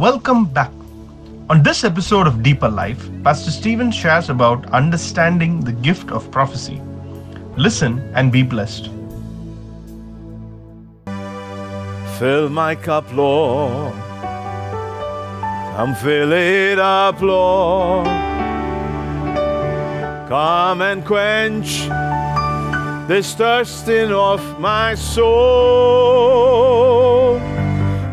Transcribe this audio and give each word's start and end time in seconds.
Welcome 0.00 0.46
back. 0.46 0.72
On 1.50 1.62
this 1.62 1.84
episode 1.84 2.26
of 2.26 2.42
Deeper 2.42 2.70
Life, 2.70 3.06
Pastor 3.22 3.50
Stephen 3.50 3.92
shares 3.92 4.30
about 4.30 4.64
understanding 4.72 5.60
the 5.60 5.72
gift 5.72 6.10
of 6.10 6.30
prophecy. 6.30 6.80
Listen 7.58 7.98
and 8.14 8.32
be 8.32 8.42
blessed. 8.42 8.88
Fill 12.18 12.48
my 12.48 12.74
cup, 12.76 13.12
Lord. 13.12 13.92
Come 15.76 15.94
fill 15.94 16.32
it 16.32 16.78
up, 16.78 17.20
Lord. 17.20 18.06
Come 20.30 20.80
and 20.80 21.04
quench 21.04 21.90
this 23.06 23.34
thirsting 23.34 24.12
of 24.12 24.40
my 24.58 24.94
soul. 24.94 26.20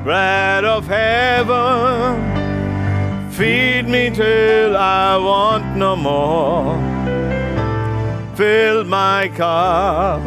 Bread 0.08 0.64
of 0.64 0.88
heaven, 0.88 2.16
feed 3.30 3.90
me 3.90 4.10
till 4.10 4.78
I 4.78 5.18
want 5.18 5.76
no 5.76 5.98
more. 5.98 6.78
Fill 8.38 8.86
my 8.86 9.28
cup, 9.36 10.22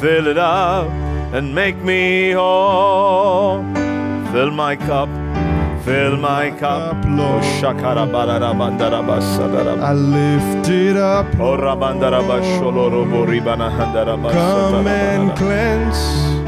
fill 0.00 0.26
it 0.26 0.38
up, 0.38 0.88
and 1.32 1.54
make 1.54 1.76
me 1.76 2.32
whole. 2.32 3.62
Fill 4.32 4.50
my 4.50 4.74
cup, 4.74 5.08
fill 5.84 6.16
my 6.16 6.50
cup, 6.58 6.96
Lord. 7.06 7.44
Oh, 7.44 7.60
Shakarabarabandarabasadarab. 7.60 9.80
I 9.80 9.92
lift 9.92 10.68
it 10.68 10.96
up. 10.96 11.26
Oh. 11.38 11.54
Come 14.32 14.88
and 14.88 15.30
cleanse 15.38 16.39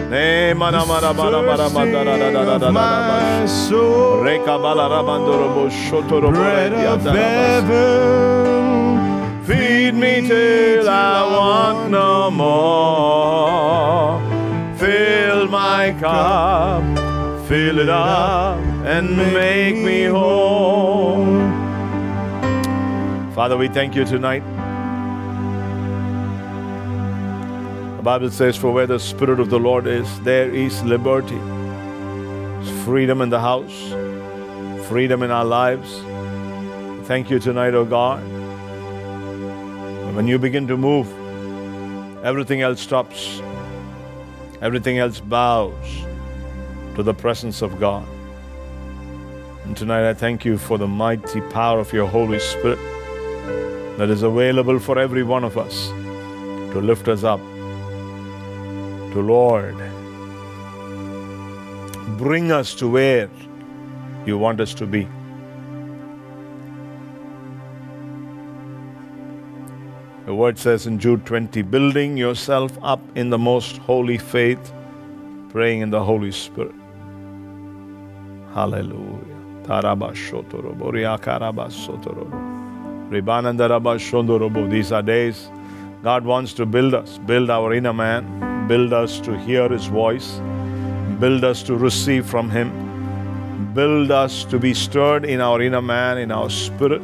My 2.72 3.46
soul. 3.46 4.20
Bread 6.32 6.72
of 6.74 7.02
heaven. 7.16 7.72
Feed 9.46 9.94
me 9.94 10.20
till 10.28 10.86
I 10.88 11.22
want 11.36 11.90
no 11.90 12.30
more. 12.30 14.20
Fill 14.78 15.48
my 15.48 15.94
cup, 15.98 16.82
fill 17.48 17.78
it 17.78 17.88
up, 17.88 18.58
and 18.84 19.16
make 19.16 19.76
me 19.76 20.04
whole. 20.04 21.24
Father, 23.34 23.56
we 23.56 23.68
thank 23.68 23.94
you 23.96 24.04
tonight. 24.04 24.42
The 28.02 28.06
Bible 28.06 28.30
says, 28.32 28.56
For 28.56 28.72
where 28.72 28.88
the 28.88 28.98
Spirit 28.98 29.38
of 29.38 29.48
the 29.48 29.60
Lord 29.60 29.86
is, 29.86 30.20
there 30.22 30.52
is 30.52 30.82
liberty. 30.82 31.36
It's 31.36 32.84
freedom 32.84 33.20
in 33.20 33.30
the 33.30 33.38
house, 33.38 33.92
freedom 34.88 35.22
in 35.22 35.30
our 35.30 35.44
lives. 35.44 36.00
Thank 37.06 37.30
you 37.30 37.38
tonight, 37.38 37.74
O 37.74 37.84
God. 37.84 38.20
When 40.16 40.26
you 40.26 40.40
begin 40.40 40.66
to 40.66 40.76
move, 40.76 41.06
everything 42.24 42.60
else 42.60 42.80
stops. 42.80 43.40
Everything 44.60 44.98
else 44.98 45.20
bows 45.20 46.04
to 46.96 47.04
the 47.04 47.14
presence 47.14 47.62
of 47.62 47.78
God. 47.78 48.04
And 49.62 49.76
tonight 49.76 50.10
I 50.10 50.14
thank 50.14 50.44
you 50.44 50.58
for 50.58 50.76
the 50.76 50.88
mighty 50.88 51.40
power 51.52 51.78
of 51.78 51.92
your 51.92 52.08
Holy 52.08 52.40
Spirit 52.40 52.80
that 53.96 54.10
is 54.10 54.24
available 54.24 54.80
for 54.80 54.98
every 54.98 55.22
one 55.22 55.44
of 55.44 55.56
us 55.56 55.86
to 56.72 56.80
lift 56.80 57.06
us 57.06 57.22
up. 57.22 57.38
To 59.12 59.20
Lord, 59.20 59.76
bring 62.16 62.50
us 62.50 62.74
to 62.76 62.88
where 62.88 63.28
you 64.24 64.38
want 64.38 64.58
us 64.58 64.72
to 64.74 64.86
be. 64.86 65.06
The 70.24 70.34
word 70.34 70.58
says 70.58 70.86
in 70.86 70.98
Jude 70.98 71.26
20, 71.26 71.60
building 71.62 72.16
yourself 72.16 72.78
up 72.82 73.00
in 73.14 73.28
the 73.28 73.36
most 73.36 73.76
holy 73.76 74.16
faith, 74.16 74.72
praying 75.50 75.80
in 75.82 75.90
the 75.90 76.02
Holy 76.02 76.32
Spirit. 76.32 76.74
Hallelujah. 78.54 79.32
These 84.70 84.92
are 84.92 85.02
days 85.02 85.50
God 86.02 86.24
wants 86.24 86.52
to 86.54 86.66
build 86.66 86.94
us, 86.94 87.18
build 87.18 87.50
our 87.50 87.72
inner 87.74 87.92
man, 87.92 88.51
build 88.68 88.92
us 88.92 89.20
to 89.20 89.38
hear 89.38 89.68
His 89.68 89.86
voice, 89.86 90.40
build 91.20 91.44
us 91.44 91.62
to 91.64 91.76
receive 91.76 92.26
from 92.26 92.50
Him, 92.50 93.72
build 93.74 94.10
us 94.10 94.44
to 94.44 94.58
be 94.58 94.74
stirred 94.74 95.24
in 95.24 95.40
our 95.40 95.60
inner 95.60 95.82
man, 95.82 96.18
in 96.18 96.30
our 96.30 96.50
spirit 96.50 97.02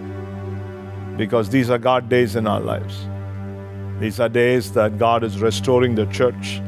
because 1.19 1.51
these 1.51 1.69
are 1.69 1.79
God 1.79 2.09
days 2.09 2.37
in 2.37 2.47
our 2.47 2.61
lives. 2.61 3.07
These 3.99 4.21
are 4.21 4.29
days 4.29 4.73
that 4.73 4.97
God 4.97 5.25
is 5.25 5.41
restoring 5.41 5.97
the 5.97 6.07
church. 6.07 6.63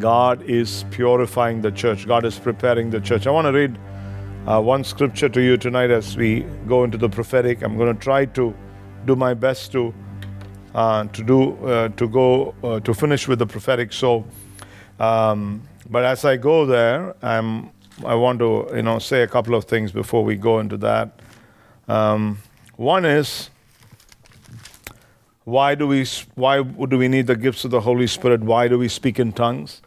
God 0.00 0.42
is 0.42 0.84
purifying 0.90 1.62
the 1.62 1.70
church. 1.70 2.06
God 2.06 2.24
is 2.24 2.36
preparing 2.36 2.90
the 2.90 3.00
church. 3.00 3.28
I 3.28 3.30
want 3.30 3.46
to 3.46 3.52
read 3.52 3.78
uh, 4.46 4.60
one 4.60 4.82
scripture 4.82 5.28
to 5.28 5.40
you 5.40 5.56
tonight 5.56 5.90
as 5.90 6.16
we 6.16 6.40
go 6.66 6.82
into 6.82 6.98
the 6.98 7.08
prophetic. 7.08 7.62
I'm 7.62 7.78
going 7.78 7.94
to 7.96 8.02
try 8.02 8.24
to 8.26 8.52
do 9.06 9.14
my 9.14 9.32
best 9.34 9.70
to 9.72 9.94
uh, 10.74 11.04
to 11.04 11.22
do 11.22 11.66
uh, 11.66 11.88
to 11.90 12.08
go 12.08 12.54
uh, 12.62 12.80
to 12.80 12.94
finish 12.94 13.28
with 13.28 13.38
the 13.38 13.46
prophetic. 13.46 13.92
So, 13.92 14.24
um, 14.98 15.62
but 15.88 16.04
as 16.04 16.24
I 16.24 16.36
go 16.36 16.66
there, 16.66 17.14
I'm 17.22 17.70
I 18.04 18.14
want 18.14 18.40
to 18.40 18.68
you 18.74 18.82
know 18.82 18.98
say 18.98 19.22
a 19.22 19.28
couple 19.28 19.54
of 19.54 19.64
things 19.64 19.92
before 19.92 20.24
we 20.24 20.36
go 20.36 20.58
into 20.58 20.76
that. 20.78 21.20
Um, 21.86 22.38
one 22.76 23.04
is 23.04 23.50
why 25.44 25.74
do 25.74 25.86
we 25.86 26.06
why 26.34 26.62
do 26.62 26.98
we 26.98 27.08
need 27.08 27.26
the 27.26 27.36
gifts 27.36 27.64
of 27.64 27.70
the 27.70 27.82
Holy 27.82 28.06
Spirit? 28.06 28.40
Why 28.40 28.66
do 28.66 28.78
we 28.78 28.88
speak 28.88 29.20
in 29.20 29.32
tongues? 29.32 29.82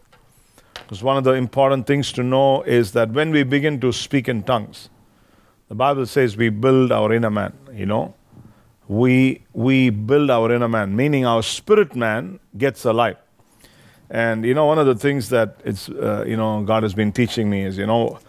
Because 0.74 1.04
one 1.04 1.18
of 1.18 1.26
the 1.26 1.34
important 1.34 1.86
things 1.86 2.14
to 2.14 2.24
know 2.24 2.62
is 2.62 2.94
that 2.94 3.12
when 3.12 3.32
we 3.32 3.44
begin 3.44 3.82
to 3.82 3.92
speak 3.92 4.30
in 4.30 4.44
tongues, 4.44 4.90
the 5.68 5.76
Bible 5.76 6.06
says 6.06 6.38
we 6.38 6.48
build 6.48 6.94
our 6.94 7.12
inner 7.12 7.30
man. 7.30 7.54
You 7.74 7.88
know, 7.88 8.14
we 8.88 9.44
we 9.54 9.90
build 9.90 10.30
our 10.30 10.52
inner 10.52 10.68
man, 10.68 10.96
meaning 10.96 11.26
our 11.26 11.44
spirit 11.44 11.96
man 11.96 12.40
gets 12.58 12.86
alive. 12.86 13.18
And 14.10 14.46
you 14.46 14.54
know, 14.54 14.66
one 14.66 14.80
of 14.80 14.86
the 14.86 14.96
things 14.96 15.30
that 15.30 15.60
it's 15.66 15.90
uh, 15.90 16.24
you 16.28 16.38
know 16.38 16.64
God 16.64 16.84
has 16.84 16.94
been 16.94 17.12
teaching 17.12 17.50
me 17.50 17.64
is 17.64 17.78
you 17.78 17.86
know, 17.86 18.20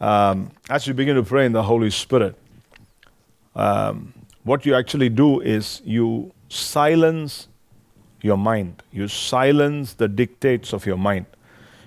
um, 0.00 0.50
as 0.68 0.86
you 0.86 0.94
begin 0.94 1.16
to 1.16 1.22
pray 1.22 1.46
in 1.46 1.52
the 1.52 1.62
Holy 1.62 1.90
Spirit, 1.90 2.34
um, 3.54 4.12
what 4.42 4.66
you 4.66 4.74
actually 4.74 5.08
do 5.08 5.40
is 5.40 5.82
you 5.84 6.32
silence 6.48 7.48
your 8.22 8.36
mind. 8.36 8.82
You 8.92 9.06
silence 9.08 9.94
the 9.94 10.08
dictates 10.08 10.72
of 10.72 10.86
your 10.86 10.96
mind. 10.96 11.26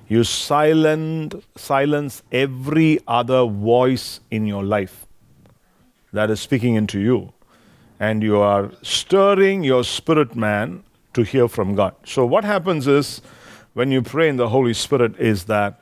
You 0.07 0.23
silent, 0.23 1.35
silence 1.55 2.23
every 2.31 2.99
other 3.07 3.45
voice 3.45 4.19
in 4.29 4.45
your 4.45 4.63
life 4.63 5.05
that 6.13 6.29
is 6.29 6.39
speaking 6.41 6.75
into 6.75 6.99
you. 6.99 7.33
And 8.01 8.23
you 8.23 8.39
are 8.39 8.71
stirring 8.81 9.63
your 9.63 9.83
spirit 9.83 10.35
man 10.35 10.83
to 11.13 11.21
hear 11.21 11.47
from 11.47 11.75
God. 11.75 11.93
So, 12.03 12.25
what 12.25 12.43
happens 12.43 12.87
is 12.87 13.21
when 13.73 13.91
you 13.91 14.01
pray 14.01 14.27
in 14.27 14.37
the 14.37 14.49
Holy 14.49 14.73
Spirit, 14.73 15.17
is 15.19 15.45
that 15.45 15.81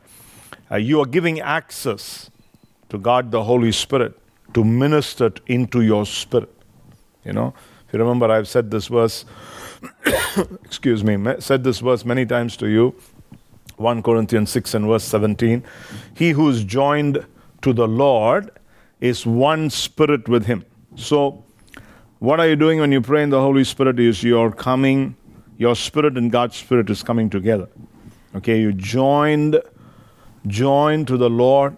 uh, 0.72 0.76
you 0.76 1.00
are 1.00 1.06
giving 1.06 1.40
access 1.40 2.30
to 2.90 2.98
God 2.98 3.32
the 3.32 3.44
Holy 3.44 3.72
Spirit 3.72 4.20
to 4.54 4.64
minister 4.64 5.32
into 5.48 5.82
your 5.82 6.06
spirit. 6.06 6.54
You 7.24 7.34
know, 7.34 7.54
if 7.88 7.94
you 7.94 8.00
remember, 8.00 8.30
I've 8.32 8.48
said 8.48 8.70
this 8.70 8.88
verse, 8.88 9.26
excuse 10.64 11.04
me, 11.04 11.18
said 11.40 11.64
this 11.64 11.80
verse 11.80 12.06
many 12.06 12.26
times 12.26 12.58
to 12.58 12.68
you. 12.68 12.96
1 13.78 14.04
Corinthians 14.04 14.50
6 14.52 14.74
and 14.74 14.86
verse 14.88 15.06
17. 15.06 15.64
He 16.14 16.32
who 16.32 16.50
is 16.50 16.66
joined 16.66 17.26
to 17.62 17.72
the 17.72 17.88
Lord 17.88 18.52
is 19.00 19.26
one 19.26 19.70
spirit 19.70 20.28
with 20.28 20.46
him. 20.46 20.66
So, 20.96 21.46
what 22.20 22.40
are 22.40 22.48
you 22.48 22.56
doing 22.58 22.80
when 22.80 22.92
you 22.92 23.02
pray 23.02 23.24
in 23.24 23.30
the 23.30 23.40
Holy 23.40 23.64
Spirit? 23.64 24.00
Is 24.00 24.24
you're 24.24 24.52
coming, 24.52 25.16
your 25.58 25.76
spirit 25.76 26.18
and 26.18 26.32
God's 26.32 26.58
spirit 26.58 26.90
is 26.90 27.02
coming 27.02 27.30
together. 27.30 27.70
Okay, 28.36 28.60
you 28.60 28.74
joined, 28.74 29.60
joined 30.46 31.08
to 31.08 31.18
the 31.18 31.30
Lord 31.30 31.78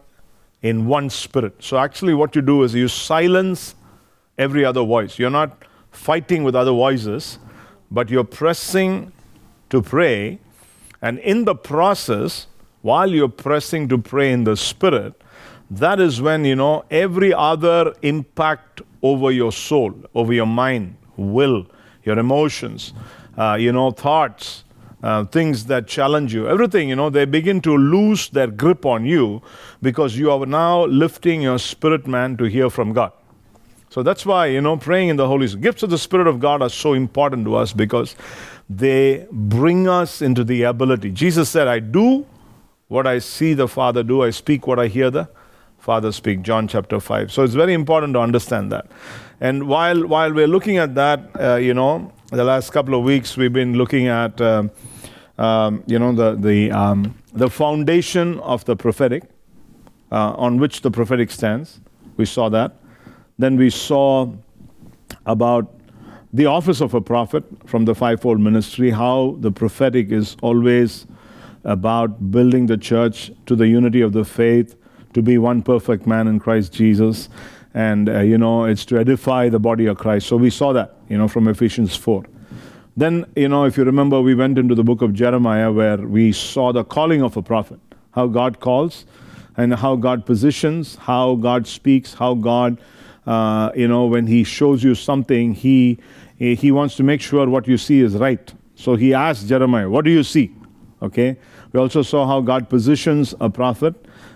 in 0.62 0.88
one 0.88 1.10
spirit. 1.10 1.56
So 1.60 1.78
actually, 1.78 2.14
what 2.14 2.36
you 2.36 2.42
do 2.42 2.64
is 2.64 2.74
you 2.74 2.88
silence 2.88 3.76
every 4.38 4.66
other 4.66 4.84
voice. 4.84 5.20
You're 5.20 5.30
not 5.30 5.64
fighting 5.92 6.44
with 6.44 6.56
other 6.56 6.72
voices, 6.72 7.38
but 7.92 8.10
you're 8.10 8.24
pressing 8.24 9.12
to 9.70 9.82
pray. 9.82 10.40
And 11.02 11.20
in 11.20 11.46
the 11.46 11.56
process, 11.56 12.48
while 12.82 13.10
you're 13.10 13.30
pressing 13.30 13.88
to 13.90 13.98
pray 13.98 14.32
in 14.32 14.44
the 14.44 14.58
spirit, 14.58 15.14
that 15.71 16.01
is 16.01 16.21
when, 16.21 16.44
you 16.44 16.56
know, 16.56 16.83
every 16.91 17.33
other 17.33 17.94
impact 18.01 18.81
over 19.01 19.31
your 19.31 19.53
soul, 19.53 19.94
over 20.13 20.33
your 20.33 20.45
mind, 20.45 20.97
will, 21.15 21.65
your 22.03 22.19
emotions, 22.19 22.91
uh, 23.38 23.56
you 23.57 23.71
know, 23.71 23.91
thoughts, 23.91 24.65
uh, 25.01 25.23
things 25.23 25.65
that 25.68 25.88
challenge 25.88 26.33
you, 26.33 26.45
everything, 26.47 26.89
you 26.89 26.95
know, 26.95 27.09
they 27.09 27.23
begin 27.23 27.62
to 27.62 27.75
lose 27.75 28.27
their 28.29 28.47
grip 28.47 28.85
on 28.85 29.06
you 29.06 29.41
because 29.81 30.18
you 30.18 30.29
are 30.29 30.45
now 30.45 30.85
lifting 30.85 31.41
your 31.41 31.57
spirit 31.57 32.06
man 32.06 32.35
to 32.35 32.44
hear 32.44 32.69
from 32.69 32.91
God. 32.91 33.13
So 33.89 34.03
that's 34.03 34.25
why, 34.25 34.47
you 34.47 34.59
know, 34.59 34.75
praying 34.75 35.07
in 35.07 35.15
the 35.15 35.27
Holy 35.27 35.47
Spirit. 35.47 35.63
Gifts 35.63 35.83
of 35.83 35.89
the 35.89 35.97
Spirit 35.97 36.27
of 36.27 36.41
God 36.41 36.62
are 36.62 36.69
so 36.69 36.94
important 36.94 37.45
to 37.45 37.56
us 37.56 37.71
because 37.71 38.18
they 38.69 39.25
bring 39.31 39.88
us 39.88 40.21
into 40.21 40.44
the 40.44 40.63
ability. 40.63 41.12
Jesus 41.12 41.50
said, 41.50 41.69
I 41.69 41.79
do 41.79 42.25
what 42.89 43.07
I 43.07 43.19
see 43.19 43.53
the 43.53 43.69
Father 43.69 44.03
do, 44.03 44.21
I 44.21 44.31
speak 44.31 44.68
what 44.68 44.77
I 44.77 44.88
hear 44.88 45.09
the 45.09 45.29
Father 45.81 46.12
speak. 46.12 46.44
John 46.44 46.68
chapter 46.68 47.00
5. 47.00 47.31
So 47.31 47.44
it's 47.44 47.56
very 47.56 47.74
important 47.74 48.13
to 48.13 48.19
understand 48.19 48.72
that. 48.72 48.86
And 49.39 49.68
while, 49.68 50.06
while 50.06 50.31
we're 50.31 50.48
looking 50.48 50.78
at 50.78 50.94
that, 50.94 51.31
uh, 51.39 51.56
you 51.56 51.74
know, 51.74 52.13
the 52.30 52.44
last 52.44 52.69
couple 52.69 52.94
of 52.94 53.04
weeks 53.04 53.36
we've 53.36 53.51
been 53.51 53.74
looking 53.74 54.07
at, 54.07 54.39
um, 54.39 54.69
um, 55.39 55.83
you 55.88 55.98
know, 55.98 56.13
the, 56.13 56.36
the, 56.36 56.72
um, 56.72 57.16
the 57.33 57.50
foundation 57.50 58.39
of 58.42 58.63
the 58.66 58.75
prophetic, 58.75 59.24
uh, 60.12 60.33
on 60.33 60.60
which 60.60 60.81
the 60.81 60.92
prophetic 60.92 61.31
stands. 61.31 61.80
We 62.16 62.25
saw 62.25 62.48
that. 62.50 62.75
Then 63.39 63.57
we 63.57 63.72
saw 63.72 64.31
about 65.25 65.74
the 66.31 66.45
office 66.45 66.80
of 66.80 66.94
a 66.94 67.01
prophet 67.01 67.44
from 67.66 67.86
the 67.86 67.95
fivefold 67.95 68.39
ministry, 68.39 68.92
how 68.92 69.36
the 69.39 69.51
prophetic 69.51 70.12
is 70.12 70.38
always 70.44 71.07
about 71.63 72.30
building 72.30 72.68
the 72.68 72.78
church 72.78 73.31
to 73.48 73.56
the 73.56 73.68
unity 73.68 74.01
of 74.01 74.13
the 74.13 74.24
faith, 74.24 74.75
to 75.13 75.22
be 75.22 75.38
one 75.38 75.62
perfect 75.62 76.08
man 76.08 76.28
in 76.28 76.40
Christ 76.40 76.74
Jesus. 76.74 77.30
And, 77.74 78.10
uh, 78.10 78.19
you 78.19 78.38
know, 78.38 78.66
it's 78.66 78.86
to 78.86 78.98
edify 78.98 79.50
the 79.50 79.60
body 79.60 79.86
of 79.86 79.98
Christ. 79.98 80.28
So 80.28 80.38
we 80.38 80.50
saw 80.50 80.74
that, 80.74 80.96
you 81.10 81.18
know, 81.18 81.28
from 81.28 81.48
Ephesians 81.48 81.96
4. 81.96 82.25
Then, 82.98 83.25
you 83.36 83.48
know, 83.48 83.63
if 83.63 83.78
you 83.78 83.86
remember, 83.86 84.22
we 84.22 84.36
went 84.36 84.58
into 84.58 84.75
the 84.75 84.84
book 84.84 85.02
of 85.02 85.13
Jeremiah 85.13 85.72
where 85.72 85.98
we 85.98 86.34
saw 86.34 86.74
the 86.74 86.84
calling 86.84 87.22
of 87.22 87.38
a 87.38 87.42
prophet, 87.42 87.80
how 88.12 88.28
God 88.28 88.60
calls 88.60 89.06
and 89.56 89.74
how 89.74 89.96
God 89.96 90.25
positions, 90.25 90.96
how 90.98 91.36
God 91.36 91.68
speaks, 91.68 92.14
how 92.14 92.34
God, 92.34 92.78
uh, 93.25 93.72
you 93.75 93.88
know, 93.88 94.06
when 94.06 94.28
He 94.28 94.44
shows 94.44 94.84
you 94.84 94.96
something, 94.96 95.54
He 95.54 96.00
He 96.38 96.72
wants 96.72 96.96
to 96.96 97.04
make 97.04 97.22
sure 97.22 97.48
what 97.48 97.68
you 97.68 97.78
see 97.78 98.02
is 98.02 98.16
right. 98.16 98.54
So 98.75 98.96
He 98.96 99.14
asked 99.14 99.48
Jeremiah, 99.48 99.90
"What 99.90 100.06
do 100.06 100.12
you 100.12 100.24
see?" 100.24 100.52
Okay. 101.02 101.38
We 101.72 101.80
also 101.80 102.02
saw 102.02 102.28
how 102.28 102.42
God 102.42 102.69
positions 102.69 103.34
a 103.40 103.50
prophet 103.50 103.96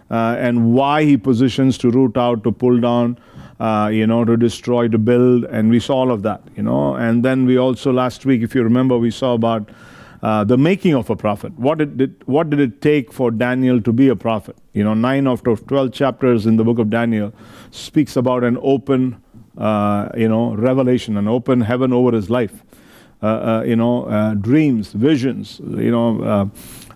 and 0.10 0.74
why 0.74 1.04
He 1.04 1.18
positions 1.18 1.78
to 1.80 1.90
root 1.90 2.18
out, 2.18 2.44
to 2.44 2.52
pull 2.52 2.80
down, 2.80 3.18
uh, 3.60 3.90
you 3.92 4.06
know, 4.06 4.26
to 4.26 4.38
destroy, 4.38 4.88
to 4.88 4.98
build, 4.98 5.46
and 5.46 5.70
we 5.70 5.80
saw 5.80 5.96
all 5.96 6.12
of 6.12 6.22
that, 6.24 6.42
you 6.56 6.64
know. 6.64 6.96
And 6.96 7.24
then 7.24 7.46
we 7.46 7.58
also 7.58 7.92
last 7.92 8.26
week, 8.26 8.42
if 8.42 8.54
you 8.56 8.64
remember, 8.64 8.98
we 8.98 9.12
saw 9.12 9.34
about 9.34 9.70
uh, 10.22 10.44
the 10.44 10.58
making 10.58 10.96
of 10.96 11.10
a 11.10 11.16
prophet. 11.16 11.54
What 11.58 11.78
did 11.78 12.02
it, 12.02 12.28
what 12.28 12.50
did 12.50 12.60
it 12.60 12.82
take 12.82 13.14
for 13.14 13.32
Daniel 13.32 13.82
to 13.82 13.94
be 13.94 14.10
a 14.10 14.16
prophet? 14.16 14.56
You 14.74 14.84
know, 14.84 14.94
nine 14.94 15.28
out 15.28 15.48
of 15.48 15.66
twelve 15.68 15.94
chapters 15.94 16.46
in 16.46 16.58
the 16.58 16.64
book 16.64 16.80
of 16.80 16.90
Daniel 16.90 17.34
speaks 17.72 18.16
about 18.16 18.44
an 18.44 18.58
open, 18.62 19.22
uh, 19.58 20.10
you 20.18 20.28
know, 20.28 20.54
revelation, 20.56 21.18
an 21.18 21.28
open 21.28 21.62
heaven 21.62 21.94
over 21.94 22.12
his 22.12 22.30
life. 22.30 22.64
Uh, 23.24 23.28
uh, 23.28 23.64
you 23.66 23.76
know, 23.76 24.04
uh, 24.06 24.34
dreams, 24.36 24.92
visions, 24.92 25.60
you 25.64 25.90
know, 25.90 26.22
uh, 26.22 26.46
uh, 26.46 26.48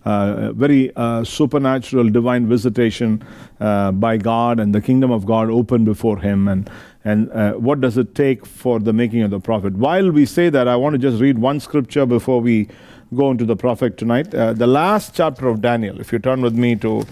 very 0.04 0.96
uh, 0.96 1.24
supernatural 1.24 2.10
divine 2.10 2.48
visitation 2.48 3.24
uh, 3.60 3.92
by 3.92 4.18
God 4.18 4.60
and 4.60 4.74
the 4.74 4.82
kingdom 4.82 5.12
of 5.12 5.26
God 5.26 5.50
open 5.50 5.86
before 5.86 6.18
him. 6.20 6.48
And, 6.48 6.70
and 7.04 7.32
uh, 7.32 7.54
what 7.54 7.82
does 7.82 7.98
it 7.98 8.16
take 8.16 8.46
for 8.46 8.80
the 8.80 8.94
making 8.94 9.22
of 9.22 9.32
the 9.32 9.40
prophet? 9.40 9.74
While 9.74 10.12
we 10.12 10.26
say 10.26 10.50
that, 10.50 10.68
I 10.68 10.76
want 10.76 10.94
to 10.94 11.00
just 11.00 11.22
read 11.22 11.38
one 11.38 11.60
scripture 11.60 12.06
before 12.06 12.42
we 12.42 12.68
go 13.16 13.32
into 13.32 13.46
the 13.46 13.56
prophet 13.56 13.98
tonight. 13.98 14.34
Uh, 14.34 14.54
the 14.54 14.68
last 14.68 15.16
chapter 15.16 15.48
of 15.48 15.62
Daniel, 15.62 16.00
if 16.00 16.12
you 16.12 16.20
turn 16.20 16.42
with 16.42 16.54
me 16.54 16.76
to 16.78 17.06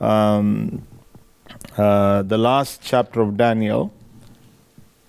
um, 0.00 0.82
uh, 1.76 2.22
the 2.22 2.38
last 2.38 2.82
chapter 2.82 3.20
of 3.20 3.36
Daniel. 3.36 3.92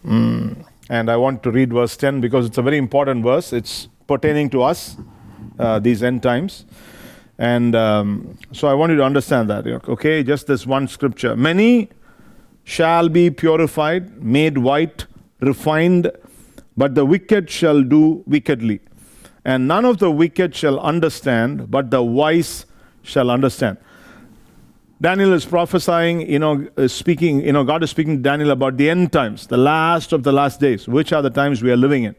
Mm, 0.05 0.65
and 0.89 1.09
I 1.09 1.17
want 1.17 1.43
to 1.43 1.51
read 1.51 1.73
verse 1.73 1.97
10 1.97 2.21
because 2.21 2.45
it's 2.45 2.57
a 2.57 2.61
very 2.61 2.77
important 2.77 3.23
verse. 3.23 3.53
It's 3.53 3.87
pertaining 4.07 4.49
to 4.51 4.63
us, 4.63 4.97
uh, 5.59 5.79
these 5.79 6.03
end 6.03 6.23
times. 6.23 6.65
And 7.37 7.75
um, 7.75 8.37
so 8.51 8.67
I 8.67 8.73
want 8.73 8.91
you 8.91 8.97
to 8.97 9.03
understand 9.03 9.49
that, 9.49 9.67
okay? 9.67 10.23
Just 10.23 10.47
this 10.47 10.65
one 10.65 10.87
scripture. 10.87 11.35
Many 11.35 11.89
shall 12.63 13.09
be 13.09 13.29
purified, 13.29 14.23
made 14.23 14.57
white, 14.57 15.05
refined, 15.41 16.11
but 16.77 16.95
the 16.95 17.05
wicked 17.05 17.49
shall 17.49 17.81
do 17.83 18.23
wickedly. 18.25 18.79
And 19.43 19.67
none 19.67 19.85
of 19.85 19.99
the 19.99 20.09
wicked 20.09 20.55
shall 20.55 20.79
understand, 20.79 21.69
but 21.69 21.91
the 21.91 22.01
wise 22.01 22.65
shall 23.03 23.29
understand. 23.29 23.77
Daniel 25.01 25.33
is 25.33 25.45
prophesying, 25.45 26.21
you 26.21 26.39
know, 26.39 26.67
speaking, 26.87 27.41
you 27.41 27.51
know, 27.51 27.63
God 27.63 27.83
is 27.83 27.91
speaking 27.91 28.17
to 28.17 28.21
Daniel 28.23 28.51
about 28.51 28.77
the 28.77 28.89
end 28.89 29.11
times, 29.11 29.47
the 29.47 29.57
last 29.57 30.13
of 30.13 30.23
the 30.23 30.31
last 30.31 30.59
days, 30.61 30.87
which 30.87 31.11
are 31.11 31.21
the 31.21 31.29
times 31.29 31.61
we 31.61 31.69
are 31.69 31.77
living 31.77 32.05
in. 32.05 32.15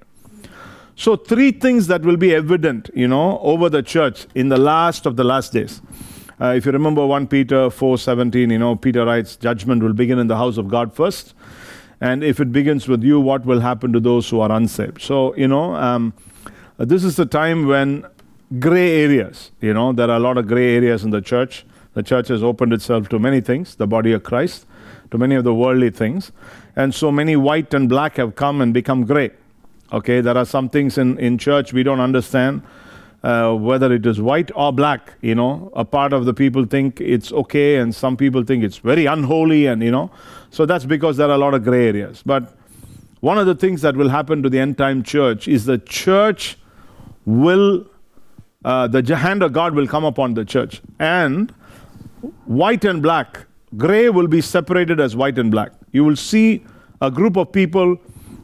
So, 0.99 1.15
three 1.15 1.53
things 1.53 1.89
that 1.89 2.03
will 2.03 2.17
be 2.17 2.35
evident, 2.35 2.89
you 2.95 3.07
know, 3.07 3.39
over 3.41 3.69
the 3.69 3.83
church 3.83 4.27
in 4.35 4.49
the 4.49 4.57
last 4.57 5.05
of 5.05 5.17
the 5.17 5.25
last 5.25 5.53
days. 5.53 5.83
Uh, 6.41 6.55
if 6.57 6.65
you 6.65 6.73
remember 6.73 7.07
1 7.07 7.27
Peter 7.27 7.69
4:17, 7.69 8.51
you 8.51 8.59
know, 8.59 8.77
Peter 8.77 9.05
writes, 9.05 9.37
"Judgment 9.37 9.83
will 9.83 9.93
begin 9.93 10.19
in 10.19 10.27
the 10.27 10.39
house 10.39 10.57
of 10.57 10.69
God 10.69 10.95
first, 10.95 11.35
and 12.01 12.25
if 12.25 12.41
it 12.41 12.51
begins 12.51 12.89
with 12.89 13.05
you, 13.05 13.21
what 13.21 13.45
will 13.45 13.61
happen 13.61 13.93
to 13.93 14.01
those 14.01 14.31
who 14.31 14.41
are 14.41 14.51
unsaved?" 14.51 15.03
So, 15.03 15.35
you 15.37 15.47
know, 15.47 15.75
um, 15.75 16.15
this 16.79 17.05
is 17.05 17.17
the 17.17 17.27
time 17.27 17.67
when 17.67 18.07
gray 18.59 19.03
areas, 19.03 19.51
you 19.61 19.75
know, 19.75 19.93
there 19.93 20.11
are 20.11 20.17
a 20.17 20.21
lot 20.21 20.39
of 20.39 20.47
gray 20.47 20.77
areas 20.77 21.05
in 21.05 21.11
the 21.11 21.21
church. 21.21 21.67
The 21.93 22.03
church 22.03 22.29
has 22.29 22.43
opened 22.43 22.73
itself 22.73 23.11
to 23.11 23.19
many 23.19 23.43
things, 23.43 23.75
the 23.75 23.87
body 23.87 24.13
of 24.13 24.23
Christ, 24.23 24.67
to 25.11 25.19
many 25.19 25.35
of 25.35 25.45
the 25.45 25.55
worldly 25.55 25.91
things. 25.91 26.33
And 26.75 26.95
so 26.95 27.13
many 27.13 27.37
white 27.37 27.75
and 27.75 27.87
black 27.87 28.17
have 28.17 28.35
come 28.35 28.63
and 28.63 28.73
become 28.73 29.05
gray. 29.05 29.31
Okay, 29.93 30.21
there 30.21 30.37
are 30.37 30.45
some 30.45 30.69
things 30.69 30.99
in, 30.99 31.19
in 31.19 31.39
church 31.39 31.73
we 31.73 31.83
don't 31.83 32.01
understand. 32.01 32.63
Uh, 33.23 33.55
whether 33.55 33.93
it 33.93 34.07
is 34.07 34.21
white 34.21 34.51
or 34.55 34.73
black, 34.73 35.15
you 35.21 35.35
know, 35.35 35.73
a 35.75 35.85
part 35.85 36.13
of 36.13 36.27
the 36.27 36.35
people 36.35 36.65
think 36.65 37.01
it's 37.01 37.33
okay, 37.33 37.77
and 37.77 37.93
some 37.95 38.17
people 38.17 38.45
think 38.45 38.63
it's 38.63 38.79
very 38.79 39.07
unholy, 39.07 39.67
and 39.67 39.83
you 39.83 39.91
know, 39.91 40.11
so 40.51 40.65
that's 40.65 40.85
because 40.85 41.17
there 41.17 41.29
are 41.29 41.35
a 41.35 41.39
lot 41.39 41.55
of 41.55 41.65
gray 41.65 41.89
areas. 41.89 42.23
But 42.25 42.55
one 43.21 43.39
of 43.39 43.47
the 43.47 43.55
things 43.55 43.83
that 43.83 43.97
will 43.97 44.11
happen 44.11 44.43
to 44.43 44.51
the 44.51 44.61
end 44.61 44.79
time 44.79 45.03
church 45.03 45.49
is 45.49 45.65
the 45.65 45.79
church 45.79 46.57
will, 47.25 47.87
uh, 48.65 48.87
the 48.87 49.17
hand 49.17 49.43
of 49.43 49.53
God 49.53 49.75
will 49.75 49.89
come 49.89 50.05
upon 50.05 50.35
the 50.35 50.45
church, 50.45 50.81
and 51.01 51.53
white 52.45 52.85
and 52.85 53.03
black, 53.03 53.47
gray 53.77 54.09
will 54.09 54.29
be 54.29 54.41
separated 54.41 55.01
as 55.01 55.17
white 55.17 55.39
and 55.39 55.51
black. 55.51 55.73
You 55.91 56.05
will 56.05 56.17
see 56.17 56.65
a 57.01 57.11
group 57.11 57.37
of 57.37 57.51
people 57.51 57.99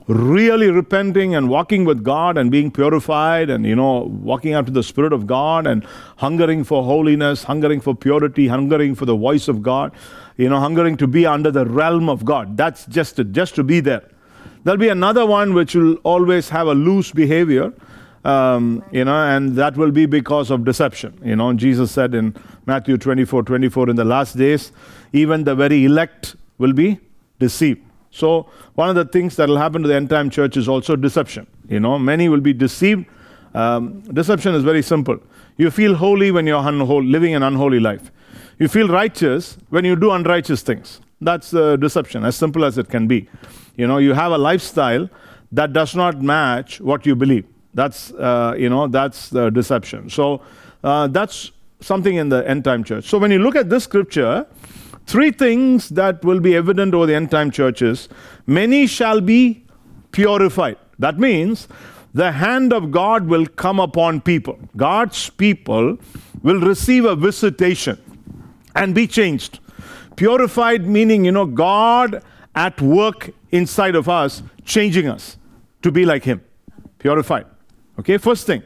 really 0.08 0.70
repenting 0.70 1.34
and 1.34 1.48
walking 1.48 1.84
with 1.84 2.02
God 2.02 2.36
and 2.36 2.50
being 2.50 2.70
purified 2.70 3.50
and 3.50 3.64
you 3.64 3.76
know 3.76 4.00
walking 4.22 4.54
after 4.54 4.72
the 4.72 4.82
spirit 4.82 5.12
of 5.12 5.26
God 5.26 5.66
and 5.66 5.84
hungering 6.16 6.64
for 6.64 6.82
holiness, 6.82 7.44
hungering 7.44 7.80
for 7.80 7.94
purity, 7.94 8.48
hungering 8.48 8.94
for 8.94 9.06
the 9.06 9.16
voice 9.16 9.48
of 9.48 9.62
God, 9.62 9.92
you 10.36 10.48
know 10.48 10.58
hungering 10.58 10.96
to 10.98 11.06
be 11.06 11.26
under 11.26 11.50
the 11.50 11.66
realm 11.66 12.08
of 12.08 12.24
God. 12.24 12.56
That's 12.56 12.86
just 12.86 13.18
it, 13.18 13.32
just 13.32 13.54
to 13.56 13.64
be 13.64 13.80
there. 13.80 14.08
There'll 14.64 14.78
be 14.78 14.88
another 14.88 15.26
one 15.26 15.54
which 15.54 15.74
will 15.74 15.94
always 16.04 16.48
have 16.50 16.66
a 16.66 16.74
loose 16.74 17.10
behavior. 17.10 17.72
Um, 18.24 18.84
you 18.92 19.04
know, 19.04 19.16
and 19.16 19.56
that 19.56 19.76
will 19.76 19.90
be 19.90 20.06
because 20.06 20.52
of 20.52 20.64
deception. 20.64 21.20
You 21.24 21.34
know, 21.34 21.52
Jesus 21.54 21.90
said 21.90 22.14
in 22.14 22.36
Matthew 22.66 22.96
24 22.96 23.42
24, 23.42 23.90
in 23.90 23.96
the 23.96 24.04
last 24.04 24.36
days, 24.38 24.70
even 25.12 25.42
the 25.42 25.56
very 25.56 25.84
elect 25.84 26.36
will 26.58 26.72
be 26.72 27.00
deceived. 27.40 27.82
So, 28.12 28.46
one 28.74 28.90
of 28.90 28.94
the 28.94 29.06
things 29.06 29.36
that 29.36 29.48
will 29.48 29.56
happen 29.56 29.82
to 29.82 29.88
the 29.88 29.94
end 29.94 30.10
time 30.10 30.28
church 30.28 30.56
is 30.56 30.68
also 30.68 30.96
deception. 30.96 31.46
You 31.68 31.80
know, 31.80 31.98
many 31.98 32.28
will 32.28 32.40
be 32.40 32.52
deceived. 32.52 33.06
Um, 33.54 34.00
deception 34.02 34.54
is 34.54 34.62
very 34.62 34.82
simple. 34.82 35.18
You 35.56 35.70
feel 35.70 35.94
holy 35.94 36.30
when 36.30 36.46
you're 36.46 36.66
unholy, 36.66 37.06
living 37.06 37.34
an 37.34 37.42
unholy 37.42 37.80
life. 37.80 38.10
You 38.58 38.68
feel 38.68 38.88
righteous 38.88 39.56
when 39.70 39.86
you 39.86 39.96
do 39.96 40.12
unrighteous 40.12 40.62
things. 40.62 41.00
That's 41.22 41.50
the 41.50 41.76
deception, 41.76 42.24
as 42.24 42.36
simple 42.36 42.64
as 42.66 42.76
it 42.76 42.90
can 42.90 43.06
be. 43.06 43.28
You 43.76 43.86
know, 43.86 43.96
you 43.98 44.12
have 44.12 44.32
a 44.32 44.38
lifestyle 44.38 45.08
that 45.50 45.72
does 45.72 45.96
not 45.96 46.20
match 46.20 46.80
what 46.80 47.06
you 47.06 47.16
believe. 47.16 47.46
That's, 47.74 48.12
uh, 48.12 48.54
you 48.58 48.68
know, 48.68 48.88
that's 48.88 49.30
the 49.30 49.48
deception. 49.50 50.10
So, 50.10 50.42
uh, 50.84 51.06
that's 51.06 51.50
something 51.80 52.16
in 52.16 52.28
the 52.28 52.46
end 52.48 52.64
time 52.64 52.84
church. 52.84 53.04
So, 53.04 53.18
when 53.18 53.30
you 53.30 53.38
look 53.38 53.56
at 53.56 53.70
this 53.70 53.84
scripture, 53.84 54.46
three 55.06 55.30
things 55.30 55.88
that 55.90 56.24
will 56.24 56.40
be 56.40 56.54
evident 56.56 56.94
over 56.94 57.06
the 57.06 57.14
end 57.14 57.30
time 57.30 57.50
churches 57.50 58.08
many 58.46 58.86
shall 58.86 59.20
be 59.20 59.64
purified. 60.12 60.76
That 60.98 61.18
means 61.18 61.68
the 62.14 62.32
hand 62.32 62.72
of 62.72 62.90
God 62.90 63.26
will 63.26 63.46
come 63.46 63.80
upon 63.80 64.20
people. 64.20 64.58
God's 64.76 65.30
people 65.30 65.98
will 66.42 66.60
receive 66.60 67.04
a 67.04 67.16
visitation 67.16 68.00
and 68.74 68.94
be 68.94 69.06
changed. 69.06 69.60
Purified 70.16 70.86
meaning, 70.86 71.24
you 71.24 71.32
know, 71.32 71.46
God 71.46 72.22
at 72.54 72.80
work 72.80 73.30
inside 73.50 73.94
of 73.94 74.08
us, 74.08 74.42
changing 74.64 75.08
us 75.08 75.38
to 75.82 75.90
be 75.90 76.04
like 76.04 76.24
Him. 76.24 76.42
Purified. 76.98 77.46
Okay, 77.98 78.18
first 78.18 78.46
thing. 78.46 78.62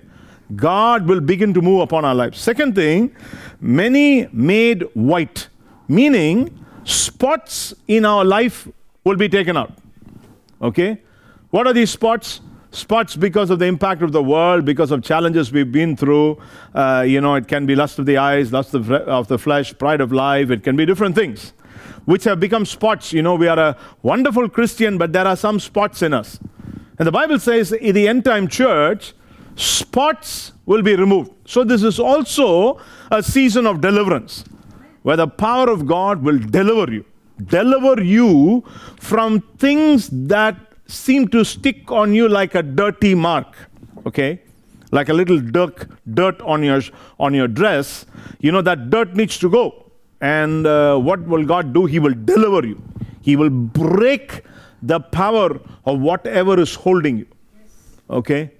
God 0.54 1.08
will 1.08 1.20
begin 1.20 1.52
to 1.54 1.62
move 1.62 1.80
upon 1.80 2.04
our 2.04 2.14
lives. 2.14 2.38
Second 2.38 2.74
thing, 2.74 3.14
many 3.60 4.28
made 4.32 4.82
white, 4.94 5.48
meaning 5.88 6.64
spots 6.84 7.74
in 7.88 8.04
our 8.04 8.24
life 8.24 8.68
will 9.04 9.16
be 9.16 9.28
taken 9.28 9.56
out. 9.56 9.72
Okay? 10.60 11.00
What 11.50 11.66
are 11.66 11.72
these 11.72 11.90
spots? 11.90 12.40
Spots 12.70 13.16
because 13.16 13.50
of 13.50 13.58
the 13.58 13.66
impact 13.66 14.02
of 14.02 14.12
the 14.12 14.22
world, 14.22 14.64
because 14.64 14.90
of 14.90 15.02
challenges 15.02 15.52
we've 15.52 15.72
been 15.72 15.96
through. 15.96 16.38
Uh, 16.74 17.04
you 17.06 17.20
know, 17.20 17.34
it 17.34 17.48
can 17.48 17.66
be 17.66 17.74
lust 17.74 17.98
of 17.98 18.06
the 18.06 18.18
eyes, 18.18 18.52
lust 18.52 18.74
of, 18.74 18.90
of 18.90 19.28
the 19.28 19.38
flesh, 19.38 19.76
pride 19.78 20.00
of 20.00 20.12
life. 20.12 20.50
It 20.50 20.62
can 20.62 20.76
be 20.76 20.84
different 20.84 21.14
things 21.14 21.52
which 22.04 22.24
have 22.24 22.40
become 22.40 22.64
spots. 22.64 23.12
You 23.12 23.22
know, 23.22 23.34
we 23.34 23.48
are 23.48 23.58
a 23.58 23.76
wonderful 24.02 24.48
Christian, 24.48 24.98
but 24.98 25.12
there 25.12 25.26
are 25.26 25.36
some 25.36 25.60
spots 25.60 26.02
in 26.02 26.14
us. 26.14 26.38
And 26.98 27.06
the 27.06 27.12
Bible 27.12 27.38
says 27.38 27.72
in 27.72 27.94
the 27.94 28.08
end 28.08 28.24
time 28.24 28.48
church, 28.48 29.12
spots 29.54 30.52
will 30.64 30.82
be 30.82 30.96
removed. 30.96 31.32
So, 31.46 31.64
this 31.64 31.82
is 31.82 32.00
also 32.00 32.80
a 33.10 33.22
season 33.22 33.66
of 33.66 33.80
deliverance 33.80 34.44
where 35.06 35.16
the 35.16 35.28
power 35.28 35.70
of 35.70 35.86
God 35.86 36.25
will 36.25 36.38
deliver 36.38 36.92
you. 36.92 37.04
Deliver 37.44 38.02
you 38.02 38.64
from 38.98 39.40
things 39.64 40.08
that 40.10 40.56
seem 40.88 41.28
to 41.28 41.44
stick 41.44 41.92
on 41.92 42.12
you 42.12 42.28
like 42.28 42.56
a 42.56 42.62
dirty 42.62 43.14
mark. 43.14 43.54
Okay? 44.04 44.40
Like 44.90 45.08
a 45.08 45.12
little 45.12 45.38
dirt, 45.40 45.88
dirt 46.12 46.40
on 46.42 46.64
your 46.64 46.80
on 47.20 47.34
your 47.34 47.46
dress, 47.46 48.04
you 48.40 48.50
know 48.50 48.62
that 48.62 48.90
dirt 48.90 49.14
needs 49.14 49.38
to 49.38 49.48
go. 49.48 49.92
And 50.20 50.66
uh, 50.66 50.98
what 50.98 51.25
will 51.34 51.44
God 51.44 51.72
do? 51.72 51.86
He 51.86 52.00
will 52.00 52.18
deliver 52.32 52.66
you. 52.66 52.82
He 53.22 53.36
will 53.36 53.50
break 53.50 54.42
the 54.82 54.98
power 54.98 55.60
of 55.84 56.00
whatever 56.00 56.58
is 56.58 56.75
holding 56.75 57.18
you. 57.18 57.26
Okay? 58.10 58.50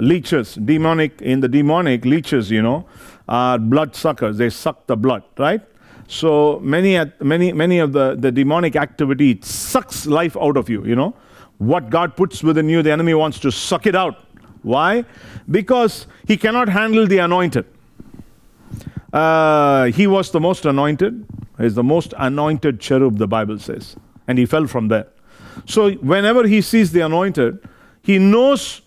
Leeches, 0.00 0.54
demonic, 0.54 1.20
in 1.22 1.40
the 1.40 1.48
demonic, 1.48 2.04
leeches, 2.04 2.50
you 2.50 2.62
know, 2.62 2.86
are 3.28 3.58
blood 3.58 3.94
suckers. 3.94 4.36
They 4.36 4.50
suck 4.50 4.86
the 4.86 4.96
blood, 4.96 5.22
right? 5.38 5.60
So 6.08 6.60
many, 6.60 7.02
many, 7.20 7.52
many 7.52 7.78
of 7.78 7.92
the, 7.92 8.14
the 8.14 8.30
demonic 8.30 8.76
activity 8.76 9.32
it 9.32 9.44
sucks 9.44 10.06
life 10.06 10.36
out 10.36 10.56
of 10.56 10.68
you, 10.68 10.84
you 10.84 10.94
know. 10.94 11.14
What 11.58 11.90
God 11.90 12.16
puts 12.16 12.42
within 12.42 12.68
you, 12.68 12.82
the 12.82 12.92
enemy 12.92 13.14
wants 13.14 13.38
to 13.40 13.50
suck 13.50 13.86
it 13.86 13.94
out. 13.94 14.18
Why? 14.62 15.04
Because 15.50 16.06
he 16.26 16.36
cannot 16.36 16.68
handle 16.68 17.06
the 17.06 17.18
anointed. 17.18 17.66
Uh, 19.12 19.86
he 19.86 20.06
was 20.06 20.30
the 20.30 20.40
most 20.40 20.66
anointed. 20.66 21.26
He's 21.58 21.74
the 21.74 21.84
most 21.84 22.12
anointed 22.18 22.80
cherub, 22.80 23.18
the 23.18 23.28
Bible 23.28 23.58
says. 23.58 23.96
And 24.26 24.38
he 24.38 24.46
fell 24.46 24.66
from 24.66 24.88
there. 24.88 25.06
So 25.66 25.92
whenever 25.92 26.46
he 26.46 26.60
sees 26.60 26.90
the 26.92 27.00
anointed, 27.00 27.66
he 28.02 28.18
knows 28.18 28.82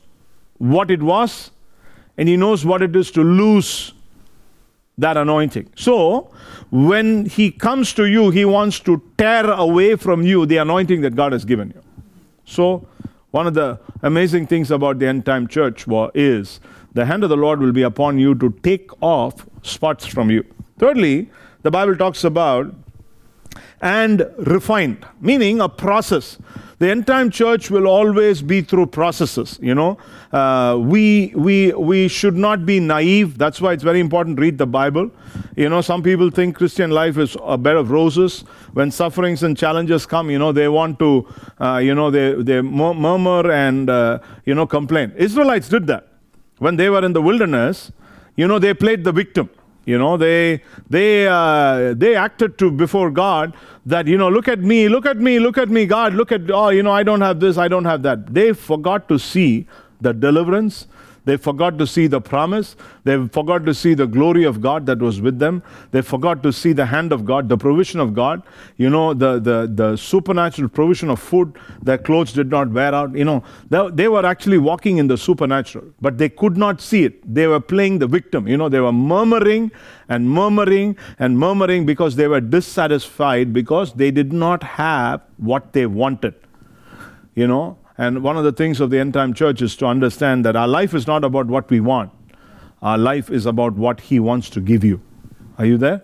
what 0.57 0.91
it 0.91 1.01
was 1.01 1.51
and 2.17 2.27
he 2.27 2.35
knows 2.35 2.65
what 2.65 2.81
it 2.81 2.95
is 2.95 3.11
to 3.11 3.23
lose 3.23 3.93
that 4.97 5.15
anointing. 5.17 5.69
So 5.75 6.31
when 6.71 7.27
he 7.27 7.51
comes 7.51 7.93
to 7.93 8.05
you, 8.05 8.31
he 8.31 8.45
wants 8.45 8.79
to 8.81 9.01
tear 9.17 9.49
away 9.51 9.95
from 9.95 10.23
you 10.23 10.45
the 10.45 10.57
anointing 10.57 11.01
that 11.01 11.15
God 11.15 11.31
has 11.33 11.45
given 11.45 11.69
you. 11.75 11.81
So 12.45 12.87
one 13.31 13.45
of 13.45 13.53
the 13.53 13.79
amazing 14.01 14.47
things 14.47 14.71
about 14.71 14.99
the 14.99 15.07
end 15.07 15.25
time 15.25 15.47
church 15.47 15.85
is 16.15 16.59
the 16.93 17.05
hand 17.05 17.23
of 17.23 17.29
the 17.29 17.37
Lord 17.37 17.59
will 17.59 17.71
be 17.71 17.83
upon 17.83 18.17
you 18.17 18.33
to 18.35 18.49
take 18.63 18.89
off 19.01 19.45
spots 19.61 20.05
from 20.05 20.31
you. 20.31 20.43
Thirdly, 20.79 21.29
the 21.61 21.69
Bible 21.69 21.95
talks 21.95 22.23
about 22.23 22.73
and 23.81 24.27
refined, 24.39 25.05
meaning 25.21 25.61
a 25.61 25.69
process. 25.69 26.37
The 26.79 26.91
end 26.91 27.07
time 27.07 27.31
church 27.31 27.71
will 27.71 27.87
always 27.87 28.43
be 28.43 28.61
through 28.61 28.87
processes. 28.87 29.57
You 29.59 29.73
know, 29.73 29.97
uh, 30.31 30.77
we 30.79 31.33
we 31.35 31.73
we 31.73 32.07
should 32.07 32.35
not 32.35 32.67
be 32.67 32.79
naive. 32.79 33.39
That's 33.39 33.59
why 33.59 33.73
it's 33.73 33.81
very 33.81 33.99
important 33.99 34.39
read 34.39 34.59
the 34.59 34.67
Bible. 34.67 35.09
You 35.55 35.69
know, 35.69 35.81
some 35.81 36.03
people 36.03 36.29
think 36.29 36.55
Christian 36.55 36.91
life 36.91 37.17
is 37.17 37.35
a 37.43 37.57
bed 37.57 37.77
of 37.77 37.89
roses. 37.89 38.41
When 38.73 38.91
sufferings 38.91 39.41
and 39.41 39.57
challenges 39.57 40.05
come, 40.05 40.29
you 40.29 40.37
know, 40.37 40.51
they 40.51 40.67
want 40.67 40.99
to, 40.99 41.27
uh, 41.59 41.77
you 41.77 41.95
know, 41.95 42.11
they 42.11 42.33
they 42.35 42.61
murmur 42.61 43.51
and 43.51 43.89
uh, 43.89 44.19
you 44.45 44.53
know 44.53 44.67
complain. 44.67 45.13
Israelites 45.17 45.69
did 45.69 45.87
that 45.87 46.07
when 46.59 46.75
they 46.75 46.91
were 46.91 47.03
in 47.03 47.13
the 47.13 47.23
wilderness. 47.23 47.91
You 48.35 48.47
know, 48.47 48.59
they 48.59 48.75
played 48.75 49.03
the 49.03 49.11
victim. 49.11 49.49
You 49.87 49.97
know, 49.97 50.17
they 50.17 50.61
they 50.89 51.27
uh, 51.29 51.93
they 51.95 52.13
acted 52.13 52.57
to 52.57 52.69
before 52.69 53.09
God 53.09 53.53
that 53.85 54.05
you 54.05 54.17
know, 54.17 54.27
look 54.27 54.49
at 54.49 54.59
me, 54.59 54.89
look 54.89 55.05
at 55.05 55.15
me, 55.15 55.39
look 55.39 55.57
at 55.57 55.69
me, 55.69 55.85
God, 55.85 56.13
look 56.13 56.33
at 56.33 56.51
oh, 56.51 56.67
you 56.69 56.83
know, 56.83 56.91
I 56.91 57.03
don't 57.03 57.21
have 57.21 57.39
this, 57.39 57.57
I 57.57 57.69
don't 57.69 57.85
have 57.85 58.03
that. 58.03 58.33
They 58.33 58.51
forgot 58.51 59.07
to 59.07 59.17
see 59.17 59.65
the 60.01 60.13
deliverance 60.13 60.87
they 61.27 61.35
forgot 61.35 61.77
to 61.77 61.85
see 61.85 62.07
the 62.07 62.21
promise. 62.21 62.77
They 63.03 63.27
forgot 63.27 63.65
to 63.65 63.73
see 63.73 63.93
the 63.93 64.07
glory 64.07 64.45
of 64.45 64.61
God 64.61 64.85
that 64.85 64.99
was 64.99 65.19
with 65.19 65.39
them. 65.39 65.61
They 65.91 66.01
forgot 66.01 66.41
to 66.43 66.53
see 66.53 66.71
the 66.71 66.85
hand 66.85 67.11
of 67.11 67.25
God, 67.25 67.49
the 67.49 67.57
provision 67.57 67.99
of 67.99 68.13
God. 68.13 68.43
You 68.77 68.89
know, 68.89 69.13
the, 69.13 69.37
the, 69.37 69.69
the 69.69 69.97
supernatural 69.97 70.69
provision 70.69 71.09
of 71.09 71.19
food. 71.19 71.51
Their 71.81 71.97
clothes 71.97 72.31
did 72.31 72.49
not 72.49 72.69
wear 72.69 72.95
out. 72.95 73.13
You 73.13 73.25
know, 73.25 73.43
they, 73.69 73.89
they 73.91 74.07
were 74.07 74.25
actually 74.25 74.57
walking 74.57 74.99
in 74.99 75.07
the 75.07 75.17
supernatural, 75.17 75.83
but 75.99 76.17
they 76.17 76.29
could 76.29 76.55
not 76.55 76.79
see 76.79 77.03
it. 77.03 77.21
They 77.35 77.45
were 77.45 77.59
playing 77.59 77.99
the 77.99 78.07
victim. 78.07 78.47
You 78.47 78.55
know, 78.55 78.69
they 78.69 78.79
were 78.79 78.93
murmuring 78.93 79.69
and 80.07 80.29
murmuring 80.29 80.95
and 81.19 81.37
murmuring 81.37 81.85
because 81.85 82.15
they 82.15 82.29
were 82.29 82.39
dissatisfied 82.39 83.51
because 83.51 83.91
they 83.95 84.11
did 84.11 84.31
not 84.31 84.63
have 84.63 85.19
what 85.35 85.73
they 85.73 85.87
wanted. 85.87 86.35
You 87.35 87.47
know, 87.47 87.77
and 87.97 88.23
one 88.23 88.37
of 88.37 88.43
the 88.43 88.51
things 88.51 88.79
of 88.79 88.89
the 88.89 88.99
end 88.99 89.13
time 89.13 89.33
church 89.33 89.61
is 89.61 89.75
to 89.77 89.85
understand 89.85 90.45
that 90.45 90.55
our 90.55 90.67
life 90.67 90.93
is 90.93 91.07
not 91.07 91.23
about 91.23 91.47
what 91.47 91.69
we 91.69 91.79
want, 91.79 92.11
our 92.81 92.97
life 92.97 93.29
is 93.29 93.45
about 93.45 93.73
what 93.73 93.99
He 94.01 94.19
wants 94.19 94.49
to 94.51 94.61
give 94.61 94.83
you. 94.83 95.01
Are 95.57 95.65
you 95.65 95.77
there? 95.77 96.03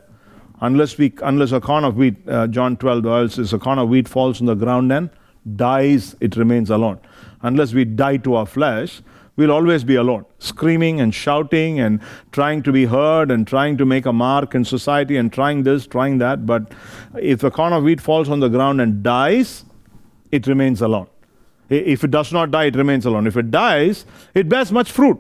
Unless, 0.62 0.98
we, 0.98 1.14
unless 1.22 1.52
a 1.52 1.60
corn 1.60 1.84
of 1.84 1.98
wheat, 1.98 2.16
uh, 2.28 2.48
John 2.48 2.78
12, 2.78 3.04
the 3.04 3.10
oil 3.10 3.30
says, 3.30 3.54
a 3.54 3.60
corn 3.60 3.80
of 3.80 3.90
wheat 3.90 4.08
falls 4.08 4.40
on 4.40 4.48
the 4.48 4.56
ground 4.56 4.92
and 4.94 5.10
dies, 5.56 6.16
it 6.22 6.38
remains 6.38 6.70
alone. 6.70 7.00
Unless 7.42 7.74
we 7.74 7.84
die 7.84 8.18
to 8.18 8.36
our 8.36 8.46
flesh, 8.46 9.02
we'll 9.36 9.52
always 9.52 9.84
be 9.84 9.96
alone, 9.96 10.26
screaming 10.40 11.02
and 11.02 11.14
shouting 11.14 11.80
and 11.80 12.00
trying 12.32 12.64
to 12.64 12.72
be 12.72 12.86
heard 12.86 13.30
and 13.30 13.46
trying 13.46 13.78
to 13.78 13.86
make 13.86 14.06
a 14.06 14.14
mark 14.14 14.56
in 14.56 14.64
society 14.64 15.18
and 15.18 15.34
trying 15.34 15.64
this, 15.64 15.86
trying 15.86 16.20
that. 16.20 16.46
But 16.46 16.72
if 17.20 17.44
a 17.44 17.52
corn 17.52 17.74
of 17.74 17.84
wheat 17.84 18.00
falls 18.00 18.30
on 18.30 18.40
the 18.40 18.50
ground 18.50 18.80
and 18.80 19.04
dies, 19.04 19.66
it 20.32 20.48
remains 20.48 20.82
alone. 20.82 21.08
If 21.70 22.04
it 22.04 22.12
does 22.12 22.32
not 22.32 22.52
die, 22.52 22.66
it 22.66 22.76
remains 22.76 23.06
alone. 23.06 23.28
If 23.28 23.38
it 23.38 23.52
dies, 23.52 24.06
it 24.34 24.50
bears 24.50 24.72
much 24.72 24.92
fruit. 24.92 25.20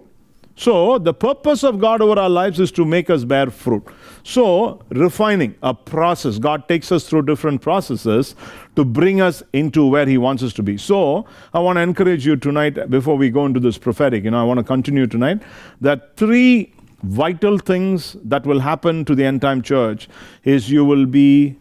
So, 0.56 1.00
the 1.00 1.16
purpose 1.16 1.64
of 1.64 1.80
God 1.80 2.00
over 2.00 2.20
our 2.20 2.30
lives 2.30 2.60
is 2.60 2.72
to 2.74 2.86
make 2.86 3.10
us 3.10 3.24
bear 3.24 3.50
fruit. 3.50 3.84
So, 4.24 4.84
refining, 4.90 5.56
a 5.64 5.74
process. 5.74 6.38
God 6.38 6.68
takes 6.68 6.92
us 6.92 7.10
through 7.10 7.24
different 7.24 7.62
processes 7.62 8.36
to 8.76 8.86
bring 8.86 9.20
us 9.20 9.42
into 9.52 9.88
where 9.88 10.06
He 10.06 10.20
wants 10.20 10.44
us 10.44 10.54
to 10.54 10.64
be. 10.64 10.78
So, 10.78 11.26
I 11.56 11.60
want 11.60 11.78
to 11.78 11.82
encourage 11.82 12.24
you 12.24 12.36
tonight, 12.36 12.88
before 12.92 13.18
we 13.18 13.32
go 13.32 13.48
into 13.48 13.60
this 13.60 13.80
prophetic, 13.80 14.24
you 14.24 14.32
know, 14.32 14.40
I 14.40 14.44
want 14.44 14.60
to 14.60 14.64
continue 14.64 15.08
tonight, 15.08 15.42
that 15.82 16.16
three 16.18 16.72
vital 17.02 17.58
things 17.58 18.16
that 18.24 18.46
will 18.46 18.60
happen 18.60 19.06
to 19.06 19.16
the 19.16 19.26
end 19.26 19.42
time 19.42 19.64
church 19.64 20.08
is 20.44 20.70
you 20.70 20.86
will 20.86 21.08
be 21.08 21.58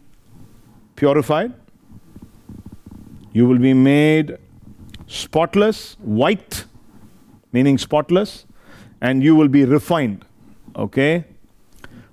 purified, 0.96 1.54
you 3.32 3.48
will 3.48 3.58
be 3.58 3.72
made 3.72 4.36
spotless, 5.12 5.97
white, 6.00 6.64
meaning 7.52 7.78
spotless, 7.78 8.47
and 9.00 9.23
you 9.23 9.37
will 9.37 9.49
be 9.49 9.64
refined. 9.64 10.25
Okay? 10.76 11.25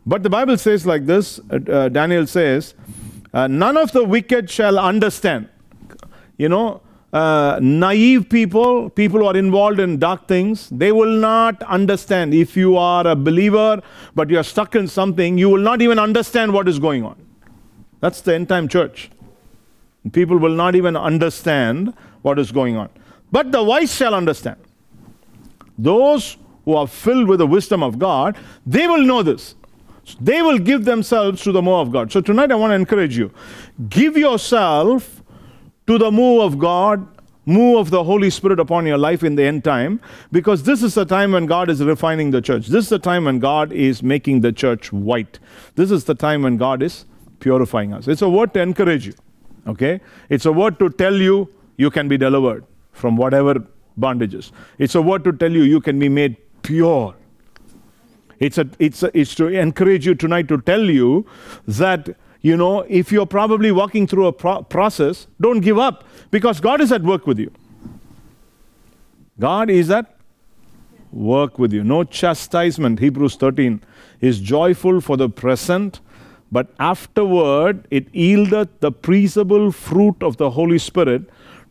But 0.06 0.24
the 0.24 0.30
Bible 0.30 0.58
says 0.58 0.86
like 0.86 1.06
this 1.06 1.40
uh, 1.52 1.60
uh, 1.72 1.90
Daniel 1.90 2.28
says, 2.28 2.74
uh, 3.34 3.48
None 3.48 3.78
of 3.78 3.92
the 3.92 4.04
wicked 4.04 4.50
shall 4.50 4.80
understand. 4.80 5.50
You 6.38 6.50
know, 6.50 6.82
uh, 7.14 7.60
naive 7.62 8.30
people, 8.30 8.90
people 8.90 9.20
who 9.20 9.26
are 9.26 9.38
involved 9.38 9.80
in 9.80 9.98
dark 9.98 10.28
things, 10.28 10.70
they 10.70 10.92
will 10.92 11.12
not 11.12 11.62
understand. 11.64 12.34
If 12.34 12.56
you 12.56 12.78
are 12.78 13.06
a 13.08 13.16
believer 13.16 13.82
but 14.16 14.30
you 14.30 14.38
are 14.38 14.44
stuck 14.44 14.76
in 14.76 14.88
something, 14.88 15.38
you 15.38 15.50
will 15.50 15.62
not 15.62 15.82
even 15.82 16.00
understand 16.00 16.54
what 16.54 16.68
is 16.68 16.80
going 16.80 17.04
on. 17.04 17.16
That's 18.00 18.22
the 18.22 18.36
end 18.36 18.50
time 18.50 18.68
church. 18.68 19.10
People 20.14 20.38
will 20.38 20.56
not 20.56 20.76
even 20.76 20.96
understand 20.96 21.94
what 22.22 22.40
is 22.40 22.52
going 22.52 22.76
on. 22.76 22.90
But 23.32 23.52
the 23.52 23.64
wise 23.64 23.94
shall 23.94 24.16
understand. 24.16 24.58
Those 25.78 26.38
who 26.66 26.76
are 26.76 26.88
filled 26.88 27.28
with 27.28 27.40
the 27.40 27.48
wisdom 27.48 27.82
of 27.84 28.00
God, 28.00 28.38
they 28.66 28.88
will 28.88 29.04
know 29.04 29.24
this. 29.24 29.56
They 30.20 30.42
will 30.42 30.58
give 30.58 30.86
themselves 30.86 31.44
to 31.44 31.52
the 31.52 31.62
move 31.62 31.88
of 31.88 31.92
God. 31.92 32.12
So 32.12 32.22
tonight 32.22 32.52
I 32.52 32.56
want 32.56 32.72
to 32.72 32.76
encourage 32.76 33.18
you. 33.18 33.32
Give 33.90 34.18
yourself 34.18 35.22
to 35.88 35.98
the 35.98 36.12
move 36.12 36.42
of 36.42 36.58
God, 36.58 37.08
move 37.46 37.78
of 37.78 37.90
the 37.92 38.04
Holy 38.04 38.30
Spirit 38.30 38.60
upon 38.60 38.86
your 38.86 38.98
life 38.98 39.24
in 39.24 39.36
the 39.36 39.44
end 39.44 39.64
time, 39.64 40.02
because 40.32 40.64
this 40.64 40.84
is 40.84 40.96
the 40.96 41.06
time 41.06 41.32
when 41.32 41.46
God 41.46 41.70
is 41.70 41.84
refining 41.84 42.32
the 42.32 42.42
church. 42.42 42.68
This 42.68 42.86
is 42.86 42.90
the 42.90 43.00
time 43.00 43.26
when 43.26 43.40
God 43.40 43.72
is 43.72 44.04
making 44.04 44.42
the 44.42 44.52
church 44.52 44.92
white. 44.92 45.40
This 45.76 45.92
is 45.92 46.04
the 46.04 46.16
time 46.16 46.44
when 46.44 46.58
God 46.58 46.84
is 46.84 47.06
purifying 47.40 47.94
us. 47.94 48.08
It's 48.08 48.22
a 48.22 48.30
word 48.30 48.54
to 48.56 48.62
encourage 48.62 49.08
you. 49.08 49.14
Okay? 49.68 50.02
It's 50.30 50.46
a 50.46 50.52
word 50.52 50.80
to 50.80 50.90
tell 50.90 51.16
you 51.16 51.52
you 51.80 51.90
can 51.90 52.10
be 52.10 52.18
delivered 52.18 52.66
from 52.92 53.16
whatever 53.16 53.56
bondages. 53.98 54.52
It's 54.78 54.96
a 54.96 55.02
word 55.02 55.24
to 55.24 55.32
tell 55.32 55.52
you 55.52 55.64
you 55.64 55.80
can 55.80 55.98
be 55.98 56.10
made 56.10 56.36
pure. 56.62 57.16
It's, 58.40 58.58
a, 58.58 58.70
it's, 58.80 59.02
a, 59.02 59.18
it's 59.18 59.34
to 59.36 59.48
encourage 59.48 60.06
you 60.06 60.14
tonight 60.14 60.50
to 60.50 60.60
tell 60.60 60.84
you 60.84 61.26
that, 61.68 62.10
you 62.42 62.58
know, 62.58 62.82
if 62.82 63.14
you're 63.14 63.26
probably 63.26 63.72
walking 63.72 64.08
through 64.08 64.28
a 64.28 64.34
pro- 64.34 64.64
process, 64.64 65.28
don't 65.40 65.62
give 65.62 65.80
up 65.80 66.04
because 66.32 66.60
God 66.60 66.82
is 66.82 66.92
at 66.92 67.02
work 67.02 67.26
with 67.26 67.40
you. 67.40 67.52
God 69.40 69.70
is 69.70 69.90
at 69.90 70.18
work 71.14 71.58
with 71.58 71.72
you. 71.72 71.84
No 71.86 72.04
chastisement, 72.04 73.00
Hebrews 73.00 73.36
13, 73.36 73.82
is 74.20 74.42
joyful 74.42 75.00
for 75.00 75.16
the 75.16 75.30
present, 75.30 76.02
but 76.52 76.74
afterward 76.78 77.88
it 77.90 78.12
yieldeth 78.12 78.70
the 78.82 78.92
peaceable 78.92 79.72
fruit 79.72 80.22
of 80.22 80.36
the 80.36 80.50
Holy 80.52 80.78
Spirit 80.78 81.30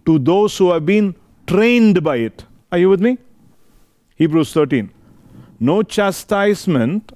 to 0.08 0.18
those 0.18 0.56
who 0.56 0.72
have 0.72 0.86
been 0.86 1.14
trained 1.46 2.02
by 2.02 2.16
it. 2.16 2.46
Are 2.72 2.78
you 2.78 2.88
with 2.88 3.00
me? 3.00 3.18
Hebrews 4.16 4.54
13. 4.54 4.90
No 5.60 5.82
chastisement. 5.82 7.12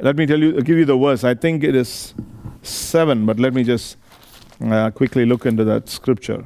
Let 0.00 0.16
me 0.16 0.26
tell 0.26 0.40
you, 0.40 0.60
give 0.62 0.76
you 0.78 0.84
the 0.84 0.96
verse. 0.96 1.22
I 1.22 1.34
think 1.34 1.62
it 1.62 1.76
is 1.76 2.12
7, 2.62 3.24
but 3.24 3.38
let 3.38 3.54
me 3.54 3.62
just 3.62 3.98
uh, 4.64 4.90
quickly 4.90 5.24
look 5.24 5.46
into 5.46 5.62
that 5.62 5.88
scripture. 5.88 6.44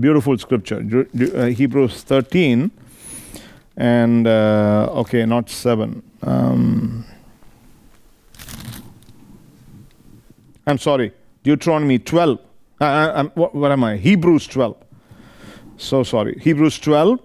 Beautiful 0.00 0.38
scripture. 0.38 0.78
Uh, 0.80 1.44
Hebrews 1.48 2.02
13 2.02 2.70
and, 3.76 4.26
uh, 4.26 4.88
okay, 4.92 5.26
not 5.26 5.50
7. 5.50 6.02
Um, 6.22 7.04
I'm 10.66 10.78
sorry, 10.78 11.12
Deuteronomy 11.42 11.98
12. 11.98 12.38
Uh, 12.80 12.84
uh, 12.84 13.12
um, 13.14 13.32
what, 13.34 13.54
what 13.54 13.70
am 13.70 13.84
I? 13.84 13.96
Hebrews 13.96 14.46
12. 14.48 14.76
So 15.76 16.02
sorry. 16.02 16.38
Hebrews 16.40 16.78
12 16.78 17.20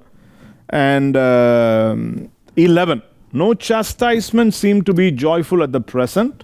and 0.69 1.17
um, 1.17 2.31
11. 2.55 3.01
No 3.31 3.53
chastisement 3.53 4.53
seemed 4.53 4.85
to 4.85 4.93
be 4.93 5.11
joyful 5.11 5.61
at 5.63 5.71
the 5.71 5.81
present, 5.81 6.43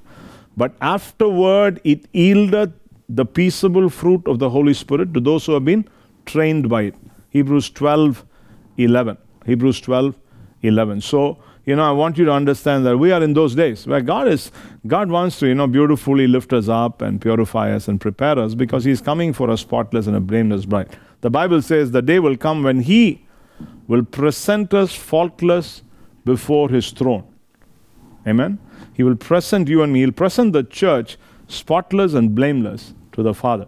but 0.55 0.75
afterward 0.81 1.81
it 1.83 2.05
yielded 2.13 2.73
the 3.09 3.25
peaceable 3.25 3.89
fruit 3.89 4.27
of 4.27 4.39
the 4.39 4.49
Holy 4.49 4.73
Spirit 4.73 5.13
to 5.13 5.19
those 5.19 5.45
who 5.45 5.53
have 5.53 5.65
been 5.65 5.87
trained 6.25 6.69
by 6.69 6.83
it. 6.83 6.95
Hebrews 7.29 7.69
12 7.71 8.25
11. 8.77 9.17
Hebrews 9.45 9.81
12 9.81 10.17
11. 10.61 11.01
So, 11.01 11.37
you 11.65 11.75
know, 11.75 11.83
I 11.83 11.91
want 11.91 12.17
you 12.17 12.25
to 12.25 12.31
understand 12.31 12.85
that 12.85 12.97
we 12.97 13.11
are 13.11 13.23
in 13.23 13.33
those 13.33 13.55
days 13.55 13.87
where 13.87 14.01
God 14.01 14.27
is, 14.27 14.51
God 14.85 15.09
wants 15.09 15.39
to, 15.39 15.47
you 15.47 15.55
know, 15.55 15.65
beautifully 15.65 16.27
lift 16.27 16.53
us 16.53 16.67
up 16.69 17.01
and 17.01 17.19
purify 17.19 17.71
us 17.71 17.87
and 17.87 17.99
prepare 17.99 18.37
us 18.37 18.53
because 18.53 18.83
He's 18.83 19.01
coming 19.01 19.33
for 19.33 19.49
a 19.49 19.57
spotless 19.57 20.05
and 20.05 20.15
a 20.15 20.19
blameless 20.19 20.65
bride. 20.65 20.95
The 21.21 21.31
Bible 21.31 21.61
says 21.63 21.91
the 21.91 22.03
day 22.03 22.19
will 22.19 22.37
come 22.37 22.61
when 22.61 22.81
He 22.81 23.25
will 23.87 24.03
present 24.03 24.73
us 24.73 24.93
faultless 24.93 25.81
before 26.23 26.69
His 26.69 26.91
throne. 26.91 27.23
Amen. 28.27 28.59
He 28.93 29.03
will 29.03 29.15
present 29.15 29.67
you 29.67 29.81
and 29.81 29.91
me, 29.91 30.01
He'll 30.01 30.11
present 30.11 30.53
the 30.53 30.63
church 30.63 31.17
spotless 31.47 32.13
and 32.13 32.35
blameless 32.35 32.93
to 33.13 33.23
the 33.23 33.33
Father. 33.33 33.67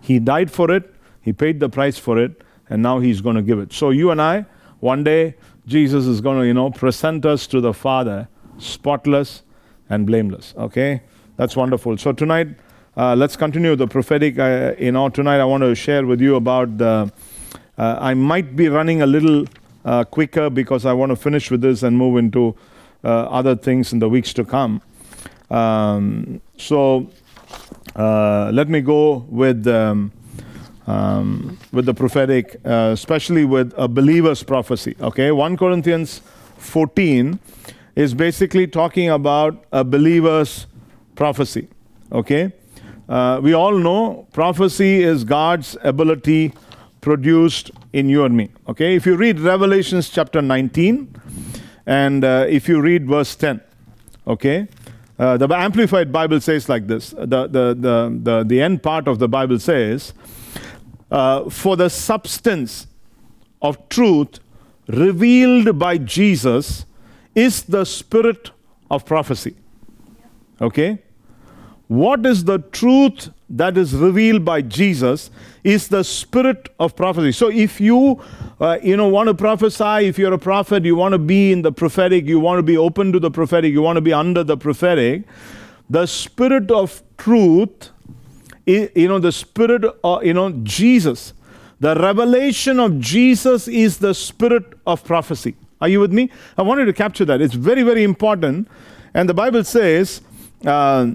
He 0.00 0.20
died 0.20 0.50
for 0.50 0.70
it, 0.70 0.94
He 1.20 1.32
paid 1.32 1.58
the 1.58 1.68
price 1.68 1.98
for 1.98 2.18
it, 2.18 2.42
and 2.68 2.82
now 2.82 3.00
He's 3.00 3.20
going 3.20 3.36
to 3.36 3.42
give 3.42 3.58
it. 3.58 3.72
So 3.72 3.90
you 3.90 4.12
and 4.12 4.22
I, 4.22 4.46
one 4.80 5.04
day, 5.04 5.36
Jesus 5.66 6.06
is 6.06 6.20
going 6.20 6.40
to, 6.40 6.46
you 6.46 6.54
know, 6.54 6.70
present 6.70 7.24
us 7.24 7.46
to 7.48 7.60
the 7.60 7.72
Father 7.72 8.28
spotless 8.58 9.42
and 9.88 10.06
blameless. 10.06 10.54
Okay? 10.56 11.02
That's 11.36 11.56
wonderful. 11.56 11.96
So 11.98 12.12
tonight, 12.12 12.48
uh, 12.96 13.14
let's 13.16 13.36
continue 13.36 13.74
the 13.76 13.86
prophetic. 13.86 14.38
Uh, 14.38 14.74
you 14.78 14.92
know, 14.92 15.08
tonight 15.08 15.40
I 15.40 15.44
want 15.44 15.62
to 15.62 15.74
share 15.74 16.06
with 16.06 16.20
you 16.20 16.36
about 16.36 16.78
the. 16.78 17.12
Uh, 17.78 17.96
I 18.00 18.14
might 18.14 18.54
be 18.54 18.68
running 18.68 19.02
a 19.02 19.06
little 19.06 19.46
uh, 19.84 20.04
quicker 20.04 20.50
because 20.50 20.84
I 20.84 20.92
want 20.92 21.10
to 21.10 21.16
finish 21.16 21.50
with 21.50 21.62
this 21.62 21.82
and 21.82 21.96
move 21.96 22.18
into 22.18 22.54
uh, 23.02 23.08
other 23.08 23.56
things 23.56 23.92
in 23.92 23.98
the 23.98 24.08
weeks 24.08 24.32
to 24.34 24.44
come. 24.44 24.82
Um, 25.50 26.40
so 26.58 27.10
uh, 27.96 28.50
let 28.52 28.68
me 28.68 28.80
go 28.80 29.26
with 29.28 29.66
um, 29.66 30.12
um, 30.86 31.58
with 31.72 31.86
the 31.86 31.94
prophetic, 31.94 32.56
uh, 32.64 32.90
especially 32.92 33.44
with 33.44 33.72
a 33.76 33.88
believer's 33.88 34.42
prophecy. 34.42 34.96
Okay, 35.00 35.30
1 35.30 35.56
Corinthians 35.56 36.20
14 36.56 37.38
is 37.94 38.14
basically 38.14 38.66
talking 38.66 39.10
about 39.10 39.64
a 39.72 39.84
believer's 39.84 40.66
prophecy. 41.14 41.68
Okay, 42.10 42.52
uh, 43.08 43.40
we 43.42 43.52
all 43.52 43.78
know 43.78 44.26
prophecy 44.32 45.02
is 45.02 45.24
God's 45.24 45.76
ability 45.82 46.52
produced 47.00 47.70
in 47.92 48.08
you 48.08 48.24
and 48.24 48.36
me. 48.36 48.50
Okay, 48.68 48.96
if 48.96 49.06
you 49.06 49.16
read 49.16 49.40
Revelations 49.40 50.08
chapter 50.08 50.40
19 50.40 51.14
and 51.86 52.24
uh, 52.24 52.46
if 52.48 52.68
you 52.68 52.80
read 52.80 53.06
verse 53.06 53.34
10, 53.36 53.60
okay, 54.26 54.68
uh, 55.18 55.36
the 55.36 55.52
Amplified 55.54 56.12
Bible 56.12 56.40
says 56.40 56.68
like 56.68 56.86
this 56.86 57.10
the, 57.10 57.46
the, 57.46 57.74
the, 57.74 58.18
the, 58.22 58.44
the 58.46 58.62
end 58.62 58.82
part 58.82 59.08
of 59.08 59.18
the 59.18 59.28
Bible 59.28 59.58
says, 59.58 60.14
uh, 61.12 61.48
For 61.50 61.76
the 61.76 61.88
substance 61.88 62.86
of 63.60 63.88
truth 63.88 64.40
revealed 64.88 65.78
by 65.78 65.98
Jesus 65.98 66.86
is 67.34 67.62
the 67.62 67.84
spirit 67.84 68.50
of 68.90 69.06
prophecy. 69.06 69.54
Okay? 70.60 70.98
What 71.88 72.24
is 72.24 72.44
the 72.44 72.58
truth 72.58 73.30
that 73.50 73.76
is 73.76 73.94
revealed 73.94 74.44
by 74.44 74.62
Jesus 74.62 75.30
is 75.62 75.88
the 75.88 76.02
spirit 76.02 76.70
of 76.80 76.96
prophecy. 76.96 77.32
So 77.32 77.50
if 77.50 77.80
you 77.80 78.22
uh, 78.60 78.78
you 78.82 78.96
know 78.96 79.08
want 79.08 79.28
to 79.28 79.34
prophesy, 79.34 80.06
if 80.06 80.18
you're 80.18 80.32
a 80.32 80.38
prophet, 80.38 80.84
you 80.84 80.96
want 80.96 81.12
to 81.12 81.18
be 81.18 81.52
in 81.52 81.62
the 81.62 81.72
prophetic, 81.72 82.24
you 82.24 82.40
want 82.40 82.58
to 82.58 82.62
be 82.62 82.76
open 82.78 83.12
to 83.12 83.20
the 83.20 83.30
prophetic, 83.30 83.72
you 83.72 83.82
want 83.82 83.96
to 83.98 84.00
be 84.00 84.12
under 84.12 84.42
the 84.42 84.56
prophetic, 84.56 85.24
the 85.90 86.06
spirit 86.06 86.70
of 86.70 87.02
truth 87.18 87.90
you 88.66 89.08
know 89.08 89.18
the 89.18 89.32
spirit 89.32 89.84
of 90.04 90.24
you 90.24 90.34
know 90.34 90.50
Jesus 90.62 91.34
the 91.82 91.96
revelation 91.96 92.78
of 92.78 93.00
Jesus 93.00 93.66
is 93.66 93.98
the 93.98 94.14
spirit 94.14 94.74
of 94.86 95.02
prophecy. 95.04 95.56
Are 95.80 95.88
you 95.88 95.98
with 95.98 96.12
me? 96.12 96.30
I 96.56 96.62
wanted 96.62 96.84
to 96.84 96.92
capture 96.92 97.24
that. 97.24 97.40
It's 97.40 97.54
very, 97.54 97.82
very 97.82 98.04
important. 98.04 98.68
And 99.14 99.28
the 99.28 99.34
Bible 99.34 99.64
says, 99.64 100.20
uh, 100.64 101.10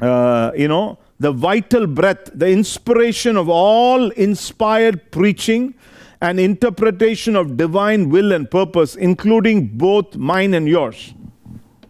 uh, 0.00 0.50
you 0.56 0.66
know, 0.66 0.98
the 1.20 1.30
vital 1.30 1.86
breath, 1.86 2.28
the 2.34 2.48
inspiration 2.48 3.36
of 3.36 3.48
all 3.48 4.10
inspired 4.10 5.12
preaching 5.12 5.74
and 6.20 6.40
interpretation 6.40 7.36
of 7.36 7.56
divine 7.56 8.08
will 8.08 8.32
and 8.32 8.50
purpose, 8.50 8.96
including 8.96 9.68
both 9.78 10.16
mine 10.16 10.54
and 10.54 10.68
yours. 10.68 11.14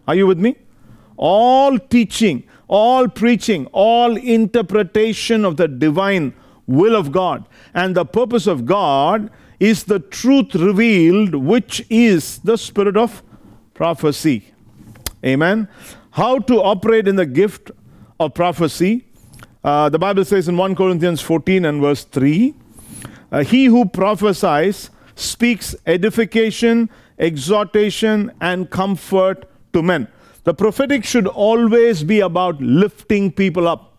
Are 0.07 0.13
you 0.13 0.27
with 0.27 0.37
me? 0.37 0.57
All 1.17 1.79
teaching, 1.79 2.43
all 2.67 3.07
preaching, 3.07 3.67
all 3.67 4.17
interpretation 4.17 5.45
of 5.45 5.57
the 5.57 5.67
divine 5.67 6.33
will 6.67 6.95
of 6.95 7.11
God 7.11 7.45
and 7.73 7.95
the 7.95 8.05
purpose 8.05 8.47
of 8.47 8.65
God 8.65 9.29
is 9.59 9.83
the 9.83 9.99
truth 9.99 10.55
revealed, 10.55 11.35
which 11.35 11.85
is 11.89 12.39
the 12.39 12.57
spirit 12.57 12.97
of 12.97 13.23
prophecy. 13.73 14.51
Amen. 15.23 15.67
How 16.11 16.39
to 16.39 16.61
operate 16.61 17.07
in 17.07 17.15
the 17.15 17.25
gift 17.25 17.71
of 18.19 18.33
prophecy. 18.33 19.05
Uh, 19.63 19.89
the 19.89 19.99
Bible 19.99 20.23
says 20.23 20.47
in 20.47 20.57
1 20.57 20.75
Corinthians 20.75 21.21
14 21.21 21.65
and 21.65 21.81
verse 21.81 22.03
3 22.03 22.53
uh, 23.31 23.43
He 23.43 23.65
who 23.65 23.85
prophesies 23.85 24.89
speaks 25.15 25.75
edification, 25.85 26.89
exhortation, 27.17 28.31
and 28.39 28.69
comfort 28.69 29.49
to 29.73 29.81
men. 29.81 30.07
The 30.45 30.53
prophetic 30.53 31.03
should 31.03 31.27
always 31.27 32.03
be 32.03 32.21
about 32.21 32.61
lifting 32.61 33.31
people 33.31 33.67
up 33.67 33.91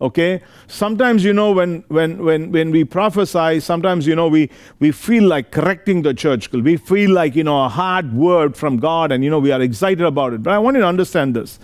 okay? 0.00 0.42
Sometimes 0.66 1.24
you 1.24 1.32
know 1.32 1.52
when 1.52 1.84
when 1.88 2.22
when 2.24 2.50
when 2.50 2.70
we 2.72 2.84
prophesy 2.84 3.60
sometimes 3.60 4.06
you 4.06 4.16
know 4.16 4.26
we 4.28 4.50
we 4.80 4.90
feel 4.90 5.24
like 5.24 5.52
correcting 5.52 6.02
the 6.02 6.12
church. 6.12 6.50
We 6.52 6.76
feel 6.76 7.12
like 7.12 7.36
you 7.36 7.44
know 7.44 7.64
a 7.64 7.68
hard 7.68 8.12
word 8.12 8.56
from 8.56 8.78
god 8.78 9.12
and 9.12 9.22
you 9.24 9.30
know 9.30 9.38
we 9.38 9.52
are 9.52 9.62
excited 9.62 10.04
about 10.04 10.32
it. 10.32 10.42
But 10.42 10.52
i 10.54 10.58
want 10.58 10.74
you 10.74 10.82
to 10.82 10.88
understand 10.88 11.36
this. 11.36 11.58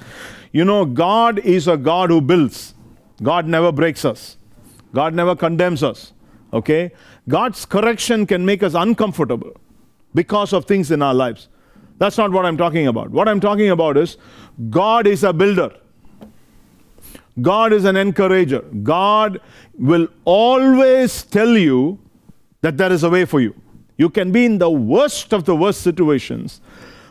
You 0.53 0.65
know 0.65 0.85
god 0.85 1.41
is 1.41 1.69
a 1.69 1.77
god 1.77 2.11
who 2.11 2.21
builds. 2.21 2.75
God 3.23 3.47
never 3.47 3.73
breaks 3.73 4.05
us. 4.05 4.37
God 4.95 5.13
never 5.13 5.35
condemns 5.37 5.83
us 5.83 6.13
okay? 6.53 6.93
God's 7.29 7.65
correction 7.67 8.27
can 8.27 8.45
make 8.45 8.63
us 8.63 8.75
uncomfortable 8.75 9.53
because 10.15 10.53
of 10.53 10.65
things 10.65 10.91
in 10.91 11.03
our 11.03 11.15
lives 11.15 11.49
that's 11.99 12.19
not 12.19 12.31
what 12.31 12.47
i'm 12.47 12.57
talking 12.57 12.87
about 12.87 13.11
what 13.11 13.29
i'm 13.29 13.41
talking 13.41 13.71
about 13.71 13.97
is 13.97 14.17
god 14.71 15.07
is 15.07 15.25
a 15.25 15.33
builder 15.33 15.71
God 17.41 17.73
is 17.73 17.85
an 17.85 17.97
encourager. 17.97 18.61
God 18.83 19.41
will 19.79 20.09
always 20.25 21.23
tell 21.23 21.57
you 21.57 21.99
that 22.63 22.77
there 22.77 22.93
is 22.93 23.05
a 23.05 23.11
way 23.11 23.25
for 23.25 23.41
you. 23.41 23.55
You 23.97 24.11
can 24.11 24.33
be 24.33 24.45
in 24.45 24.59
the 24.59 24.71
worst 24.71 25.33
of 25.33 25.45
the 25.45 25.55
worst 25.55 25.83
situations, 25.83 26.61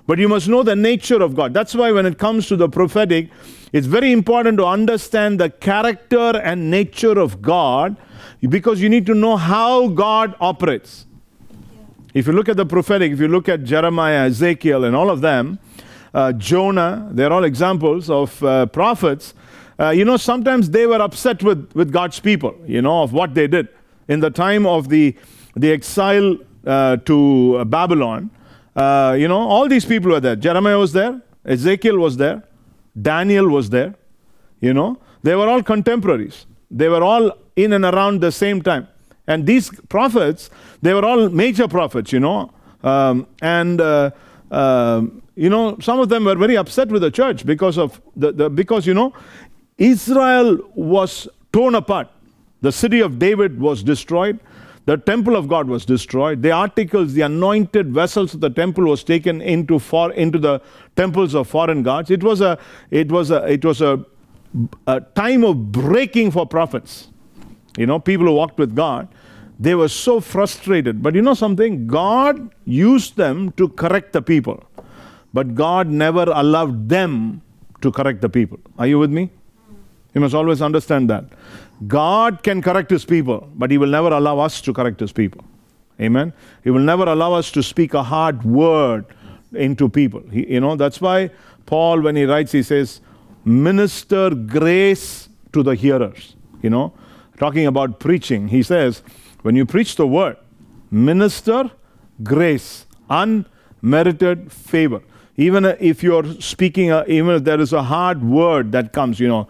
but 0.06 0.20
you 0.20 0.28
must 0.28 0.48
know 0.48 0.64
the 0.64 0.76
nature 0.76 1.22
of 1.22 1.36
God. 1.36 1.54
That's 1.54 1.76
why 1.76 1.92
when 1.92 2.06
it 2.06 2.18
comes 2.18 2.48
to 2.48 2.56
the 2.56 2.70
prophetic, 2.70 3.30
it's 3.74 3.88
very 3.88 4.12
important 4.12 4.58
to 4.58 4.66
understand 4.66 5.40
the 5.40 5.50
character 5.50 6.38
and 6.38 6.72
nature 6.72 7.20
of 7.20 7.42
God 7.42 7.98
because 8.42 8.82
you 8.82 8.90
need 8.90 9.06
to 9.06 9.14
know 9.14 9.36
how 9.36 9.90
God 9.90 10.36
operates. 10.40 11.07
If 12.18 12.26
you 12.26 12.34
look 12.34 12.50
at 12.50 12.58
the 12.58 12.66
prophetic, 12.66 13.12
if 13.12 13.20
you 13.20 13.28
look 13.28 13.48
at 13.48 13.64
Jeremiah, 13.64 14.26
Ezekiel, 14.26 14.86
and 14.86 14.96
all 14.96 15.12
of 15.12 15.22
them, 15.22 15.60
uh, 16.16 16.32
Jonah, 16.34 17.08
they're 17.12 17.32
all 17.32 17.44
examples 17.44 18.10
of 18.10 18.44
uh, 18.44 18.66
prophets. 18.66 19.36
Uh, 19.80 19.90
you 19.90 20.04
know, 20.04 20.18
sometimes 20.18 20.72
they 20.72 20.88
were 20.88 21.00
upset 21.00 21.44
with, 21.44 21.72
with 21.76 21.92
God's 21.92 22.20
people, 22.20 22.56
you 22.66 22.82
know, 22.82 23.04
of 23.04 23.14
what 23.14 23.36
they 23.36 23.46
did. 23.46 23.68
In 24.08 24.20
the 24.20 24.32
time 24.32 24.66
of 24.66 24.90
the, 24.90 25.16
the 25.56 25.72
exile 25.72 26.38
uh, 26.66 26.98
to 26.98 27.64
Babylon, 27.66 28.32
uh, 28.76 29.16
you 29.20 29.28
know, 29.28 29.38
all 29.38 29.68
these 29.68 29.86
people 29.86 30.10
were 30.10 30.20
there. 30.20 30.36
Jeremiah 30.36 30.80
was 30.80 30.94
there, 30.94 31.22
Ezekiel 31.46 32.00
was 32.00 32.18
there, 32.18 32.42
Daniel 33.00 33.48
was 33.48 33.70
there, 33.70 33.94
you 34.60 34.74
know. 34.74 34.98
They 35.22 35.36
were 35.36 35.48
all 35.48 35.62
contemporaries. 35.62 36.48
They 36.72 36.90
were 36.90 37.04
all 37.04 37.32
in 37.56 37.74
and 37.74 37.86
around 37.86 38.22
the 38.22 38.32
same 38.32 38.64
time. 38.64 38.88
And 39.28 39.46
these 39.46 39.70
prophets, 39.90 40.50
they 40.82 40.94
were 40.94 41.06
all 41.06 41.30
major 41.30 41.68
prophets, 41.68 42.12
you 42.12 42.20
know. 42.20 42.52
Um, 42.84 43.28
and, 43.42 43.82
uh, 43.82 44.12
um, 44.52 45.22
you 45.36 45.50
know, 45.50 45.78
some 45.80 46.00
of 46.00 46.10
them 46.10 46.26
were 46.26 46.36
very 46.36 46.58
upset 46.58 46.88
with 46.90 47.02
the 47.02 47.12
church 47.12 47.46
because 47.46 47.78
of 47.78 48.02
the, 48.16 48.32
the 48.32 48.50
because, 48.50 48.88
you 48.88 48.94
know, 48.94 49.14
Israel 49.78 50.58
was 50.76 51.28
torn 51.52 51.76
apart. 51.76 52.08
The 52.62 52.72
city 52.72 53.02
of 53.02 53.20
David 53.20 53.60
was 53.60 53.84
destroyed. 53.84 54.40
The 54.86 54.96
temple 54.96 55.36
of 55.36 55.50
God 55.50 55.68
was 55.68 55.84
destroyed. 55.84 56.42
The 56.42 56.52
articles, 56.52 57.14
the 57.14 57.22
anointed 57.22 57.94
vessels 57.94 58.34
of 58.34 58.40
the 58.40 58.50
temple 58.50 58.86
was 58.86 59.04
taken 59.04 59.42
into 59.42 59.80
for, 59.80 60.14
into 60.14 60.40
the 60.40 60.62
temples 60.96 61.36
of 61.36 61.50
foreign 61.50 61.84
gods. 61.84 62.10
It 62.10 62.24
was 62.24 62.40
a 62.40 62.58
it 62.90 63.12
was 63.12 63.30
a 63.30 63.44
it 63.52 63.66
was 63.66 63.82
a, 63.82 64.06
a 64.88 65.02
time 65.02 65.44
of 65.44 65.74
breaking 65.74 66.32
for 66.32 66.48
prophets. 66.48 67.10
You 67.78 67.86
know, 67.86 68.00
people 68.00 68.26
who 68.28 68.34
walked 68.34 68.58
with 68.58 68.76
God, 68.76 69.10
they 69.60 69.76
were 69.76 69.88
so 69.88 70.20
frustrated. 70.20 71.02
But 71.02 71.16
you 71.16 71.22
know 71.22 71.34
something? 71.34 71.88
God 71.88 72.52
used 72.66 73.18
them 73.18 73.52
to 73.54 73.70
correct 73.70 74.14
the 74.14 74.22
people. 74.22 74.64
But 75.34 75.56
God 75.56 75.88
never 75.88 76.24
allowed 76.24 76.90
them 76.90 77.42
to 77.82 77.92
correct 77.92 78.22
the 78.22 78.30
people. 78.30 78.60
Are 78.78 78.88
you 78.88 79.00
with 79.00 79.12
me? 79.12 79.30
You 80.14 80.22
must 80.22 80.34
always 80.34 80.62
understand 80.62 81.10
that. 81.10 81.26
God 81.88 82.42
can 82.42 82.62
correct 82.62 82.90
his 82.90 83.06
people, 83.06 83.48
but 83.56 83.70
he 83.70 83.78
will 83.78 83.90
never 83.90 84.10
allow 84.10 84.40
us 84.40 84.62
to 84.62 84.74
correct 84.74 85.00
his 85.00 85.12
people. 85.12 85.44
Amen. 86.00 86.34
He 86.64 86.70
will 86.70 86.82
never 86.82 87.04
allow 87.04 87.34
us 87.34 87.52
to 87.52 87.64
speak 87.64 87.94
a 87.94 88.04
hard 88.04 88.44
word 88.44 89.06
into 89.54 89.90
people. 89.90 90.24
He, 90.32 90.54
you 90.54 90.60
know, 90.60 90.76
that's 90.76 91.02
why 91.02 91.32
Paul, 91.66 92.02
when 92.02 92.16
he 92.16 92.26
writes, 92.26 92.52
he 92.52 92.64
says, 92.64 93.02
minister 93.46 94.32
grace 94.32 95.30
to 95.54 95.64
the 95.64 95.76
hearers. 95.76 96.36
You 96.62 96.70
know, 96.70 96.94
talking 97.38 97.68
about 97.68 98.00
preaching, 98.00 98.48
he 98.48 98.64
says, 98.64 99.04
when 99.48 99.56
you 99.56 99.66
preach 99.66 99.96
the 99.96 100.06
word, 100.06 100.38
minister 100.92 101.72
grace, 102.24 102.86
unmerited 103.10 104.52
favor 104.52 105.02
even 105.38 105.66
if 105.66 106.02
you're 106.02 106.26
speaking, 106.42 106.92
even 107.08 107.36
if 107.36 107.44
there 107.44 107.62
is 107.62 107.72
a 107.72 107.84
hard 107.84 108.24
word 108.24 108.72
that 108.72 108.92
comes, 108.92 109.20
you 109.20 109.28
know, 109.28 109.48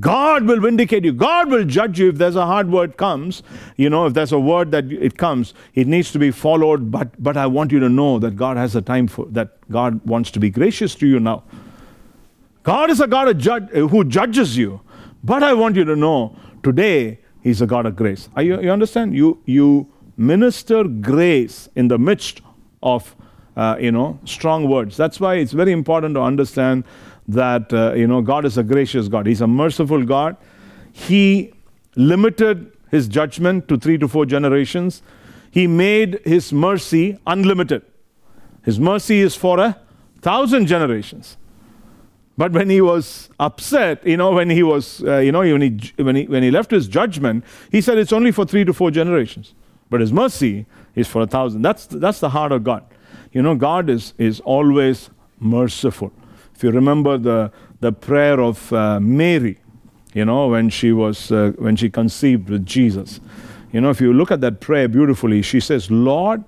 God 0.00 0.44
will 0.44 0.60
vindicate 0.60 1.04
you. 1.04 1.12
God 1.12 1.48
will 1.48 1.64
judge 1.64 2.00
you 2.00 2.08
if 2.08 2.16
there's 2.16 2.34
a 2.34 2.44
hard 2.44 2.72
word 2.72 2.96
comes. 2.96 3.44
You 3.76 3.88
know, 3.88 4.06
if 4.06 4.14
there's 4.14 4.32
a 4.32 4.40
word 4.40 4.72
that 4.72 4.90
it 4.90 5.16
comes, 5.16 5.54
it 5.74 5.86
needs 5.86 6.10
to 6.12 6.18
be 6.18 6.32
followed. 6.32 6.90
But 6.90 7.22
but 7.22 7.36
I 7.36 7.46
want 7.46 7.70
you 7.70 7.78
to 7.78 7.88
know 7.88 8.18
that 8.18 8.34
God 8.34 8.56
has 8.56 8.74
a 8.74 8.82
time 8.82 9.06
for 9.06 9.26
that. 9.26 9.54
God 9.70 10.04
wants 10.04 10.32
to 10.32 10.40
be 10.40 10.50
gracious 10.50 10.96
to 10.96 11.06
you 11.06 11.20
now. 11.20 11.44
God 12.64 12.90
is 12.90 13.00
a 13.00 13.06
God 13.06 13.38
judge, 13.38 13.68
who 13.70 14.04
judges 14.04 14.56
you. 14.56 14.80
But 15.22 15.44
I 15.44 15.54
want 15.54 15.76
you 15.76 15.84
to 15.84 15.94
know 15.94 16.36
today 16.64 17.20
He's 17.48 17.62
a 17.62 17.66
God 17.66 17.86
of 17.86 17.96
grace. 17.96 18.28
Are 18.36 18.42
you, 18.42 18.60
you 18.60 18.70
understand? 18.70 19.14
You 19.14 19.42
you 19.46 19.90
minister 20.18 20.84
grace 20.84 21.70
in 21.74 21.88
the 21.88 21.98
midst 21.98 22.42
of 22.82 23.16
uh, 23.56 23.76
you 23.80 23.90
know, 23.90 24.18
strong 24.24 24.68
words. 24.68 24.98
That's 24.98 25.18
why 25.18 25.36
it's 25.36 25.52
very 25.52 25.72
important 25.72 26.14
to 26.16 26.20
understand 26.20 26.84
that, 27.26 27.72
uh, 27.72 27.94
you 27.94 28.06
know, 28.06 28.20
God 28.20 28.44
is 28.44 28.58
a 28.58 28.62
gracious 28.62 29.08
God. 29.08 29.26
He's 29.26 29.40
a 29.40 29.46
merciful 29.46 30.04
God. 30.04 30.36
He 30.92 31.54
limited 31.96 32.70
his 32.90 33.08
judgment 33.08 33.66
to 33.68 33.78
three 33.78 33.96
to 33.96 34.08
four 34.08 34.26
generations. 34.26 35.02
He 35.50 35.66
made 35.66 36.20
his 36.24 36.52
mercy 36.52 37.18
unlimited. 37.26 37.82
His 38.62 38.78
mercy 38.78 39.20
is 39.20 39.34
for 39.34 39.58
a 39.58 39.80
thousand 40.20 40.66
generations. 40.66 41.38
But 42.38 42.52
when 42.52 42.70
he 42.70 42.80
was 42.80 43.28
upset, 43.40 44.06
you 44.06 44.16
know, 44.16 44.30
when 44.30 44.48
he 44.48 44.62
was, 44.62 45.02
uh, 45.02 45.16
you 45.18 45.32
know, 45.32 45.40
when 45.40 45.60
he, 45.60 45.92
when, 46.00 46.14
he, 46.14 46.24
when 46.26 46.44
he 46.44 46.52
left 46.52 46.70
his 46.70 46.86
judgment, 46.86 47.44
he 47.72 47.80
said 47.80 47.98
it's 47.98 48.12
only 48.12 48.30
for 48.30 48.44
three 48.44 48.64
to 48.64 48.72
four 48.72 48.92
generations. 48.92 49.54
But 49.90 50.00
his 50.00 50.12
mercy 50.12 50.64
is 50.94 51.08
for 51.08 51.22
a 51.22 51.26
thousand. 51.26 51.62
That's, 51.62 51.86
that's 51.86 52.20
the 52.20 52.28
heart 52.28 52.52
of 52.52 52.62
God. 52.62 52.84
You 53.32 53.42
know, 53.42 53.56
God 53.56 53.90
is, 53.90 54.14
is 54.18 54.38
always 54.40 55.10
merciful. 55.40 56.12
If 56.54 56.62
you 56.62 56.70
remember 56.70 57.18
the, 57.18 57.50
the 57.80 57.90
prayer 57.90 58.40
of 58.40 58.72
uh, 58.72 59.00
Mary, 59.00 59.58
you 60.14 60.24
know, 60.24 60.46
when 60.46 60.70
she 60.70 60.92
was, 60.92 61.32
uh, 61.32 61.52
when 61.58 61.74
she 61.74 61.90
conceived 61.90 62.50
with 62.50 62.64
Jesus. 62.64 63.18
You 63.72 63.80
know, 63.80 63.90
if 63.90 64.00
you 64.00 64.12
look 64.12 64.30
at 64.30 64.40
that 64.42 64.60
prayer 64.60 64.86
beautifully, 64.86 65.42
she 65.42 65.58
says, 65.58 65.90
Lord, 65.90 66.44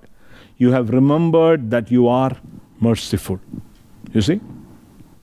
you 0.55 0.71
have 0.71 0.89
remembered 0.89 1.69
that 1.69 1.91
you 1.91 2.07
are 2.07 2.31
merciful. 2.79 3.41
You 4.13 4.21
see? 4.21 4.39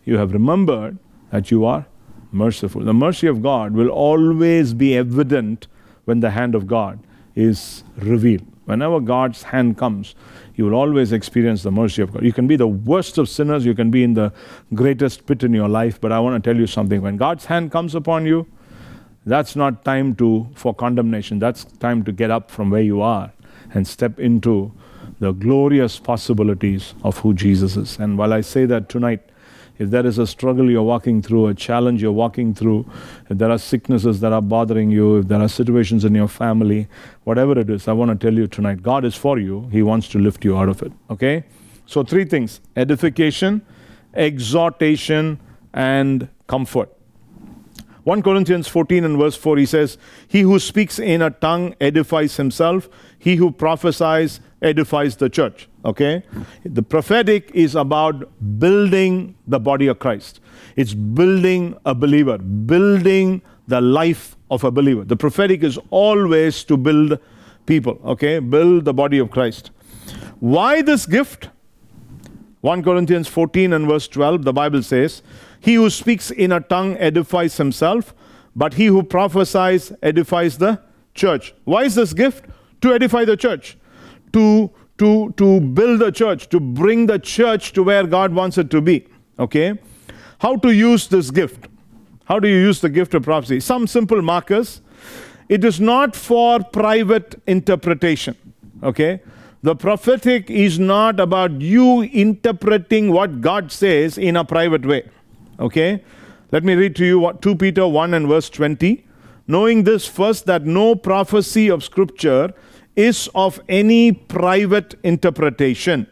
You 0.08 0.16
have 0.16 0.32
remembered 0.32 0.96
that 1.30 1.50
you 1.50 1.66
are 1.66 1.84
merciful. 2.32 2.82
The 2.82 2.94
mercy 2.94 3.26
of 3.26 3.42
God 3.42 3.74
will 3.74 3.90
always 3.90 4.72
be 4.72 4.96
evident 4.96 5.66
when 6.06 6.20
the 6.20 6.30
hand 6.30 6.54
of 6.54 6.66
God 6.66 6.98
is 7.34 7.84
revealed. 7.98 8.46
Whenever 8.64 9.00
God's 9.00 9.42
hand 9.42 9.76
comes, 9.76 10.14
you 10.54 10.64
will 10.64 10.74
always 10.74 11.12
experience 11.12 11.62
the 11.62 11.70
mercy 11.70 12.00
of 12.00 12.14
God. 12.14 12.22
You 12.22 12.32
can 12.32 12.46
be 12.46 12.56
the 12.56 12.66
worst 12.66 13.18
of 13.18 13.28
sinners, 13.28 13.66
you 13.66 13.74
can 13.74 13.90
be 13.90 14.02
in 14.02 14.14
the 14.14 14.32
greatest 14.72 15.26
pit 15.26 15.42
in 15.42 15.52
your 15.52 15.68
life, 15.68 16.00
but 16.00 16.10
I 16.10 16.20
want 16.20 16.42
to 16.42 16.50
tell 16.50 16.58
you 16.58 16.66
something. 16.66 17.02
When 17.02 17.18
God's 17.18 17.44
hand 17.44 17.70
comes 17.70 17.94
upon 17.94 18.24
you, 18.24 18.46
that's 19.26 19.56
not 19.56 19.84
time 19.84 20.14
to 20.14 20.48
for 20.54 20.72
condemnation. 20.72 21.38
That's 21.38 21.64
time 21.64 22.02
to 22.04 22.12
get 22.12 22.30
up 22.30 22.50
from 22.50 22.70
where 22.70 22.80
you 22.80 23.02
are 23.02 23.30
and 23.74 23.86
step 23.86 24.18
into 24.18 24.72
the 25.20 25.32
glorious 25.32 25.98
possibilities 25.98 26.94
of 27.04 27.18
who 27.18 27.34
Jesus 27.34 27.76
is. 27.76 27.98
And 27.98 28.16
while 28.16 28.32
I 28.32 28.40
say 28.40 28.64
that 28.64 28.88
tonight, 28.88 29.27
if 29.78 29.90
there 29.90 30.04
is 30.04 30.18
a 30.18 30.26
struggle 30.26 30.70
you're 30.70 30.82
walking 30.82 31.22
through, 31.22 31.46
a 31.46 31.54
challenge 31.54 32.02
you're 32.02 32.12
walking 32.12 32.54
through, 32.54 32.90
if 33.30 33.38
there 33.38 33.50
are 33.50 33.58
sicknesses 33.58 34.20
that 34.20 34.32
are 34.32 34.42
bothering 34.42 34.90
you, 34.90 35.18
if 35.18 35.28
there 35.28 35.40
are 35.40 35.48
situations 35.48 36.04
in 36.04 36.14
your 36.14 36.28
family, 36.28 36.88
whatever 37.24 37.58
it 37.58 37.70
is, 37.70 37.88
I 37.88 37.92
want 37.92 38.10
to 38.10 38.26
tell 38.26 38.36
you 38.36 38.46
tonight 38.46 38.82
God 38.82 39.04
is 39.04 39.14
for 39.14 39.38
you. 39.38 39.68
He 39.70 39.82
wants 39.82 40.08
to 40.08 40.18
lift 40.18 40.44
you 40.44 40.56
out 40.56 40.68
of 40.68 40.82
it. 40.82 40.92
Okay? 41.10 41.44
So, 41.86 42.02
three 42.02 42.24
things 42.24 42.60
edification, 42.76 43.62
exhortation, 44.14 45.40
and 45.72 46.28
comfort. 46.46 46.92
1 48.08 48.22
Corinthians 48.22 48.66
14 48.68 49.04
and 49.04 49.18
verse 49.18 49.36
4, 49.36 49.58
he 49.58 49.66
says, 49.66 49.98
He 50.28 50.40
who 50.40 50.58
speaks 50.58 50.98
in 50.98 51.20
a 51.20 51.28
tongue 51.28 51.74
edifies 51.78 52.38
himself, 52.38 52.88
he 53.18 53.36
who 53.36 53.50
prophesies 53.50 54.40
edifies 54.62 55.16
the 55.16 55.28
church. 55.28 55.68
Okay? 55.84 56.22
The 56.64 56.82
prophetic 56.82 57.50
is 57.52 57.74
about 57.74 58.26
building 58.58 59.34
the 59.46 59.60
body 59.60 59.88
of 59.88 59.98
Christ, 59.98 60.40
it's 60.74 60.94
building 60.94 61.76
a 61.84 61.94
believer, 61.94 62.38
building 62.38 63.42
the 63.66 63.82
life 63.82 64.38
of 64.50 64.64
a 64.64 64.70
believer. 64.70 65.04
The 65.04 65.16
prophetic 65.16 65.62
is 65.62 65.78
always 65.90 66.64
to 66.64 66.78
build 66.78 67.18
people, 67.66 68.00
okay? 68.06 68.38
Build 68.38 68.86
the 68.86 68.94
body 68.94 69.18
of 69.18 69.30
Christ. 69.30 69.70
Why 70.40 70.80
this 70.80 71.04
gift? 71.04 71.50
1 72.62 72.82
Corinthians 72.82 73.28
14 73.28 73.74
and 73.74 73.86
verse 73.86 74.08
12, 74.08 74.44
the 74.44 74.54
Bible 74.54 74.82
says, 74.82 75.22
He 75.60 75.74
who 75.74 75.90
speaks 75.90 76.30
in 76.30 76.52
a 76.52 76.60
tongue 76.60 76.96
edifies 76.98 77.56
himself, 77.56 78.14
but 78.54 78.74
he 78.74 78.86
who 78.86 79.02
prophesies 79.02 79.92
edifies 80.02 80.58
the 80.58 80.80
church. 81.14 81.54
Why 81.64 81.84
is 81.84 81.94
this 81.94 82.12
gift? 82.12 82.44
To 82.82 82.94
edify 82.94 83.24
the 83.24 83.36
church 83.36 83.76
to, 84.32 84.70
to, 84.98 85.32
to 85.36 85.60
build 85.60 86.00
the 86.00 86.10
church, 86.10 86.48
to 86.50 86.60
bring 86.60 87.06
the 87.06 87.18
church 87.18 87.72
to 87.72 87.82
where 87.82 88.06
God 88.06 88.32
wants 88.34 88.58
it 88.58 88.70
to 88.70 88.80
be. 88.80 89.06
Okay? 89.38 89.78
How 90.38 90.56
to 90.56 90.70
use 90.70 91.08
this 91.08 91.30
gift? 91.30 91.68
How 92.24 92.38
do 92.38 92.48
you 92.48 92.56
use 92.56 92.80
the 92.80 92.90
gift 92.90 93.14
of 93.14 93.22
prophecy? 93.22 93.60
Some 93.60 93.86
simple 93.86 94.22
markers. 94.22 94.80
It 95.48 95.64
is 95.64 95.80
not 95.80 96.14
for 96.14 96.60
private 96.60 97.40
interpretation. 97.46 98.36
Okay? 98.82 99.20
The 99.62 99.74
prophetic 99.74 100.50
is 100.50 100.78
not 100.78 101.18
about 101.18 101.60
you 101.60 102.02
interpreting 102.02 103.10
what 103.10 103.40
God 103.40 103.72
says 103.72 104.18
in 104.18 104.36
a 104.36 104.44
private 104.44 104.86
way. 104.86 105.08
Okay? 105.58 106.02
Let 106.50 106.64
me 106.64 106.74
read 106.74 106.96
to 106.96 107.04
you 107.04 107.18
what 107.18 107.42
2 107.42 107.56
Peter 107.56 107.86
1 107.86 108.14
and 108.14 108.26
verse 108.26 108.48
20. 108.50 109.04
Knowing 109.46 109.84
this 109.84 110.06
first, 110.06 110.46
that 110.46 110.64
no 110.64 110.94
prophecy 110.94 111.68
of 111.68 111.82
Scripture 111.82 112.52
is 112.96 113.28
of 113.34 113.60
any 113.68 114.12
private 114.12 114.94
interpretation. 115.02 116.06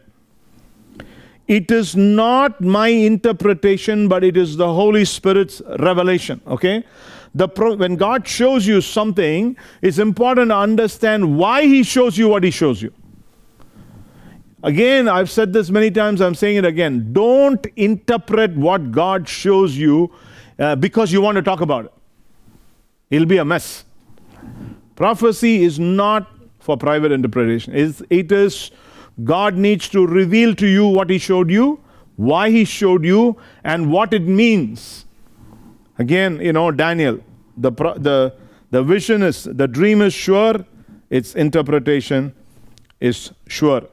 It 1.47 1.71
is 1.71 1.95
not 1.95 2.59
my 2.59 2.89
interpretation, 2.89 4.07
but 4.07 4.23
it 4.23 4.35
is 4.35 4.57
the 4.57 4.73
Holy 4.73 5.05
Spirit's 5.05 5.61
revelation. 5.79 6.41
Okay? 6.45 6.83
The 7.33 7.47
pro- 7.47 7.75
when 7.75 7.95
God 7.95 8.27
shows 8.27 8.67
you 8.67 8.81
something, 8.81 9.55
it's 9.81 9.97
important 9.97 10.49
to 10.49 10.57
understand 10.57 11.37
why 11.37 11.63
He 11.63 11.83
shows 11.83 12.17
you 12.17 12.27
what 12.27 12.43
He 12.43 12.51
shows 12.51 12.81
you. 12.81 12.93
Again, 14.67 15.07
I've 15.07 15.29
said 15.31 15.53
this 15.53 15.69
many 15.69 15.89
times, 15.89 16.19
I'm 16.19 16.35
saying 16.35 16.57
it 16.57 16.65
again. 16.65 17.13
Don't 17.13 17.65
interpret 17.77 18.53
what 18.57 18.91
God 18.91 19.25
shows 19.29 19.77
you 19.77 20.11
uh, 20.59 20.75
because 20.75 21.13
you 21.13 21.21
want 21.21 21.37
to 21.37 21.41
talk 21.41 21.61
about 21.61 21.85
it. 21.85 21.93
It'll 23.09 23.27
be 23.27 23.37
a 23.37 23.45
mess. 23.45 23.85
Prophecy 24.97 25.63
is 25.63 25.79
not 25.79 26.29
for 26.59 26.75
private 26.75 27.13
interpretation. 27.13 27.73
It's- 27.73 28.01
It 28.09 28.29
is 28.33 28.71
God 29.23 29.55
needs 29.55 29.87
to 29.89 30.05
reveal 30.05 30.53
to 30.55 30.67
you 30.67 30.85
what 30.85 31.09
He 31.09 31.17
showed 31.17 31.49
you, 31.49 31.79
why 32.17 32.49
He 32.49 32.65
showed 32.65 33.05
you, 33.05 33.37
and 33.63 33.89
what 33.89 34.13
it 34.13 34.23
means. 34.23 35.05
Again, 35.97 36.41
you 36.41 36.51
know, 36.51 36.71
Daniel, 36.71 37.19
the, 37.55 37.71
the, 37.71 38.33
the 38.71 38.83
vision 38.83 39.23
is, 39.23 39.45
the 39.45 39.67
dream 39.67 40.01
is 40.01 40.13
sure, 40.13 40.65
its 41.09 41.35
interpretation 41.35 42.33
is 42.99 43.31
sure. 43.47 43.83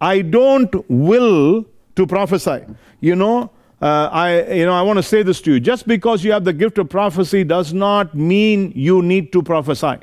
I 0.00 0.22
don't 0.22 0.74
will 0.88 1.66
to 1.96 2.06
prophesy. 2.06 2.64
You 3.00 3.16
know, 3.16 3.50
uh, 3.80 4.08
I, 4.10 4.52
you 4.52 4.66
know, 4.66 4.72
I 4.72 4.82
want 4.82 4.98
to 4.98 5.02
say 5.02 5.22
this 5.22 5.40
to 5.42 5.52
you. 5.54 5.60
Just 5.60 5.86
because 5.86 6.24
you 6.24 6.32
have 6.32 6.44
the 6.44 6.52
gift 6.52 6.78
of 6.78 6.88
prophecy 6.88 7.44
does 7.44 7.72
not 7.72 8.14
mean 8.14 8.72
you 8.74 9.02
need 9.02 9.32
to 9.32 9.42
prophesy. 9.42 9.98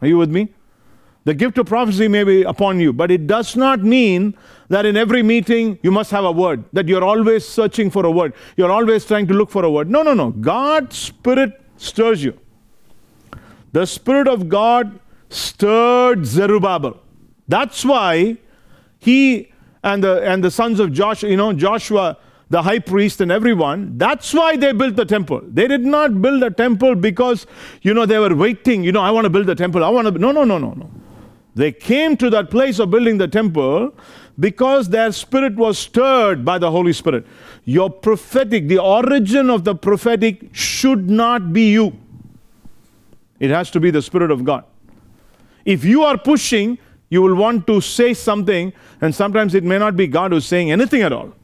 Are 0.00 0.06
you 0.06 0.18
with 0.18 0.30
me? 0.30 0.48
The 1.24 1.34
gift 1.34 1.56
of 1.58 1.66
prophecy 1.66 2.08
may 2.08 2.24
be 2.24 2.42
upon 2.42 2.80
you, 2.80 2.92
but 2.92 3.10
it 3.12 3.28
does 3.28 3.54
not 3.54 3.80
mean 3.80 4.36
that 4.68 4.84
in 4.86 4.96
every 4.96 5.22
meeting 5.22 5.78
you 5.82 5.92
must 5.92 6.10
have 6.10 6.24
a 6.24 6.32
word, 6.32 6.64
that 6.72 6.88
you're 6.88 7.04
always 7.04 7.46
searching 7.46 7.90
for 7.90 8.04
a 8.04 8.10
word. 8.10 8.34
You're 8.56 8.72
always 8.72 9.04
trying 9.04 9.28
to 9.28 9.34
look 9.34 9.50
for 9.50 9.64
a 9.64 9.70
word. 9.70 9.88
No, 9.88 10.02
no, 10.02 10.14
no. 10.14 10.30
God's 10.30 10.96
Spirit 10.96 11.60
stirs 11.76 12.24
you. 12.24 12.38
The 13.72 13.86
Spirit 13.86 14.26
of 14.26 14.48
God 14.48 14.98
stirred 15.28 16.26
Zerubbabel. 16.26 17.01
That's 17.52 17.84
why 17.84 18.38
he 18.98 19.52
and 19.84 20.02
the, 20.02 20.22
and 20.22 20.42
the 20.42 20.50
sons 20.50 20.80
of 20.80 20.90
Joshua, 20.90 21.28
you 21.28 21.36
know, 21.36 21.52
Joshua, 21.52 22.16
the 22.48 22.62
high 22.62 22.78
priest, 22.78 23.20
and 23.20 23.30
everyone, 23.30 23.98
that's 23.98 24.32
why 24.32 24.56
they 24.56 24.72
built 24.72 24.96
the 24.96 25.04
temple. 25.04 25.42
They 25.46 25.68
did 25.68 25.84
not 25.84 26.22
build 26.22 26.42
a 26.42 26.50
temple 26.50 26.94
because, 26.94 27.46
you 27.82 27.92
know, 27.92 28.06
they 28.06 28.18
were 28.18 28.34
waiting, 28.34 28.82
you 28.84 28.92
know, 28.92 29.02
I 29.02 29.10
want 29.10 29.26
to 29.26 29.30
build 29.30 29.48
the 29.48 29.54
temple. 29.54 29.84
I 29.84 29.90
want 29.90 30.06
to. 30.08 30.12
No, 30.12 30.32
no, 30.32 30.44
no, 30.44 30.56
no, 30.56 30.72
no. 30.72 30.90
They 31.54 31.72
came 31.72 32.16
to 32.18 32.30
that 32.30 32.50
place 32.50 32.78
of 32.78 32.90
building 32.90 33.18
the 33.18 33.28
temple 33.28 33.94
because 34.40 34.88
their 34.88 35.12
spirit 35.12 35.54
was 35.54 35.78
stirred 35.78 36.46
by 36.46 36.56
the 36.56 36.70
Holy 36.70 36.94
Spirit. 36.94 37.26
Your 37.66 37.90
prophetic, 37.90 38.66
the 38.68 38.78
origin 38.78 39.50
of 39.50 39.64
the 39.64 39.74
prophetic 39.74 40.54
should 40.54 41.10
not 41.10 41.52
be 41.52 41.70
you, 41.72 41.98
it 43.40 43.50
has 43.50 43.70
to 43.72 43.80
be 43.80 43.90
the 43.90 44.00
Spirit 44.00 44.30
of 44.30 44.42
God. 44.42 44.64
If 45.66 45.84
you 45.84 46.02
are 46.02 46.16
pushing, 46.16 46.78
you 47.12 47.20
will 47.20 47.34
want 47.34 47.66
to 47.66 47.78
say 47.82 48.14
something, 48.14 48.72
and 49.02 49.14
sometimes 49.14 49.54
it 49.54 49.62
may 49.62 49.78
not 49.78 49.94
be 49.98 50.06
God 50.06 50.32
who's 50.32 50.46
saying 50.46 50.72
anything 50.72 51.02
at 51.02 51.12
all. 51.12 51.34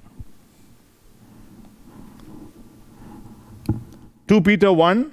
2 4.28 4.40
Peter 4.40 4.72
1 4.72 5.12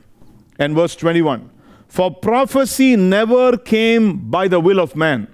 and 0.57 0.73
verse 0.73 0.95
21. 0.95 1.49
For 1.89 2.09
prophecy 2.09 2.95
never 2.95 3.57
came 3.57 4.29
by 4.29 4.47
the 4.47 4.61
will 4.61 4.79
of 4.79 4.95
man, 4.95 5.27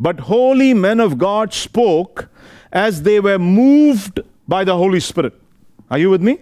but 0.00 0.18
holy 0.18 0.74
men 0.74 0.98
of 0.98 1.16
God 1.16 1.54
spoke 1.54 2.28
as 2.72 3.02
they 3.02 3.20
were 3.20 3.38
moved 3.38 4.18
by 4.48 4.64
the 4.64 4.76
Holy 4.76 4.98
Spirit. 4.98 5.40
Are 5.92 5.98
you 5.98 6.10
with 6.10 6.22
me? 6.22 6.40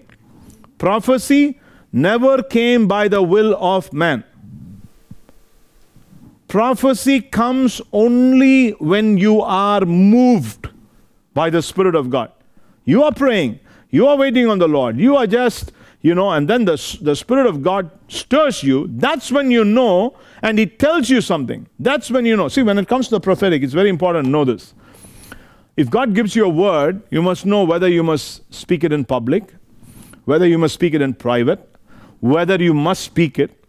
Prophecy 0.79 1.61
never 1.93 2.43
came 2.43 2.89
by 2.89 3.07
the 3.07 3.23
will 3.23 3.55
of 3.57 3.93
man. 3.93 4.25
Prophecy 6.55 7.21
comes 7.21 7.83
only 7.93 8.71
when 8.75 9.19
you 9.19 9.41
are 9.41 9.81
moved 9.81 10.69
by 11.33 11.51
the 11.51 11.61
Spirit 11.61 11.97
of 11.97 12.11
God. 12.11 12.31
You 12.85 13.03
are 13.03 13.13
praying, 13.13 13.59
you 13.91 14.07
are 14.07 14.17
waiting 14.17 14.47
on 14.47 14.61
the 14.61 14.69
Lord, 14.69 14.97
you 14.97 15.17
are 15.17 15.27
just, 15.27 15.73
you 16.01 16.15
know, 16.15 16.31
and 16.31 16.47
then 16.47 16.65
the, 16.65 16.77
the 17.03 17.17
Spirit 17.17 17.49
of 17.49 17.65
God 17.65 17.91
stirs 18.07 18.63
you. 18.63 18.87
That's 18.89 19.33
when 19.33 19.51
you 19.51 19.65
know, 19.65 20.17
and 20.43 20.57
He 20.57 20.67
tells 20.67 21.11
you 21.11 21.21
something. 21.21 21.67
That's 21.81 22.09
when 22.09 22.25
you 22.25 22.37
know. 22.37 22.47
See, 22.47 22.63
when 22.63 22.79
it 22.79 22.87
comes 22.87 23.07
to 23.07 23.17
the 23.17 23.21
prophetic, 23.21 23.65
it's 23.65 23.75
very 23.75 23.89
important 23.89 24.27
to 24.27 24.31
know 24.31 24.45
this. 24.45 24.75
If 25.77 25.91
God 25.91 26.15
gives 26.15 26.37
you 26.37 26.45
a 26.45 26.49
word, 26.49 27.03
you 27.11 27.21
must 27.21 27.45
know 27.45 27.65
whether 27.65 27.89
you 27.89 28.05
must 28.05 28.55
speak 28.55 28.85
it 28.85 28.93
in 28.93 29.05
public, 29.05 29.53
whether 30.25 30.47
you 30.47 30.59
must 30.59 30.75
speak 30.75 30.95
it 30.95 31.03
in 31.03 31.15
private, 31.15 31.69
whether 32.21 32.63
you 32.63 32.75
must 32.75 33.03
speak 33.03 33.41
it. 33.41 33.64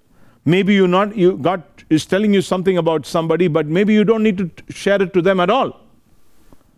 Maybe 0.46 0.76
you 0.76 0.88
not 0.88 1.16
you 1.16 1.38
God 1.38 1.64
is 1.90 2.06
telling 2.06 2.34
you 2.34 2.42
something 2.42 2.78
about 2.78 3.06
somebody, 3.06 3.48
but 3.48 3.66
maybe 3.66 3.94
you 3.94 4.04
don't 4.04 4.24
need 4.24 4.38
to 4.38 4.48
t- 4.48 4.74
share 4.74 5.02
it 5.02 5.14
to 5.14 5.22
them 5.22 5.40
at 5.40 5.50
all. 5.50 5.80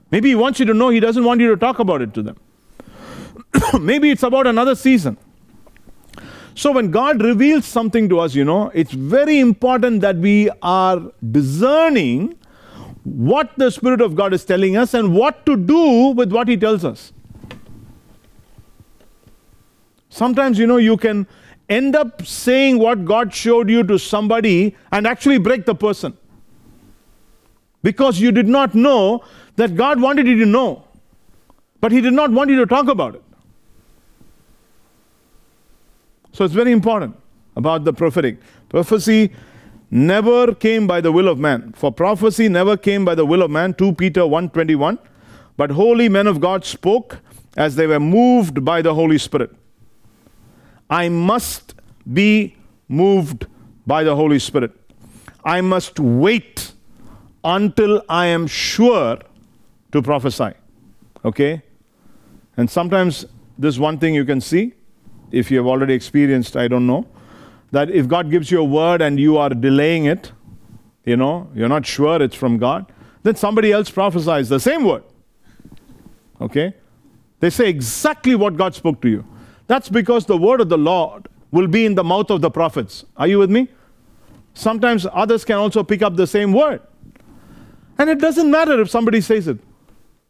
Maybe 0.09 0.29
He 0.29 0.35
wants 0.35 0.59
you 0.59 0.65
to 0.65 0.73
know 0.73 0.89
He 0.89 1.01
doesn't 1.01 1.23
want 1.23 1.41
you 1.41 1.49
to 1.49 1.57
talk 1.57 1.79
about 1.79 2.01
it 2.01 2.13
to 2.13 2.21
them. 2.21 2.37
maybe 3.79 4.09
it's 4.09 4.23
about 4.23 4.47
another 4.47 4.75
season. 4.75 5.17
So 6.55 6.71
when 6.71 6.89
God 6.89 7.21
reveals 7.21 7.65
something 7.65 8.09
to 8.09 8.19
us, 8.19 8.33
you 8.33 8.43
know, 8.43 8.71
it's 8.73 8.91
very 8.91 9.39
important 9.39 10.01
that 10.01 10.15
we 10.15 10.49
are 10.61 11.01
discerning 11.31 12.35
what 13.03 13.51
the 13.57 13.69
Spirit 13.69 14.01
of 14.01 14.15
God 14.15 14.33
is 14.33 14.43
telling 14.43 14.75
us 14.75 14.93
and 14.93 15.15
what 15.15 15.45
to 15.45 15.55
do 15.55 16.07
with 16.07 16.31
what 16.31 16.47
He 16.47 16.57
tells 16.57 16.83
us. 16.83 17.13
Sometimes, 20.09 20.57
you 20.57 20.65
know, 20.65 20.77
you 20.77 20.97
can 20.97 21.27
end 21.69 21.95
up 21.95 22.25
saying 22.25 22.79
what 22.79 23.05
God 23.05 23.33
showed 23.33 23.69
you 23.69 23.83
to 23.83 23.97
somebody 23.99 24.75
and 24.91 25.05
actually 25.05 25.37
break 25.37 25.65
the 25.65 25.75
person. 25.75 26.17
Because 27.83 28.19
you 28.19 28.31
did 28.31 28.47
not 28.47 28.75
know 28.75 29.23
that 29.55 29.75
God 29.75 30.01
wanted 30.01 30.27
you 30.27 30.39
to 30.39 30.45
know, 30.45 30.83
but 31.79 31.91
He 31.91 32.01
did 32.01 32.13
not 32.13 32.31
want 32.31 32.49
you 32.49 32.57
to 32.57 32.65
talk 32.65 32.87
about 32.87 33.15
it. 33.15 33.23
So 36.31 36.45
it's 36.45 36.53
very 36.53 36.71
important 36.71 37.15
about 37.55 37.83
the 37.83 37.93
prophetic. 37.93 38.37
Prophecy 38.69 39.31
never 39.89 40.53
came 40.53 40.85
by 40.85 41.01
the 41.01 41.11
will 41.11 41.27
of 41.27 41.39
man. 41.39 41.73
For 41.75 41.91
prophecy 41.91 42.47
never 42.49 42.77
came 42.77 43.05
by 43.05 43.15
the 43.15 43.25
will 43.25 43.41
of 43.41 43.49
man, 43.49 43.73
2 43.73 43.93
Peter 43.93 44.21
1:21. 44.21 44.99
But 45.55 45.71
holy 45.71 46.09
men 46.09 46.27
of 46.27 46.39
God 46.39 46.65
spoke 46.65 47.19
as 47.55 47.75
they 47.75 47.87
were 47.87 47.99
moved 47.99 48.63
by 48.63 48.81
the 48.83 48.93
Holy 48.93 49.17
Spirit. 49.17 49.55
I 50.89 51.09
must 51.09 51.75
be 52.11 52.55
moved 52.87 53.47
by 53.85 54.03
the 54.03 54.15
Holy 54.15 54.39
Spirit. 54.39 54.71
I 55.43 55.61
must 55.61 55.99
wait 55.99 56.73
until 57.43 58.03
I 58.09 58.27
am 58.27 58.47
sure 58.47 59.17
to 59.91 60.01
prophesy. 60.01 60.53
Okay? 61.23 61.61
And 62.57 62.69
sometimes 62.69 63.25
this 63.57 63.77
one 63.77 63.97
thing 63.97 64.13
you 64.13 64.25
can 64.25 64.41
see, 64.41 64.73
if 65.31 65.51
you 65.51 65.57
have 65.57 65.67
already 65.67 65.93
experienced, 65.93 66.55
I 66.55 66.67
don't 66.67 66.87
know, 66.87 67.05
that 67.71 67.89
if 67.89 68.07
God 68.07 68.31
gives 68.31 68.51
you 68.51 68.59
a 68.59 68.63
word 68.63 69.01
and 69.01 69.19
you 69.19 69.37
are 69.37 69.49
delaying 69.49 70.05
it, 70.05 70.31
you 71.05 71.17
know, 71.17 71.49
you're 71.53 71.69
not 71.69 71.85
sure 71.85 72.21
it's 72.21 72.35
from 72.35 72.57
God, 72.57 72.85
then 73.23 73.35
somebody 73.35 73.71
else 73.71 73.89
prophesies 73.89 74.49
the 74.49 74.59
same 74.59 74.83
word. 74.83 75.03
Okay? 76.39 76.73
They 77.39 77.49
say 77.49 77.69
exactly 77.69 78.35
what 78.35 78.57
God 78.57 78.75
spoke 78.75 79.01
to 79.01 79.09
you. 79.09 79.25
That's 79.67 79.89
because 79.89 80.25
the 80.25 80.37
word 80.37 80.61
of 80.61 80.69
the 80.69 80.77
Lord 80.77 81.27
will 81.51 81.67
be 81.67 81.85
in 81.85 81.95
the 81.95 82.03
mouth 82.03 82.29
of 82.29 82.41
the 82.41 82.49
prophets. 82.49 83.05
Are 83.15 83.27
you 83.27 83.39
with 83.39 83.49
me? 83.49 83.69
Sometimes 84.53 85.05
others 85.13 85.45
can 85.45 85.57
also 85.57 85.83
pick 85.83 86.01
up 86.01 86.15
the 86.15 86.27
same 86.27 86.51
word. 86.51 86.81
And 87.97 88.09
it 88.09 88.19
doesn't 88.19 88.49
matter 88.49 88.79
if 88.81 88.89
somebody 88.89 89.21
says 89.21 89.47
it. 89.47 89.59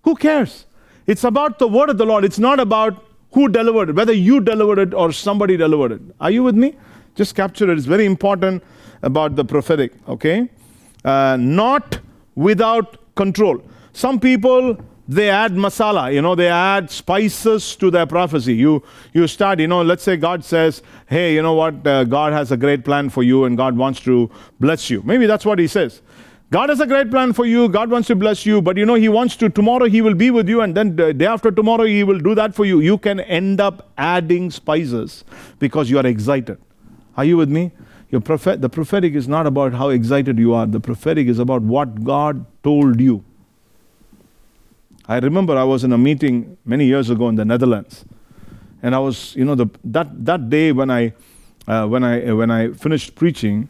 Who 0.03 0.15
cares? 0.15 0.65
It's 1.05 1.23
about 1.23 1.59
the 1.59 1.67
word 1.67 1.89
of 1.89 1.97
the 1.97 2.05
Lord. 2.05 2.25
It's 2.25 2.39
not 2.39 2.59
about 2.59 3.05
who 3.31 3.47
delivered 3.49 3.89
it, 3.89 3.95
whether 3.95 4.13
you 4.13 4.39
delivered 4.39 4.79
it 4.79 4.93
or 4.93 5.11
somebody 5.11 5.57
delivered 5.57 5.91
it. 5.91 6.01
Are 6.19 6.31
you 6.31 6.43
with 6.43 6.55
me? 6.55 6.75
Just 7.15 7.35
capture 7.35 7.69
it. 7.69 7.77
It's 7.77 7.85
very 7.85 8.05
important 8.05 8.63
about 9.01 9.35
the 9.35 9.45
prophetic, 9.45 9.93
okay? 10.07 10.49
Uh, 11.05 11.37
not 11.39 11.99
without 12.35 12.97
control. 13.15 13.61
Some 13.93 14.19
people 14.19 14.77
they 15.07 15.29
add 15.29 15.53
masala 15.53 16.13
you 16.13 16.21
know 16.21 16.35
they 16.35 16.49
add 16.49 16.91
spices 16.91 17.75
to 17.77 17.89
their 17.89 18.05
prophecy. 18.05 18.53
You 18.55 18.83
you 19.13 19.27
start 19.27 19.59
you 19.59 19.67
know 19.67 19.81
let's 19.81 20.03
say 20.03 20.17
god 20.17 20.43
says 20.43 20.81
hey 21.07 21.33
you 21.33 21.41
know 21.41 21.53
what? 21.53 21.85
Uh, 21.87 22.03
god 22.03 22.33
has 22.33 22.51
a 22.51 22.57
great 22.57 22.83
plan 22.83 23.09
for 23.09 23.23
you 23.23 23.45
and 23.45 23.57
god 23.57 23.77
wants 23.77 24.01
to 24.01 24.29
bless 24.59 24.89
you. 24.89 25.01
Maybe 25.03 25.25
that's 25.25 25.45
what 25.45 25.59
he 25.59 25.67
says. 25.67 26.01
God 26.49 26.69
has 26.69 26.79
a 26.79 26.87
great 26.87 27.09
plan 27.09 27.33
for 27.33 27.45
you 27.45 27.69
god 27.69 27.89
wants 27.89 28.07
to 28.07 28.15
bless 28.15 28.45
you 28.45 28.61
but 28.61 28.77
you 28.77 28.85
know 28.85 28.95
he 28.95 29.07
wants 29.07 29.35
to 29.37 29.49
tomorrow 29.49 29.85
he 29.85 30.01
will 30.01 30.13
be 30.13 30.29
with 30.29 30.49
you 30.49 30.61
and 30.61 30.75
then 30.75 30.95
the 30.95 31.13
day 31.13 31.25
after 31.25 31.51
tomorrow 31.51 31.85
he 31.85 32.03
will 32.03 32.19
do 32.19 32.35
that 32.35 32.53
for 32.53 32.65
you. 32.65 32.79
You 32.81 32.97
can 32.97 33.21
end 33.21 33.61
up 33.61 33.91
adding 33.97 34.51
spices 34.51 35.23
because 35.59 35.89
you 35.89 35.97
are 35.99 36.05
excited. 36.05 36.57
Are 37.15 37.25
you 37.25 37.37
with 37.37 37.49
me? 37.49 37.71
Prophet 38.23 38.61
the 38.61 38.69
prophetic 38.69 39.15
is 39.15 39.27
not 39.27 39.45
about 39.45 39.73
how 39.73 39.89
excited 39.89 40.39
you 40.39 40.53
are. 40.53 40.65
The 40.65 40.79
prophetic 40.79 41.27
is 41.27 41.39
about 41.39 41.61
what 41.61 42.03
god 42.03 42.45
told 42.63 43.01
you 43.01 43.23
I 45.07 45.19
remember 45.19 45.57
I 45.57 45.63
was 45.63 45.83
in 45.83 45.93
a 45.93 45.97
meeting 45.97 46.57
many 46.65 46.85
years 46.85 47.09
ago 47.09 47.29
in 47.29 47.35
the 47.35 47.45
Netherlands, 47.45 48.05
and 48.81 48.93
I 48.93 48.99
was, 48.99 49.35
you 49.35 49.45
know, 49.45 49.55
the, 49.55 49.67
that 49.85 50.25
that 50.25 50.49
day 50.49 50.71
when 50.71 50.91
I 50.91 51.13
uh, 51.67 51.85
when 51.87 52.03
I 52.03 52.31
when 52.33 52.51
I 52.51 52.73
finished 52.73 53.15
preaching, 53.15 53.69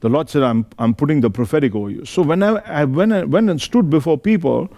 the 0.00 0.08
Lord 0.08 0.30
said, 0.30 0.42
I'm, 0.42 0.64
I'm 0.78 0.94
putting 0.94 1.20
the 1.20 1.30
prophetic 1.30 1.74
over 1.74 1.90
you. 1.90 2.04
So 2.04 2.22
when 2.22 2.42
I, 2.42 2.56
I 2.66 2.84
when 2.84 3.12
I 3.12 3.24
went 3.24 3.50
and 3.50 3.60
stood 3.60 3.90
before 3.90 4.16
people, 4.16 4.68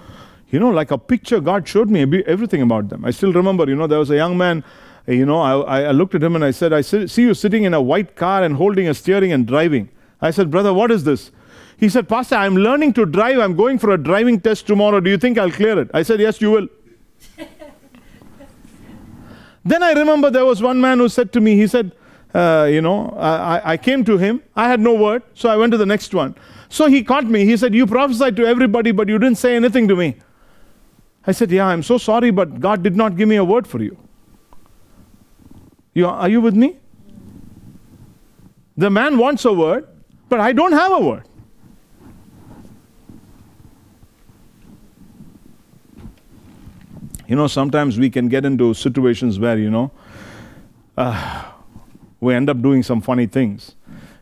you 0.50 0.58
know, 0.58 0.70
like 0.70 0.90
a 0.90 0.98
picture, 0.98 1.40
God 1.40 1.68
showed 1.68 1.90
me 1.90 2.02
everything 2.26 2.62
about 2.62 2.88
them. 2.88 3.04
I 3.04 3.10
still 3.10 3.32
remember, 3.32 3.68
you 3.68 3.76
know, 3.76 3.86
there 3.86 3.98
was 3.98 4.10
a 4.10 4.16
young 4.16 4.36
man, 4.36 4.64
uh, 5.08 5.12
you 5.12 5.26
know, 5.26 5.40
I, 5.40 5.82
I 5.82 5.90
looked 5.92 6.14
at 6.14 6.22
him 6.22 6.34
and 6.34 6.44
I 6.44 6.50
said, 6.50 6.72
I 6.72 6.80
see 6.80 7.22
you 7.22 7.34
sitting 7.34 7.64
in 7.64 7.74
a 7.74 7.80
white 7.80 8.16
car 8.16 8.42
and 8.42 8.56
holding 8.56 8.88
a 8.88 8.94
steering 8.94 9.30
and 9.32 9.46
driving. 9.46 9.90
I 10.20 10.30
said, 10.30 10.50
Brother, 10.50 10.72
what 10.74 10.90
is 10.90 11.04
this? 11.04 11.30
He 11.80 11.88
said, 11.88 12.08
Pastor, 12.10 12.34
I'm 12.36 12.56
learning 12.56 12.92
to 12.92 13.06
drive. 13.06 13.38
I'm 13.38 13.56
going 13.56 13.78
for 13.78 13.92
a 13.92 13.96
driving 13.98 14.38
test 14.38 14.66
tomorrow. 14.66 15.00
Do 15.00 15.08
you 15.08 15.16
think 15.16 15.38
I'll 15.38 15.50
clear 15.50 15.78
it? 15.80 15.90
I 15.94 16.02
said, 16.02 16.20
Yes, 16.20 16.38
you 16.38 16.50
will. 16.50 16.68
then 19.64 19.82
I 19.82 19.92
remember 19.92 20.30
there 20.30 20.44
was 20.44 20.60
one 20.60 20.78
man 20.78 20.98
who 20.98 21.08
said 21.08 21.32
to 21.32 21.40
me, 21.40 21.56
He 21.56 21.66
said, 21.66 21.92
uh, 22.34 22.68
You 22.70 22.82
know, 22.82 23.16
I, 23.18 23.72
I 23.72 23.76
came 23.78 24.04
to 24.04 24.18
him. 24.18 24.42
I 24.54 24.68
had 24.68 24.78
no 24.78 24.92
word. 24.92 25.22
So 25.32 25.48
I 25.48 25.56
went 25.56 25.72
to 25.72 25.78
the 25.78 25.86
next 25.86 26.12
one. 26.12 26.34
So 26.68 26.86
he 26.86 27.02
caught 27.02 27.24
me. 27.24 27.46
He 27.46 27.56
said, 27.56 27.74
You 27.74 27.86
prophesied 27.86 28.36
to 28.36 28.44
everybody, 28.44 28.92
but 28.92 29.08
you 29.08 29.18
didn't 29.18 29.38
say 29.38 29.56
anything 29.56 29.88
to 29.88 29.96
me. 29.96 30.16
I 31.26 31.32
said, 31.32 31.50
Yeah, 31.50 31.66
I'm 31.66 31.82
so 31.82 31.96
sorry, 31.96 32.30
but 32.30 32.60
God 32.60 32.82
did 32.82 32.94
not 32.94 33.16
give 33.16 33.26
me 33.26 33.36
a 33.36 33.44
word 33.44 33.66
for 33.66 33.82
you. 33.82 33.96
you 35.94 36.06
are 36.06 36.28
you 36.28 36.42
with 36.42 36.54
me? 36.54 36.76
The 38.76 38.90
man 38.90 39.16
wants 39.16 39.46
a 39.46 39.52
word, 39.52 39.88
but 40.28 40.40
I 40.40 40.52
don't 40.52 40.72
have 40.72 40.92
a 40.92 41.00
word. 41.00 41.24
You 47.30 47.36
know, 47.36 47.46
sometimes 47.46 47.96
we 47.96 48.10
can 48.10 48.26
get 48.26 48.44
into 48.44 48.74
situations 48.74 49.38
where, 49.38 49.56
you 49.56 49.70
know, 49.70 49.92
uh, 50.96 51.44
we 52.18 52.34
end 52.34 52.50
up 52.50 52.60
doing 52.60 52.82
some 52.82 53.00
funny 53.00 53.26
things. 53.26 53.76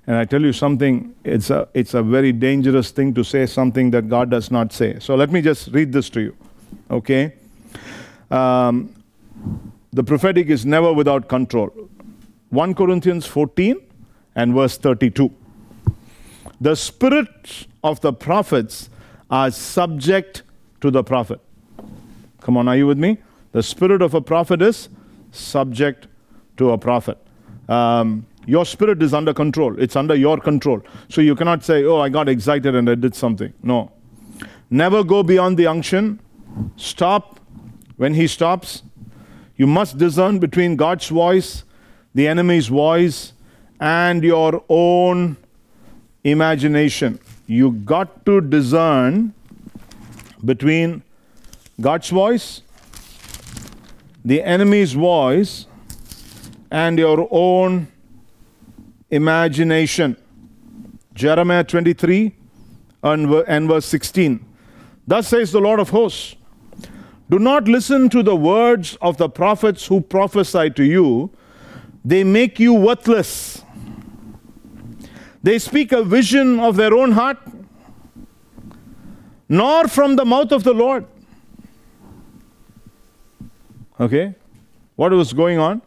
And 0.07 0.14
I 0.14 0.27
tell 0.27 0.42
you 0.42 0.53
something, 0.53 1.14
it's 1.25 1.49
a, 1.49 1.66
it's 1.73 1.94
a 1.94 2.03
very 2.03 2.33
dangerous 2.33 2.90
thing 2.90 3.14
to 3.14 3.25
say 3.25 3.47
something 3.47 3.90
that 3.92 4.11
God 4.11 4.31
does 4.31 4.51
not 4.51 4.75
say. 4.75 4.99
So 4.99 5.14
let 5.14 5.31
me 5.31 5.40
just 5.40 5.68
read 5.68 5.90
this 5.90 6.11
to 6.11 6.21
you, 6.21 6.37
okay? 6.90 7.33
Um, 8.31 8.94
the 9.90 10.05
prophetic 10.05 10.49
is 10.49 10.66
never 10.66 10.92
without 10.92 11.31
control. 11.31 11.71
1 12.51 12.75
Corinthians 12.75 13.25
14 13.25 13.81
and 14.35 14.53
verse 14.53 14.77
32. 14.77 15.33
The 16.61 16.77
spirits 16.77 17.66
of 17.83 18.03
the 18.03 18.12
prophets 18.12 18.90
are 19.31 19.51
subject 19.51 20.42
to 20.83 20.90
the 20.90 21.03
prophet. 21.03 21.40
Come 22.40 22.57
on, 22.57 22.68
are 22.68 22.77
you 22.77 22.87
with 22.87 22.98
me? 22.98 23.18
The 23.53 23.62
spirit 23.62 24.03
of 24.03 24.14
a 24.14 24.20
prophet 24.20 24.62
is 24.62 24.88
subject 25.31 26.07
to 26.57 26.70
a 26.70 26.79
prophet. 26.79 27.18
Um, 27.68 28.27
your 28.46 28.64
spirit 28.64 29.03
is 29.03 29.12
under 29.12 29.35
control, 29.35 29.79
it's 29.79 29.96
under 29.96 30.14
your 30.14 30.38
control. 30.38 30.83
So 31.09 31.20
you 31.20 31.35
cannot 31.35 31.64
say, 31.64 31.85
Oh, 31.85 32.01
I 32.01 32.09
got 32.09 32.29
excited 32.29 32.74
and 32.74 32.88
I 32.88 32.94
did 32.94 33.14
something. 33.14 33.53
No. 33.62 33.92
Never 34.70 35.05
go 35.05 35.22
beyond 35.22 35.57
the 35.57 35.66
unction. 35.66 36.20
Stop 36.77 37.40
when 37.96 38.14
he 38.14 38.27
stops. 38.27 38.83
You 39.57 39.66
must 39.66 39.98
discern 39.98 40.38
between 40.38 40.77
God's 40.77 41.09
voice, 41.09 41.64
the 42.14 42.29
enemy's 42.29 42.68
voice, 42.68 43.33
and 43.81 44.22
your 44.22 44.64
own 44.68 45.37
imagination. 46.24 47.18
You 47.46 47.72
got 47.72 48.24
to 48.27 48.40
discern 48.40 49.35
between 50.44 51.03
God's 51.80 52.08
voice, 52.10 52.62
the 54.24 54.42
enemy's 54.42 54.94
voice, 54.94 55.66
and 56.70 56.98
your 56.98 57.28
own 57.30 57.86
imagination. 59.10 60.16
Jeremiah 61.14 61.64
23 61.64 62.34
and, 63.02 63.68
verse 63.68 63.86
16. 63.86 64.44
Thus 65.06 65.28
says 65.28 65.52
the 65.52 65.60
Lord 65.60 65.78
of 65.78 65.90
hosts 65.90 66.34
Do 67.30 67.38
not 67.38 67.68
listen 67.68 68.08
to 68.10 68.22
the 68.24 68.36
words 68.36 68.96
of 69.00 69.16
the 69.16 69.28
prophets 69.28 69.86
who 69.86 70.00
prophesy 70.00 70.70
to 70.70 70.82
you, 70.82 71.30
they 72.04 72.24
make 72.24 72.58
you 72.58 72.74
worthless. 72.74 73.62
They 75.42 75.58
speak 75.60 75.92
a 75.92 76.02
vision 76.02 76.58
of 76.58 76.74
their 76.74 76.92
own 76.92 77.12
heart, 77.12 77.38
nor 79.48 79.86
from 79.86 80.16
the 80.16 80.24
mouth 80.24 80.50
of 80.50 80.64
the 80.64 80.74
Lord. 80.74 81.06
Okay? 84.00 84.34
What 84.96 85.12
was 85.12 85.32
going 85.32 85.58
on? 85.58 85.82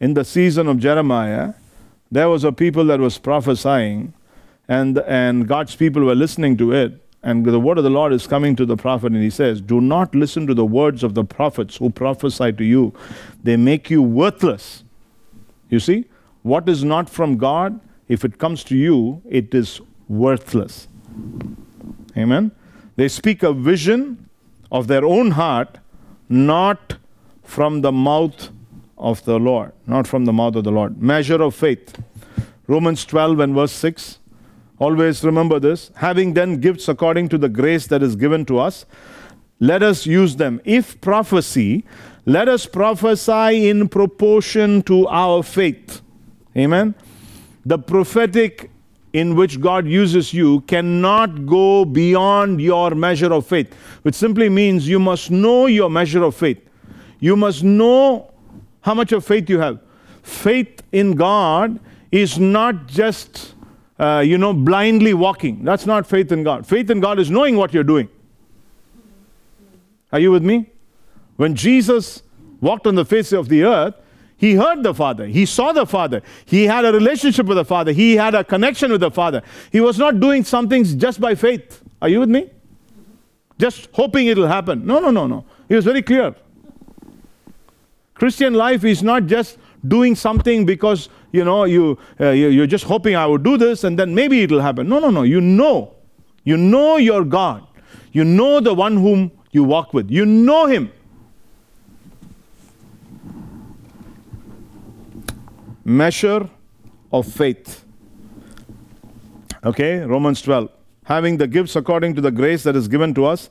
In 0.00 0.14
the 0.14 0.24
season 0.24 0.66
of 0.66 0.78
Jeremiah, 0.78 1.54
there 2.10 2.28
was 2.28 2.44
a 2.44 2.52
people 2.52 2.84
that 2.86 3.00
was 3.00 3.18
prophesying, 3.18 4.14
and, 4.68 4.98
and 4.98 5.46
God's 5.46 5.76
people 5.76 6.04
were 6.04 6.14
listening 6.14 6.56
to 6.58 6.72
it. 6.72 7.00
And 7.22 7.44
the 7.44 7.60
word 7.60 7.76
of 7.76 7.84
the 7.84 7.90
Lord 7.90 8.14
is 8.14 8.26
coming 8.26 8.56
to 8.56 8.64
the 8.64 8.76
prophet, 8.76 9.12
and 9.12 9.22
he 9.22 9.30
says, 9.30 9.60
Do 9.60 9.80
not 9.80 10.14
listen 10.14 10.46
to 10.46 10.54
the 10.54 10.64
words 10.64 11.02
of 11.02 11.14
the 11.14 11.24
prophets 11.24 11.76
who 11.76 11.90
prophesy 11.90 12.52
to 12.52 12.64
you. 12.64 12.94
They 13.42 13.56
make 13.56 13.90
you 13.90 14.02
worthless. 14.02 14.84
You 15.68 15.80
see, 15.80 16.06
what 16.42 16.68
is 16.68 16.82
not 16.82 17.10
from 17.10 17.36
God, 17.36 17.78
if 18.08 18.24
it 18.24 18.38
comes 18.38 18.64
to 18.64 18.76
you, 18.76 19.22
it 19.28 19.54
is 19.54 19.80
worthless. 20.08 20.88
Amen. 22.16 22.50
They 22.96 23.08
speak 23.08 23.42
a 23.42 23.52
vision 23.52 24.28
of 24.72 24.86
their 24.86 25.04
own 25.04 25.32
heart, 25.32 25.78
not 26.28 26.96
from 27.50 27.80
the 27.80 27.90
mouth 27.90 28.50
of 28.96 29.24
the 29.24 29.36
Lord. 29.36 29.72
Not 29.84 30.06
from 30.06 30.24
the 30.24 30.32
mouth 30.32 30.54
of 30.54 30.62
the 30.62 30.70
Lord. 30.70 31.02
Measure 31.02 31.42
of 31.42 31.52
faith. 31.52 32.00
Romans 32.68 33.04
12 33.04 33.40
and 33.40 33.54
verse 33.56 33.72
6. 33.72 34.20
Always 34.78 35.24
remember 35.24 35.58
this. 35.58 35.90
Having 35.96 36.34
then 36.34 36.60
gifts 36.60 36.86
according 36.88 37.28
to 37.30 37.38
the 37.38 37.48
grace 37.48 37.88
that 37.88 38.04
is 38.04 38.14
given 38.14 38.44
to 38.46 38.60
us, 38.60 38.86
let 39.58 39.82
us 39.82 40.06
use 40.06 40.36
them. 40.36 40.60
If 40.64 41.00
prophecy, 41.00 41.84
let 42.24 42.48
us 42.48 42.66
prophesy 42.66 43.68
in 43.68 43.88
proportion 43.88 44.82
to 44.82 45.08
our 45.08 45.42
faith. 45.42 46.02
Amen. 46.56 46.94
The 47.66 47.78
prophetic 47.78 48.70
in 49.12 49.34
which 49.34 49.60
God 49.60 49.88
uses 49.88 50.32
you 50.32 50.60
cannot 50.62 51.46
go 51.46 51.84
beyond 51.84 52.60
your 52.60 52.92
measure 52.92 53.32
of 53.32 53.44
faith, 53.44 53.74
which 54.02 54.14
simply 54.14 54.48
means 54.48 54.88
you 54.88 55.00
must 55.00 55.32
know 55.32 55.66
your 55.66 55.90
measure 55.90 56.22
of 56.22 56.36
faith. 56.36 56.69
You 57.20 57.36
must 57.36 57.62
know 57.62 58.32
how 58.80 58.94
much 58.94 59.12
of 59.12 59.24
faith 59.24 59.48
you 59.48 59.60
have. 59.60 59.78
Faith 60.22 60.82
in 60.92 61.12
God 61.12 61.78
is 62.10 62.38
not 62.38 62.86
just, 62.86 63.54
uh, 63.98 64.22
you 64.24 64.38
know, 64.38 64.52
blindly 64.52 65.14
walking. 65.14 65.64
That's 65.64 65.86
not 65.86 66.06
faith 66.06 66.32
in 66.32 66.42
God. 66.42 66.66
Faith 66.66 66.90
in 66.90 67.00
God 67.00 67.18
is 67.18 67.30
knowing 67.30 67.56
what 67.56 67.72
you're 67.72 67.84
doing. 67.84 68.08
Are 70.12 70.18
you 70.18 70.32
with 70.32 70.42
me? 70.42 70.70
When 71.36 71.54
Jesus 71.54 72.22
walked 72.60 72.86
on 72.86 72.94
the 72.94 73.04
face 73.04 73.32
of 73.32 73.48
the 73.48 73.64
earth, 73.64 73.94
he 74.36 74.54
heard 74.54 74.82
the 74.82 74.94
Father. 74.94 75.26
He 75.26 75.44
saw 75.44 75.72
the 75.72 75.84
Father. 75.84 76.22
He 76.46 76.64
had 76.64 76.86
a 76.86 76.92
relationship 76.92 77.46
with 77.46 77.58
the 77.58 77.64
Father. 77.64 77.92
He 77.92 78.16
had 78.16 78.34
a 78.34 78.42
connection 78.42 78.90
with 78.90 79.02
the 79.02 79.10
Father. 79.10 79.42
He 79.70 79.80
was 79.80 79.98
not 79.98 80.18
doing 80.18 80.44
some 80.44 80.68
things 80.68 80.94
just 80.94 81.20
by 81.20 81.34
faith. 81.34 81.82
Are 82.00 82.08
you 82.08 82.20
with 82.20 82.30
me? 82.30 82.50
Just 83.58 83.90
hoping 83.92 84.28
it'll 84.28 84.46
happen. 84.46 84.86
No, 84.86 84.98
no, 84.98 85.10
no, 85.10 85.26
no. 85.26 85.44
He 85.68 85.74
was 85.74 85.84
very 85.84 86.00
clear. 86.00 86.34
Christian 88.20 88.52
life 88.52 88.84
is 88.84 89.02
not 89.02 89.24
just 89.24 89.56
doing 89.88 90.14
something 90.14 90.66
because 90.66 91.08
you 91.32 91.42
know 91.42 91.64
you, 91.64 91.98
uh, 92.20 92.28
you 92.32 92.48
you're 92.48 92.66
just 92.66 92.84
hoping 92.84 93.16
I 93.16 93.24
will 93.24 93.38
do 93.38 93.56
this 93.56 93.82
and 93.82 93.98
then 93.98 94.14
maybe 94.14 94.42
it'll 94.42 94.60
happen. 94.60 94.90
No, 94.90 94.98
no, 94.98 95.08
no. 95.08 95.22
You 95.22 95.40
know, 95.40 95.94
you 96.44 96.58
know 96.58 96.98
your 96.98 97.24
God. 97.24 97.66
You 98.12 98.24
know 98.24 98.60
the 98.60 98.74
one 98.74 98.98
whom 98.98 99.32
you 99.52 99.64
walk 99.64 99.94
with. 99.94 100.10
You 100.10 100.26
know 100.26 100.66
Him. 100.66 100.92
Measure 105.82 106.50
of 107.10 107.26
faith. 107.26 107.86
Okay, 109.64 110.00
Romans 110.00 110.42
12. 110.42 110.68
Having 111.04 111.38
the 111.38 111.46
gifts 111.46 111.74
according 111.74 112.16
to 112.16 112.20
the 112.20 112.30
grace 112.30 112.64
that 112.64 112.76
is 112.76 112.86
given 112.86 113.14
to 113.14 113.24
us, 113.24 113.48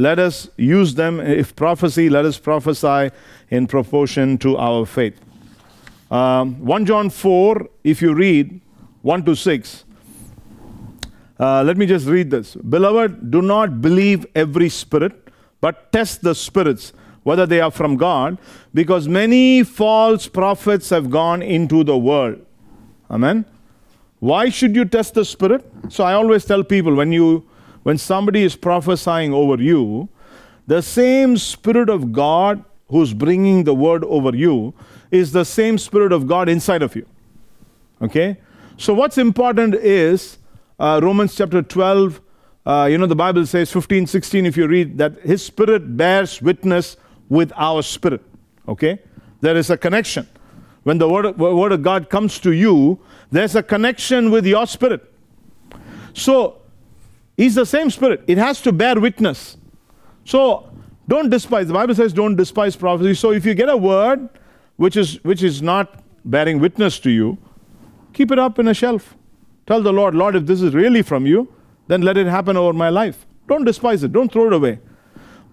let 0.00 0.18
us 0.18 0.48
use 0.56 0.94
them. 0.94 1.20
If 1.20 1.54
prophecy, 1.54 2.08
let 2.08 2.24
us 2.24 2.38
prophesy 2.38 3.10
in 3.50 3.66
proportion 3.66 4.38
to 4.38 4.56
our 4.56 4.86
faith. 4.86 5.20
Um, 6.10 6.64
1 6.64 6.86
John 6.86 7.10
4, 7.10 7.68
if 7.84 8.00
you 8.00 8.14
read 8.14 8.60
1 9.02 9.24
to 9.26 9.36
6, 9.36 9.84
uh, 11.38 11.62
let 11.62 11.76
me 11.76 11.86
just 11.86 12.06
read 12.06 12.30
this. 12.30 12.54
Beloved, 12.56 13.30
do 13.30 13.42
not 13.42 13.82
believe 13.82 14.26
every 14.34 14.70
spirit, 14.70 15.28
but 15.60 15.92
test 15.92 16.22
the 16.22 16.34
spirits, 16.34 16.92
whether 17.22 17.44
they 17.44 17.60
are 17.60 17.70
from 17.70 17.96
God, 17.96 18.38
because 18.72 19.06
many 19.06 19.62
false 19.62 20.26
prophets 20.26 20.88
have 20.88 21.10
gone 21.10 21.42
into 21.42 21.84
the 21.84 21.96
world. 21.96 22.44
Amen. 23.10 23.44
Why 24.18 24.48
should 24.48 24.74
you 24.74 24.84
test 24.86 25.14
the 25.14 25.24
spirit? 25.24 25.64
So 25.88 26.04
I 26.04 26.14
always 26.14 26.44
tell 26.44 26.64
people 26.64 26.94
when 26.94 27.12
you 27.12 27.49
when 27.82 27.98
somebody 27.98 28.42
is 28.42 28.56
prophesying 28.56 29.32
over 29.32 29.62
you, 29.62 30.08
the 30.66 30.82
same 30.82 31.36
spirit 31.36 31.88
of 31.88 32.12
God 32.12 32.64
who's 32.88 33.14
bringing 33.14 33.64
the 33.64 33.74
word 33.74 34.04
over 34.04 34.34
you 34.36 34.74
is 35.10 35.32
the 35.32 35.44
same 35.44 35.78
spirit 35.78 36.12
of 36.12 36.26
God 36.26 36.48
inside 36.48 36.82
of 36.82 36.94
you. 36.94 37.06
Okay? 38.02 38.36
So, 38.76 38.94
what's 38.94 39.18
important 39.18 39.74
is 39.74 40.38
uh, 40.78 41.00
Romans 41.02 41.34
chapter 41.34 41.62
12, 41.62 42.20
uh, 42.66 42.88
you 42.90 42.98
know, 42.98 43.06
the 43.06 43.16
Bible 43.16 43.44
says 43.46 43.70
15, 43.72 44.06
16, 44.06 44.46
if 44.46 44.56
you 44.56 44.66
read 44.66 44.98
that 44.98 45.20
his 45.20 45.44
spirit 45.44 45.96
bears 45.96 46.40
witness 46.40 46.96
with 47.28 47.52
our 47.56 47.82
spirit. 47.82 48.22
Okay? 48.68 49.00
There 49.40 49.56
is 49.56 49.70
a 49.70 49.76
connection. 49.76 50.28
When 50.82 50.98
the 50.98 51.08
word, 51.08 51.38
word 51.38 51.72
of 51.72 51.82
God 51.82 52.08
comes 52.08 52.38
to 52.40 52.52
you, 52.52 52.98
there's 53.30 53.54
a 53.54 53.62
connection 53.62 54.30
with 54.30 54.46
your 54.46 54.66
spirit. 54.66 55.12
So, 56.14 56.59
He's 57.40 57.54
the 57.54 57.64
same 57.64 57.88
spirit. 57.88 58.22
It 58.26 58.36
has 58.36 58.60
to 58.60 58.70
bear 58.70 59.00
witness. 59.00 59.56
So, 60.26 60.70
don't 61.08 61.30
despise. 61.30 61.68
The 61.68 61.72
Bible 61.72 61.94
says 61.94 62.12
don't 62.12 62.36
despise 62.36 62.76
prophecy. 62.76 63.14
So, 63.14 63.32
if 63.32 63.46
you 63.46 63.54
get 63.54 63.70
a 63.70 63.76
word 63.78 64.28
which 64.76 64.94
is, 64.94 65.24
which 65.24 65.42
is 65.42 65.62
not 65.62 66.04
bearing 66.26 66.60
witness 66.60 66.98
to 66.98 67.10
you, 67.10 67.38
keep 68.12 68.30
it 68.30 68.38
up 68.38 68.58
in 68.58 68.68
a 68.68 68.74
shelf. 68.74 69.16
Tell 69.66 69.80
the 69.80 69.90
Lord, 69.90 70.14
Lord, 70.14 70.36
if 70.36 70.44
this 70.44 70.60
is 70.60 70.74
really 70.74 71.00
from 71.00 71.24
you, 71.24 71.50
then 71.86 72.02
let 72.02 72.18
it 72.18 72.26
happen 72.26 72.58
over 72.58 72.74
my 72.74 72.90
life. 72.90 73.24
Don't 73.48 73.64
despise 73.64 74.02
it. 74.02 74.12
Don't 74.12 74.30
throw 74.30 74.48
it 74.48 74.52
away. 74.52 74.78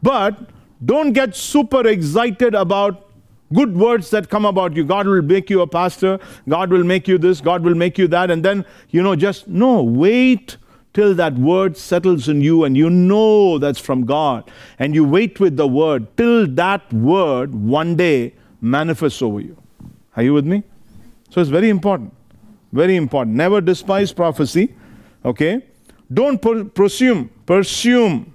But 0.03 0.37
don't 0.83 1.13
get 1.13 1.37
super 1.37 1.87
excited 1.87 2.53
about 2.53 3.11
good 3.53 3.77
words 3.77 4.09
that 4.09 4.29
come 4.29 4.43
about 4.43 4.75
you. 4.75 4.83
God 4.83 5.07
will 5.07 5.21
make 5.21 5.49
you 5.49 5.61
a 5.61 5.67
pastor. 5.67 6.19
God 6.49 6.69
will 6.69 6.83
make 6.83 7.07
you 7.07 7.17
this. 7.17 7.39
God 7.39 7.63
will 7.63 7.75
make 7.75 7.97
you 7.97 8.09
that. 8.09 8.29
And 8.29 8.43
then, 8.43 8.65
you 8.89 9.01
know, 9.01 9.15
just 9.15 9.47
no, 9.47 9.81
wait 9.81 10.57
till 10.97 11.13
that 11.13 11.35
word 11.35 11.77
settles 11.77 12.27
in 12.27 12.41
you 12.41 12.63
and 12.63 12.75
you 12.75 12.89
know 12.89 13.59
that's 13.59 13.79
from 13.79 14.03
God. 14.03 14.49
And 14.79 14.95
you 14.95 15.03
wait 15.03 15.39
with 15.39 15.55
the 15.55 15.67
word 15.67 16.07
till 16.17 16.47
that 16.55 16.91
word 16.91 17.53
one 17.53 17.95
day 17.95 18.33
manifests 18.61 19.21
over 19.21 19.39
you. 19.39 19.55
Are 20.15 20.23
you 20.23 20.33
with 20.33 20.47
me? 20.47 20.63
So 21.29 21.39
it's 21.39 21.51
very 21.51 21.69
important. 21.69 22.15
Very 22.71 22.95
important. 22.95 23.35
Never 23.35 23.61
despise 23.61 24.11
prophecy. 24.11 24.75
Okay? 25.23 25.61
Don't 26.11 26.41
per- 26.41 26.63
presume, 26.63 27.29
presume. 27.45 28.33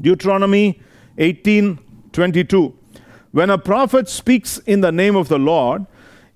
Deuteronomy 0.00 0.80
18 1.18 1.80
22. 2.12 2.72
When 3.32 3.50
a 3.50 3.58
prophet 3.58 4.08
speaks 4.08 4.58
in 4.58 4.80
the 4.80 4.92
name 4.92 5.16
of 5.16 5.26
the 5.26 5.40
Lord, 5.40 5.86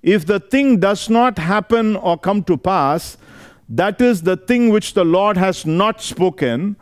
if 0.03 0.25
the 0.25 0.41
thing 0.41 0.81
does 0.81 1.09
not 1.09 1.37
happen 1.37 1.95
or 1.95 2.17
come 2.17 2.43
to 2.43 2.57
pass, 2.57 3.15
that 3.69 4.01
is 4.01 4.23
the 4.23 4.35
thing 4.35 4.69
which 4.69 4.93
the 4.93 5.05
Lord 5.05 5.37
has 5.37 5.65
not 5.65 6.01
spoken, 6.01 6.75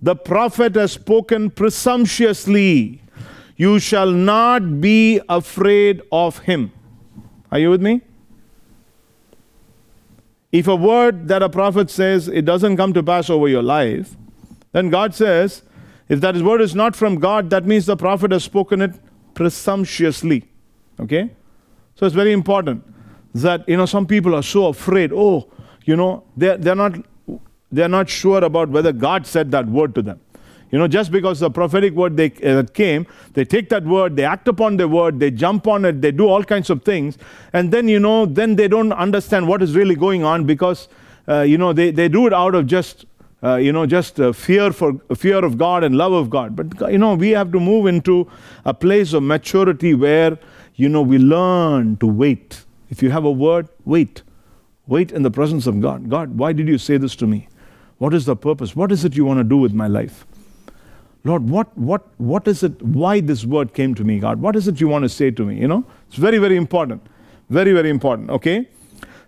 the 0.00 0.16
prophet 0.16 0.74
has 0.74 0.92
spoken 0.92 1.50
presumptuously. 1.50 3.02
You 3.56 3.78
shall 3.78 4.10
not 4.10 4.80
be 4.80 5.20
afraid 5.28 6.00
of 6.10 6.38
him. 6.38 6.72
Are 7.52 7.58
you 7.58 7.68
with 7.70 7.82
me? 7.82 8.00
If 10.50 10.66
a 10.66 10.74
word 10.74 11.28
that 11.28 11.42
a 11.42 11.48
prophet 11.48 11.90
says 11.90 12.26
it 12.26 12.44
doesn't 12.44 12.76
come 12.76 12.92
to 12.94 13.02
pass 13.02 13.28
over 13.28 13.46
your 13.48 13.62
life, 13.62 14.16
then 14.72 14.88
God 14.88 15.14
says, 15.14 15.62
if 16.08 16.20
that 16.22 16.36
word 16.36 16.60
is 16.60 16.74
not 16.74 16.96
from 16.96 17.16
God, 17.16 17.50
that 17.50 17.66
means 17.66 17.86
the 17.86 17.96
prophet 17.96 18.32
has 18.32 18.44
spoken 18.44 18.80
it 18.80 18.92
presumptuously. 19.34 20.44
Okay? 20.98 21.30
So 21.94 22.06
it's 22.06 22.14
very 22.14 22.32
important 22.32 22.82
that, 23.34 23.68
you 23.68 23.76
know, 23.76 23.86
some 23.86 24.06
people 24.06 24.34
are 24.34 24.42
so 24.42 24.66
afraid. 24.66 25.12
Oh, 25.12 25.48
you 25.84 25.96
know, 25.96 26.24
they're, 26.36 26.56
they're, 26.56 26.74
not, 26.74 26.96
they're 27.72 27.88
not 27.88 28.08
sure 28.08 28.44
about 28.44 28.68
whether 28.68 28.92
God 28.92 29.26
said 29.26 29.50
that 29.52 29.66
word 29.66 29.94
to 29.94 30.02
them. 30.02 30.20
You 30.70 30.78
know, 30.78 30.86
just 30.86 31.10
because 31.10 31.40
the 31.40 31.50
prophetic 31.50 31.94
word 31.94 32.16
they, 32.16 32.30
uh, 32.44 32.62
came, 32.62 33.06
they 33.32 33.44
take 33.44 33.68
that 33.70 33.84
word, 33.84 34.14
they 34.14 34.24
act 34.24 34.46
upon 34.46 34.76
the 34.76 34.86
word, 34.86 35.18
they 35.18 35.30
jump 35.30 35.66
on 35.66 35.84
it, 35.84 36.00
they 36.00 36.12
do 36.12 36.28
all 36.28 36.44
kinds 36.44 36.70
of 36.70 36.84
things, 36.84 37.18
and 37.52 37.72
then, 37.72 37.88
you 37.88 37.98
know, 37.98 38.24
then 38.24 38.54
they 38.54 38.68
don't 38.68 38.92
understand 38.92 39.48
what 39.48 39.62
is 39.62 39.74
really 39.74 39.96
going 39.96 40.22
on 40.22 40.44
because, 40.44 40.88
uh, 41.28 41.40
you 41.40 41.58
know, 41.58 41.72
they, 41.72 41.90
they 41.90 42.08
do 42.08 42.26
it 42.28 42.32
out 42.32 42.54
of 42.54 42.68
just, 42.68 43.04
uh, 43.42 43.56
you 43.56 43.72
know, 43.72 43.84
just 43.84 44.20
uh, 44.20 44.32
fear 44.32 44.72
for 44.72 44.92
fear 45.16 45.44
of 45.44 45.58
God 45.58 45.82
and 45.82 45.96
love 45.96 46.12
of 46.12 46.30
God. 46.30 46.54
But, 46.54 46.92
you 46.92 46.98
know, 46.98 47.14
we 47.14 47.30
have 47.30 47.50
to 47.50 47.58
move 47.58 47.86
into 47.86 48.30
a 48.64 48.72
place 48.72 49.12
of 49.12 49.24
maturity 49.24 49.94
where, 49.94 50.38
you 50.76 50.88
know, 50.88 51.02
we 51.02 51.18
learn 51.18 51.96
to 51.96 52.06
wait. 52.06 52.64
If 52.90 53.02
you 53.02 53.10
have 53.10 53.24
a 53.24 53.30
word, 53.30 53.68
wait. 53.84 54.22
Wait 54.90 55.12
in 55.12 55.22
the 55.22 55.30
presence 55.30 55.68
of 55.68 55.80
God. 55.80 56.10
God, 56.10 56.36
why 56.36 56.52
did 56.52 56.66
you 56.66 56.76
say 56.76 56.96
this 56.96 57.14
to 57.16 57.26
me? 57.26 57.48
What 57.98 58.12
is 58.12 58.24
the 58.24 58.34
purpose? 58.34 58.74
What 58.74 58.90
is 58.90 59.04
it 59.04 59.14
you 59.14 59.24
want 59.24 59.38
to 59.38 59.44
do 59.44 59.56
with 59.56 59.72
my 59.72 59.86
life? 59.86 60.26
Lord, 61.22 61.48
what, 61.48 61.78
what, 61.78 62.08
what 62.18 62.48
is 62.48 62.64
it, 62.64 62.82
why 62.82 63.20
this 63.20 63.44
word 63.44 63.72
came 63.72 63.94
to 63.94 64.02
me, 64.02 64.18
God? 64.18 64.40
What 64.40 64.56
is 64.56 64.66
it 64.66 64.80
you 64.80 64.88
want 64.88 65.04
to 65.04 65.08
say 65.08 65.30
to 65.30 65.44
me? 65.44 65.60
You 65.60 65.68
know, 65.68 65.84
it's 66.08 66.16
very, 66.16 66.38
very 66.38 66.56
important. 66.56 67.06
Very, 67.50 67.72
very 67.72 67.88
important, 67.88 68.30
okay? 68.30 68.68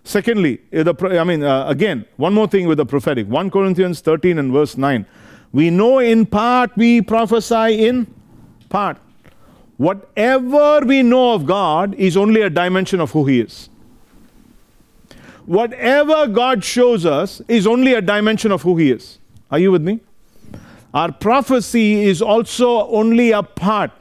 Secondly, 0.03 0.59
uh, 0.75 0.83
the, 0.83 1.17
I 1.17 1.23
mean, 1.23 1.43
uh, 1.43 1.65
again, 1.67 2.05
one 2.17 2.33
more 2.33 2.47
thing 2.47 2.67
with 2.67 2.77
the 2.77 2.85
prophetic 2.85 3.27
1 3.27 3.49
Corinthians 3.49 4.01
13 4.01 4.39
and 4.39 4.51
verse 4.51 4.75
9. 4.75 5.05
We 5.53 5.69
know 5.69 5.99
in 5.99 6.25
part, 6.25 6.75
we 6.75 7.01
prophesy 7.01 7.85
in 7.87 8.13
part. 8.67 8.97
Whatever 9.77 10.81
we 10.85 11.03
know 11.03 11.33
of 11.33 11.45
God 11.45 11.95
is 11.95 12.17
only 12.17 12.41
a 12.41 12.49
dimension 12.49 12.99
of 12.99 13.11
who 13.11 13.25
He 13.25 13.39
is. 13.39 13.69
Whatever 15.45 16.27
God 16.27 16.63
shows 16.63 17.05
us 17.05 17.41
is 17.47 17.67
only 17.67 17.93
a 17.93 18.01
dimension 18.01 18.51
of 18.51 18.61
who 18.61 18.77
He 18.77 18.91
is. 18.91 19.19
Are 19.51 19.59
you 19.59 19.71
with 19.71 19.81
me? 19.81 19.99
Our 20.93 21.11
prophecy 21.11 22.03
is 22.03 22.21
also 22.21 22.87
only 22.87 23.31
a 23.31 23.43
part. 23.43 23.91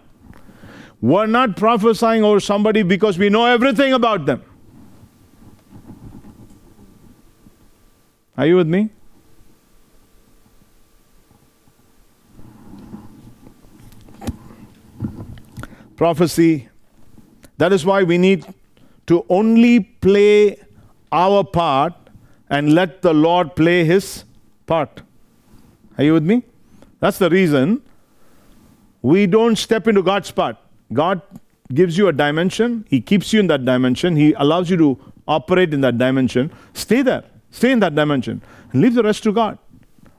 We're 1.01 1.26
not 1.26 1.57
prophesying 1.57 2.22
over 2.22 2.38
somebody 2.38 2.82
because 2.82 3.18
we 3.18 3.28
know 3.28 3.45
everything 3.47 3.93
about 3.93 4.24
them. 4.26 4.45
Are 8.36 8.47
you 8.47 8.57
with 8.57 8.68
me? 8.68 8.90
Prophecy. 15.97 16.68
That 17.59 17.72
is 17.72 17.84
why 17.84 18.03
we 18.05 18.16
need 18.16 18.47
to 19.07 19.24
only 19.28 19.80
play 19.80 20.57
our 21.13 21.45
part 21.45 21.95
and 22.49 22.75
let 22.75 23.03
the 23.03 23.13
Lord 23.13 23.55
play 23.55 23.85
his 23.85 24.25
part. 24.67 25.03
Are 25.99 26.05
you 26.05 26.15
with 26.15 26.25
me? 26.25 26.43
That's 27.01 27.19
the 27.19 27.31
reason 27.31 27.83
we 29.03 29.27
don't 29.27 29.57
step 29.57 29.89
into 29.89 30.03
God's 30.03 30.31
part. 30.31 30.57
God 30.93 31.21
gives 31.75 31.99
you 31.99 32.09
a 32.09 32.13
dimension, 32.13 32.85
He 32.89 33.01
keeps 33.01 33.33
you 33.33 33.41
in 33.41 33.47
that 33.49 33.65
dimension, 33.65 34.17
He 34.17 34.33
allows 34.35 34.71
you 34.71 34.77
to 34.77 34.99
operate 35.27 35.73
in 35.75 35.81
that 35.81 35.99
dimension. 35.99 36.53
Stay 36.75 37.03
there, 37.03 37.25
stay 37.51 37.73
in 37.73 37.81
that 37.81 37.95
dimension, 37.95 38.43
and 38.73 38.83
leave 38.83 38.95
the 38.95 39.03
rest 39.03 39.23
to 39.25 39.33
God. 39.33 39.59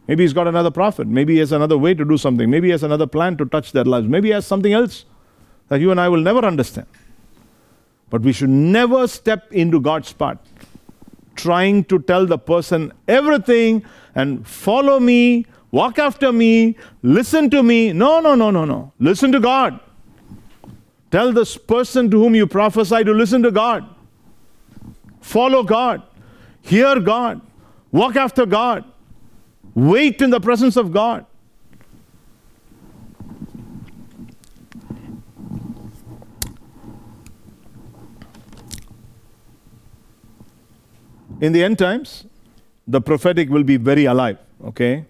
Maybe 0.08 0.24
He's 0.24 0.34
got 0.34 0.48
another 0.48 0.72
prophet, 0.72 1.08
maybe 1.08 1.34
He 1.34 1.40
has 1.40 1.52
another 1.52 1.78
way 1.78 1.94
to 1.94 2.04
do 2.04 2.18
something, 2.18 2.50
maybe 2.50 2.68
He 2.68 2.72
has 2.72 2.84
another 2.84 3.08
plan 3.08 3.38
to 3.38 3.46
touch 3.46 3.72
their 3.72 3.86
lives, 3.86 4.08
maybe 4.08 4.30
He 4.30 4.34
has 4.34 4.46
something 4.46 4.74
else 4.74 5.06
that 5.70 5.80
you 5.80 5.92
and 5.92 6.00
I 6.00 6.10
will 6.10 6.22
never 6.22 6.46
understand. 6.46 6.88
But 8.10 8.22
we 8.22 8.34
should 8.34 8.50
never 8.50 9.08
step 9.08 9.52
into 9.52 9.80
God's 9.80 10.12
part 10.12 10.40
trying 11.36 11.84
to 11.86 12.00
tell 12.00 12.26
the 12.26 12.38
person 12.38 12.92
everything 13.08 13.84
and 14.16 14.48
follow 14.48 15.00
me 15.00 15.46
walk 15.74 15.98
after 15.98 16.32
me, 16.32 16.78
listen 17.02 17.50
to 17.50 17.64
me. 17.64 17.92
No, 17.92 18.20
no, 18.22 18.36
no, 18.36 18.52
no, 18.52 18.64
no. 18.64 18.94
Listen 19.00 19.32
to 19.32 19.40
God. 19.40 19.80
Tell 21.10 21.34
this 21.34 21.58
person 21.58 22.10
to 22.12 22.20
whom 22.20 22.36
you 22.36 22.48
prophesy 22.48 23.04
to 23.04 23.12
listen 23.12 23.42
to 23.42 23.52
God. 23.52 23.84
Follow 25.20 25.64
God. 25.64 26.04
Hear 26.62 27.00
God. 27.00 27.42
Walk 27.92 28.16
after 28.16 28.46
God. 28.46 28.86
Wait 29.74 30.22
in 30.22 30.30
the 30.30 30.40
presence 30.40 30.78
of 30.78 30.94
God. 30.94 31.26
In 41.44 41.52
the 41.52 41.62
end 41.62 41.78
times, 41.78 42.26
the 42.88 43.02
prophetic 43.02 43.50
will 43.50 43.64
be 43.64 43.76
very 43.76 44.06
alive, 44.06 44.38
okay? 44.70 45.06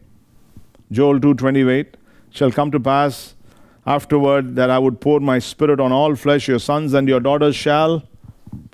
Joel 0.92 1.20
2:28 1.26 1.98
shall 2.38 2.54
come 2.56 2.72
to 2.76 2.80
pass 2.88 3.20
afterward 3.96 4.56
that 4.60 4.72
I 4.76 4.80
would 4.86 4.98
pour 5.04 5.20
my 5.20 5.36
spirit 5.48 5.84
on 5.88 5.92
all 5.98 6.16
flesh. 6.24 6.48
Your 6.48 6.62
sons 6.68 6.96
and 7.00 7.12
your 7.14 7.20
daughters 7.28 7.60
shall 7.66 8.02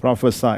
prophesy. 0.04 0.54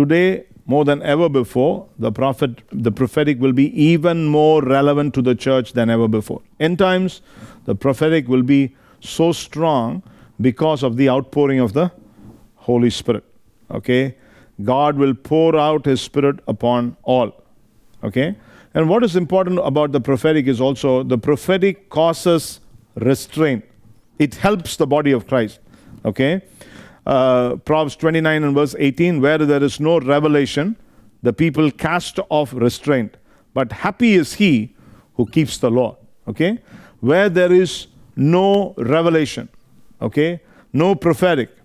Today 0.00 0.26
more 0.74 0.84
than 0.90 1.02
ever 1.14 1.30
before 1.38 1.72
the 2.06 2.12
prophet 2.20 2.62
the 2.86 2.92
prophetic 3.00 3.40
will 3.46 3.56
be 3.62 3.66
even 3.86 4.22
more 4.36 4.60
relevant 4.74 5.14
to 5.18 5.24
the 5.30 5.34
church 5.46 5.72
than 5.80 5.94
ever 5.96 6.10
before. 6.18 6.42
End 6.68 6.78
times 6.84 7.22
the 7.70 7.78
prophetic 7.86 8.28
will 8.34 8.46
be 8.52 8.60
so 9.00 9.32
strong 9.32 10.02
because 10.50 10.86
of 10.90 10.96
the 11.00 11.08
outpouring 11.16 11.60
of 11.60 11.72
the 11.80 11.90
holy 12.68 12.94
spirit 13.00 13.24
okay 13.80 14.02
god 14.64 14.96
will 14.96 15.14
pour 15.14 15.56
out 15.56 15.84
his 15.84 16.00
spirit 16.00 16.38
upon 16.48 16.96
all 17.02 17.44
okay 18.02 18.36
and 18.76 18.90
what 18.90 19.02
is 19.02 19.16
important 19.16 19.58
about 19.64 19.92
the 19.92 20.00
prophetic 20.00 20.46
is 20.46 20.60
also 20.60 21.02
the 21.02 21.16
prophetic 21.16 21.88
causes 21.88 22.60
restraint. 22.96 23.64
It 24.18 24.34
helps 24.34 24.76
the 24.76 24.86
body 24.86 25.12
of 25.12 25.26
Christ. 25.26 25.60
Okay? 26.04 26.42
Uh, 27.06 27.56
Proverbs 27.56 27.96
29 27.96 28.44
and 28.44 28.54
verse 28.54 28.74
18, 28.78 29.22
where 29.22 29.38
there 29.38 29.62
is 29.62 29.80
no 29.80 29.98
revelation, 30.00 30.76
the 31.22 31.32
people 31.32 31.70
cast 31.70 32.18
off 32.28 32.52
restraint. 32.52 33.16
But 33.54 33.72
happy 33.72 34.12
is 34.12 34.34
he 34.34 34.74
who 35.14 35.26
keeps 35.26 35.56
the 35.56 35.70
law. 35.70 35.96
Okay? 36.28 36.58
Where 37.00 37.30
there 37.30 37.52
is 37.52 37.86
no 38.14 38.74
revelation, 38.76 39.48
okay, 40.02 40.40
no 40.72 40.94
prophetic, 40.94 41.55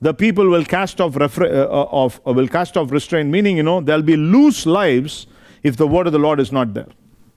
the 0.00 0.12
people 0.12 0.48
will 0.48 0.64
cast 0.64 1.00
off, 1.00 1.14
refra- 1.14 1.52
uh, 1.52 1.82
uh, 1.82 2.08
uh, 2.26 2.32
will 2.32 2.48
cast 2.48 2.76
off 2.76 2.90
restraint, 2.90 3.30
meaning, 3.30 3.56
you 3.56 3.62
know, 3.62 3.80
there'll 3.80 4.02
be 4.02 4.16
loose 4.16 4.66
lives 4.66 5.26
if 5.62 5.76
the 5.76 5.86
word 5.86 6.06
of 6.06 6.12
the 6.12 6.18
Lord 6.18 6.38
is 6.38 6.52
not 6.52 6.74
there. 6.74 6.88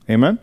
Amen? 0.10 0.40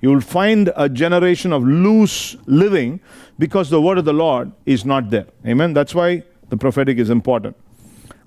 You 0.00 0.10
will 0.10 0.20
find 0.20 0.72
a 0.76 0.88
generation 0.88 1.52
of 1.52 1.64
loose 1.64 2.36
living 2.46 3.00
because 3.38 3.70
the 3.70 3.80
word 3.80 3.98
of 3.98 4.04
the 4.04 4.12
Lord 4.12 4.52
is 4.64 4.84
not 4.84 5.10
there. 5.10 5.26
Amen? 5.46 5.72
That's 5.72 5.94
why 5.94 6.22
the 6.50 6.56
prophetic 6.56 6.98
is 6.98 7.10
important. 7.10 7.56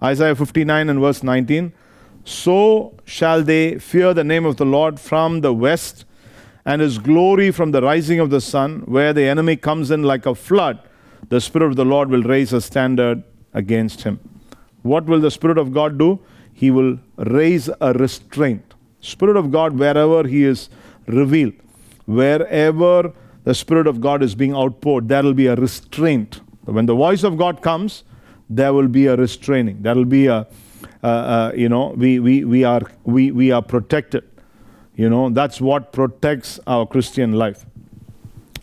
Isaiah 0.04 0.36
59 0.36 0.90
and 0.90 1.00
verse 1.00 1.24
19 1.24 1.72
So 2.26 2.98
shall 3.06 3.44
they 3.44 3.80
fear 3.80 4.14
the 4.14 4.24
name 4.24 4.46
of 4.46 4.58
the 4.58 4.66
Lord 4.66 5.00
from 5.00 5.42
the 5.42 5.54
west, 5.54 6.06
and 6.66 6.82
his 6.82 6.98
glory 6.98 7.52
from 7.52 7.72
the 7.72 7.82
rising 7.82 8.20
of 8.20 8.30
the 8.30 8.42
sun, 8.42 8.82
where 8.82 9.14
the 9.14 9.24
enemy 9.24 9.56
comes 9.56 9.92
in 9.92 10.04
like 10.04 10.26
a 10.26 10.36
flood. 10.36 10.80
The 11.30 11.40
Spirit 11.40 11.68
of 11.68 11.76
the 11.76 11.86
Lord 11.86 12.10
will 12.10 12.24
raise 12.24 12.54
a 12.54 12.62
standard 12.62 13.24
against 13.54 14.04
him. 14.04 14.20
What 14.82 15.06
will 15.06 15.20
the 15.20 15.32
Spirit 15.32 15.58
of 15.58 15.74
God 15.74 15.98
do? 15.98 16.20
He 16.54 16.72
will 16.72 17.00
raise 17.18 17.70
a 17.80 17.94
restraint. 17.94 18.74
Spirit 19.02 19.38
of 19.38 19.52
God, 19.52 19.78
wherever 19.78 20.28
He 20.28 20.44
is 20.44 20.70
revealed, 21.08 21.54
wherever 22.06 23.14
the 23.44 23.56
Spirit 23.56 23.88
of 23.88 24.02
God 24.02 24.22
is 24.22 24.36
being 24.36 24.54
outpoured, 24.54 25.08
there 25.08 25.24
will 25.24 25.34
be 25.34 25.48
a 25.48 25.56
restraint. 25.56 26.42
When 26.66 26.86
the 26.86 26.96
voice 26.96 27.24
of 27.24 27.38
God 27.38 27.62
comes, 27.62 28.04
there 28.50 28.74
will 28.74 28.88
be 28.88 29.06
a 29.08 29.16
restraining. 29.16 29.82
There 29.82 29.96
will 29.96 30.06
be 30.06 30.28
a, 30.28 30.48
uh, 31.04 31.08
uh, 31.08 31.52
you 31.56 31.70
know, 31.70 31.90
we, 31.90 32.20
we, 32.20 32.44
we, 32.44 32.64
are, 32.64 32.82
we, 33.04 33.32
we 33.32 33.52
are 33.52 33.62
protected. 33.62 34.24
You 34.96 35.10
know, 35.10 35.30
that's 35.30 35.62
what 35.62 35.94
protects 35.94 36.60
our 36.68 36.86
Christian 36.86 37.34
life. 37.34 37.66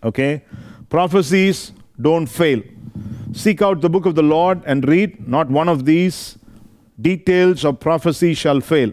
Okay? 0.03 0.43
Prophecies 0.91 1.73
don't 2.01 2.27
fail. 2.27 2.63
Seek 3.33 3.63
out 3.63 3.81
the 3.81 3.91
book 3.91 4.07
of 4.07 4.15
the 4.15 4.23
Lord 4.23 4.63
and 4.67 4.87
read. 4.89 5.29
Not 5.29 5.49
one 5.51 5.69
of 5.69 5.85
these 5.85 6.39
details 7.01 7.65
of 7.65 7.81
prophecy 7.81 8.35
shall 8.35 8.61
fail. 8.61 8.93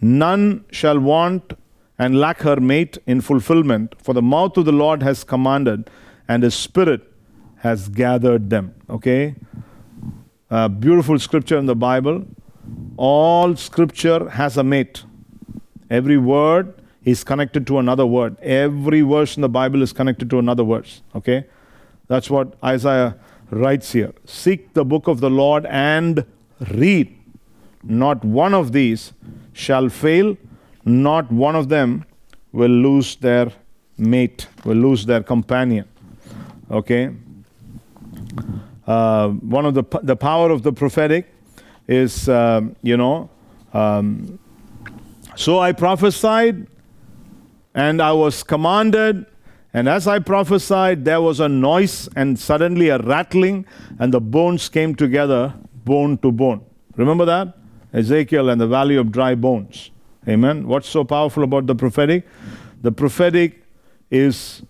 None 0.00 0.64
shall 0.70 0.98
want 0.98 1.54
and 1.98 2.18
lack 2.18 2.40
her 2.40 2.56
mate 2.56 2.98
in 3.06 3.20
fulfillment, 3.20 3.94
for 3.98 4.14
the 4.14 4.22
mouth 4.22 4.56
of 4.56 4.64
the 4.64 4.72
Lord 4.72 5.02
has 5.02 5.22
commanded, 5.22 5.90
and 6.28 6.42
his 6.42 6.54
spirit 6.54 7.02
has 7.56 7.88
gathered 7.90 8.48
them. 8.48 8.74
Okay? 8.88 9.34
Beautiful 10.78 11.18
scripture 11.18 11.58
in 11.58 11.66
the 11.66 11.76
Bible. 11.76 12.24
All 12.96 13.54
scripture 13.56 14.30
has 14.30 14.56
a 14.56 14.64
mate. 14.64 15.04
Every 15.90 16.16
word 16.16 16.74
is 17.04 17.22
connected 17.24 17.66
to 17.66 17.78
another 17.78 18.06
word. 18.06 18.38
Every 18.40 19.02
verse 19.02 19.36
in 19.36 19.42
the 19.42 19.48
Bible 19.48 19.82
is 19.82 19.92
connected 19.92 20.30
to 20.30 20.38
another 20.38 20.64
verse. 20.64 21.02
Okay? 21.14 21.46
That's 22.10 22.28
what 22.28 22.54
Isaiah 22.64 23.14
writes 23.50 23.92
here. 23.92 24.12
Seek 24.24 24.74
the 24.74 24.84
book 24.84 25.06
of 25.06 25.20
the 25.20 25.30
Lord 25.30 25.64
and 25.66 26.24
read. 26.72 27.16
Not 27.84 28.24
one 28.24 28.52
of 28.52 28.72
these 28.72 29.12
shall 29.52 29.88
fail, 29.88 30.36
not 30.84 31.30
one 31.30 31.54
of 31.54 31.68
them 31.68 32.04
will 32.50 32.72
lose 32.88 33.14
their 33.14 33.52
mate, 33.96 34.48
will 34.64 34.78
lose 34.78 35.06
their 35.06 35.22
companion. 35.22 35.86
Okay? 36.68 37.10
Uh, 38.88 39.28
one 39.28 39.64
of 39.64 39.74
the, 39.74 39.84
the 40.02 40.16
power 40.16 40.50
of 40.50 40.64
the 40.64 40.72
prophetic 40.72 41.32
is, 41.86 42.28
um, 42.28 42.74
you 42.82 42.96
know, 42.96 43.30
um, 43.72 44.36
so 45.36 45.60
I 45.60 45.70
prophesied 45.70 46.66
and 47.72 48.02
I 48.02 48.10
was 48.10 48.42
commanded, 48.42 49.26
and 49.72 49.88
as 49.88 50.06
I 50.08 50.18
prophesied, 50.18 51.04
there 51.04 51.20
was 51.20 51.40
a 51.40 51.48
noise 51.48 52.08
and 52.16 52.38
suddenly 52.38 52.88
a 52.88 52.98
rattling, 52.98 53.66
and 53.98 54.12
the 54.12 54.20
bones 54.20 54.68
came 54.68 54.94
together, 54.94 55.54
bone 55.84 56.18
to 56.18 56.32
bone. 56.32 56.64
Remember 56.96 57.24
that? 57.24 57.56
Ezekiel 57.92 58.50
and 58.50 58.60
the 58.60 58.66
valley 58.66 58.96
of 58.96 59.12
dry 59.12 59.34
bones. 59.34 59.90
Amen. 60.28 60.66
What's 60.66 60.88
so 60.88 61.04
powerful 61.04 61.42
about 61.44 61.66
the 61.66 61.74
prophetic? 61.74 62.26
The 62.82 62.92
prophetic 62.92 63.64
is 64.10 64.62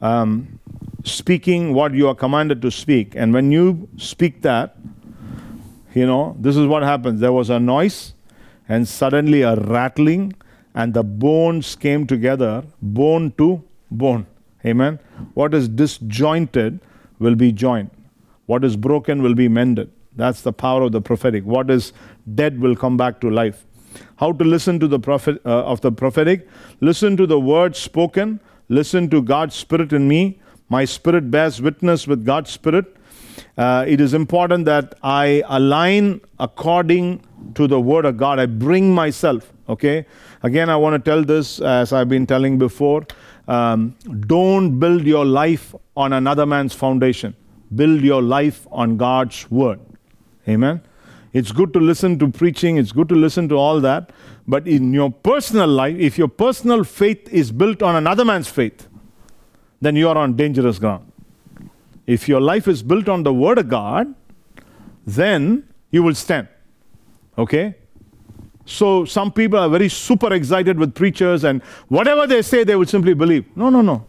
um, 0.00 0.58
speaking 1.04 1.74
what 1.74 1.92
you 1.94 2.08
are 2.08 2.14
commanded 2.14 2.62
to 2.62 2.70
speak. 2.70 3.14
And 3.14 3.32
when 3.32 3.52
you 3.52 3.88
speak 3.96 4.42
that, 4.42 4.76
you 5.94 6.06
know, 6.06 6.36
this 6.38 6.56
is 6.56 6.66
what 6.66 6.82
happens. 6.82 7.20
There 7.20 7.32
was 7.32 7.50
a 7.50 7.58
noise, 7.58 8.14
and 8.68 8.86
suddenly 8.86 9.42
a 9.42 9.56
rattling, 9.56 10.34
and 10.74 10.94
the 10.94 11.02
bones 11.02 11.74
came 11.74 12.06
together, 12.06 12.64
bone 12.80 13.32
to 13.38 13.62
bone. 13.90 14.26
Amen. 14.64 14.98
What 15.34 15.54
is 15.54 15.68
disjointed 15.68 16.80
will 17.18 17.34
be 17.34 17.52
joined, 17.52 17.90
what 18.46 18.64
is 18.64 18.76
broken 18.76 19.22
will 19.22 19.34
be 19.34 19.48
mended. 19.48 19.90
That's 20.16 20.42
the 20.42 20.52
power 20.52 20.82
of 20.82 20.92
the 20.92 21.00
prophetic. 21.00 21.44
What 21.44 21.70
is 21.70 21.92
dead 22.34 22.60
will 22.60 22.74
come 22.74 22.96
back 22.96 23.20
to 23.20 23.30
life. 23.30 23.64
How 24.16 24.32
to 24.32 24.44
listen 24.44 24.80
to 24.80 24.88
the 24.88 24.98
prophet 24.98 25.40
uh, 25.46 25.64
of 25.64 25.80
the 25.80 25.92
prophetic? 25.92 26.48
Listen 26.80 27.16
to 27.16 27.26
the 27.26 27.38
words 27.38 27.78
spoken. 27.78 28.40
Listen 28.68 29.08
to 29.10 29.22
God's 29.22 29.54
spirit 29.54 29.92
in 29.92 30.08
me. 30.08 30.40
My 30.68 30.84
spirit 30.84 31.30
bears 31.30 31.62
witness 31.62 32.06
with 32.06 32.24
God's 32.24 32.50
spirit. 32.50 32.96
Uh, 33.56 33.84
it 33.86 34.00
is 34.00 34.12
important 34.12 34.64
that 34.64 34.94
I 35.02 35.42
align 35.46 36.20
according 36.38 37.24
to 37.54 37.66
the 37.66 37.80
word 37.80 38.04
of 38.04 38.16
God. 38.16 38.38
I 38.38 38.46
bring 38.46 38.92
myself. 38.94 39.52
Okay. 39.68 40.06
Again, 40.42 40.68
I 40.68 40.76
want 40.76 41.02
to 41.02 41.10
tell 41.10 41.22
this 41.22 41.60
as 41.60 41.92
I've 41.92 42.08
been 42.08 42.26
telling 42.26 42.58
before. 42.58 43.06
Um, 43.48 43.96
don't 44.26 44.78
build 44.78 45.06
your 45.06 45.24
life 45.24 45.74
on 45.96 46.12
another 46.12 46.46
man's 46.46 46.74
foundation. 46.74 47.34
Build 47.74 48.02
your 48.02 48.22
life 48.22 48.66
on 48.70 48.96
God's 48.96 49.50
word. 49.50 49.80
Amen. 50.46 50.82
It's 51.32 51.50
good 51.52 51.72
to 51.72 51.80
listen 51.80 52.18
to 52.20 52.28
preaching, 52.28 52.76
it's 52.76 52.92
good 52.92 53.08
to 53.08 53.14
listen 53.14 53.48
to 53.48 53.56
all 53.56 53.80
that. 53.80 54.10
But 54.46 54.66
in 54.66 54.92
your 54.92 55.10
personal 55.10 55.68
life, 55.68 55.96
if 55.98 56.16
your 56.16 56.28
personal 56.28 56.84
faith 56.84 57.28
is 57.30 57.52
built 57.52 57.82
on 57.82 57.96
another 57.96 58.24
man's 58.24 58.48
faith, 58.48 58.88
then 59.80 59.96
you 59.96 60.08
are 60.08 60.16
on 60.16 60.36
dangerous 60.36 60.78
ground. 60.78 61.10
If 62.06 62.28
your 62.28 62.40
life 62.40 62.66
is 62.66 62.82
built 62.82 63.08
on 63.08 63.22
the 63.22 63.34
Word 63.34 63.58
of 63.58 63.68
God, 63.68 64.14
then 65.06 65.68
you 65.90 66.02
will 66.02 66.14
stand. 66.14 66.48
Okay? 67.36 67.76
So 68.68 69.06
some 69.06 69.32
people 69.32 69.58
are 69.58 69.68
very 69.70 69.88
super 69.88 70.30
excited 70.34 70.78
with 70.78 70.94
preachers, 70.94 71.42
and 71.42 71.62
whatever 71.88 72.26
they 72.26 72.42
say, 72.42 72.64
they 72.64 72.76
would 72.76 72.90
simply 72.90 73.14
believe. 73.14 73.46
No, 73.56 73.70
no, 73.70 73.80
no. 73.80 74.06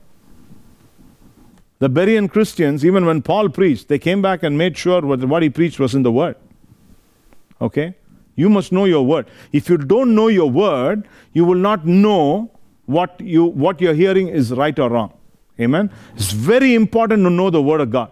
The 1.80 1.90
Berean 1.90 2.30
Christians, 2.30 2.84
even 2.84 3.06
when 3.06 3.22
Paul 3.22 3.48
preached, 3.48 3.88
they 3.88 3.98
came 3.98 4.22
back 4.22 4.44
and 4.44 4.58
made 4.58 4.78
sure 4.78 5.00
what, 5.00 5.24
what 5.24 5.44
he 5.44 5.50
preached 5.50 5.80
was 5.80 5.96
in 5.96 6.04
the 6.04 6.12
Word. 6.12 6.36
Okay? 7.62 7.96
You 8.36 8.50
must 8.50 8.74
know 8.74 8.84
your 8.84 9.06
Word. 9.06 9.28
If 9.54 9.70
you 9.70 9.78
don't 9.78 10.14
know 10.14 10.28
your 10.28 10.52
Word, 10.52 11.08
you 11.32 11.46
will 11.46 11.56
not 11.56 11.86
know 11.86 12.52
what, 12.86 13.16
you, 13.22 13.46
what 13.46 13.80
you're 13.80 13.94
hearing 13.94 14.28
is 14.28 14.52
right 14.52 14.78
or 14.78 14.90
wrong. 14.90 15.14
Amen? 15.58 15.90
It's 16.16 16.34
very 16.34 16.76
important 16.76 17.24
to 17.24 17.30
know 17.30 17.50
the 17.50 17.62
Word 17.62 17.80
of 17.80 17.92
God. 17.92 18.12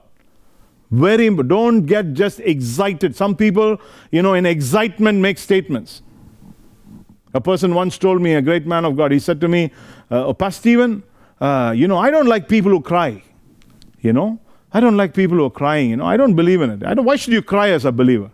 Very 0.91 1.29
don't 1.29 1.85
get 1.85 2.13
just 2.13 2.39
excited. 2.39 3.17
Some 3.17 3.35
people, 3.35 3.81
you 4.11 4.21
know, 4.21 4.33
in 4.33 4.45
excitement 4.45 5.19
make 5.19 5.37
statements. 5.37 6.03
A 7.37 7.41
person 7.41 7.75
once 7.75 7.99
told 7.99 8.19
me, 8.19 8.33
a 8.33 8.41
great 8.41 8.65
man 8.65 8.83
of 8.83 8.97
God, 8.97 9.11
he 9.11 9.19
said 9.19 9.39
to 9.41 9.47
me, 9.47 9.71
uh, 10.09 10.25
oh, 10.25 10.33
Pastor 10.33 10.59
Stephen, 10.59 11.03
uh, 11.39 11.71
you 11.75 11.87
know, 11.87 11.97
I 11.97 12.09
don't 12.09 12.25
like 12.25 12.49
people 12.49 12.71
who 12.71 12.81
cry. 12.81 13.21
You 14.01 14.11
know, 14.11 14.39
I 14.73 14.79
don't 14.79 14.97
like 14.97 15.13
people 15.13 15.37
who 15.37 15.45
are 15.45 15.51
crying. 15.51 15.91
You 15.91 15.97
know, 15.97 16.05
I 16.05 16.17
don't 16.17 16.33
believe 16.33 16.61
in 16.61 16.71
it. 16.71 16.83
I 16.83 16.95
don't, 16.95 17.05
why 17.05 17.15
should 17.15 17.33
you 17.33 17.43
cry 17.43 17.69
as 17.69 17.85
a 17.85 17.91
believer? 17.91 18.31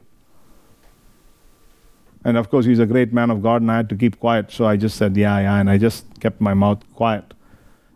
And 2.23 2.37
of 2.37 2.49
course, 2.49 2.65
he's 2.65 2.79
a 2.79 2.85
great 2.85 3.11
man 3.11 3.29
of 3.29 3.41
God, 3.43 3.61
and 3.61 3.69
I 3.69 3.75
had 3.75 3.89
to 3.89 3.97
keep 3.97 4.21
quiet. 4.21 4.51
So 4.51 4.65
I 4.65 4.77
just 4.77 4.95
said, 4.95 5.17
Yeah, 5.17 5.37
yeah, 5.39 5.59
and 5.59 5.69
I 5.69 5.77
just 5.77 6.05
kept 6.21 6.39
my 6.39 6.53
mouth 6.53 6.81
quiet. 6.93 7.33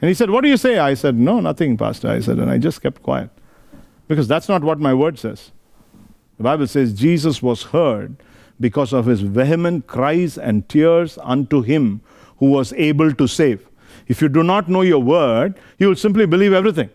And 0.02 0.10
he 0.10 0.14
said, 0.14 0.30
What 0.30 0.42
do 0.42 0.50
you 0.50 0.58
say? 0.58 0.78
I 0.78 0.94
said, 0.94 1.16
No, 1.16 1.40
nothing, 1.40 1.78
Pastor. 1.78 2.10
I 2.10 2.20
said, 2.20 2.38
and 2.38 2.52
I 2.52 2.58
just 2.58 2.82
kept 2.82 3.02
quiet. 3.02 3.30
Because 4.10 4.28
that's 4.28 4.50
not 4.50 4.62
what 4.62 4.80
my 4.80 4.94
word 4.94 5.18
says. 5.18 5.52
The 6.36 6.44
Bible 6.44 6.68
says 6.68 6.94
Jesus 6.94 7.42
was 7.42 7.64
heard 7.64 8.18
because 8.60 8.94
of 8.94 9.06
his 9.06 9.22
vehement 9.22 9.88
cries 9.88 10.38
and 10.38 10.68
tears 10.68 11.18
unto 11.22 11.62
him 11.62 12.02
who 12.38 12.48
was 12.48 12.74
able 12.74 13.14
to 13.14 13.28
save. 13.28 13.68
If 14.08 14.22
you 14.22 14.30
do 14.30 14.44
not 14.44 14.70
know 14.70 14.82
your 14.82 15.02
word, 15.02 15.60
you 15.78 15.90
will 15.90 15.96
simply 15.96 16.26
believe 16.26 16.54
everything. 16.54 16.90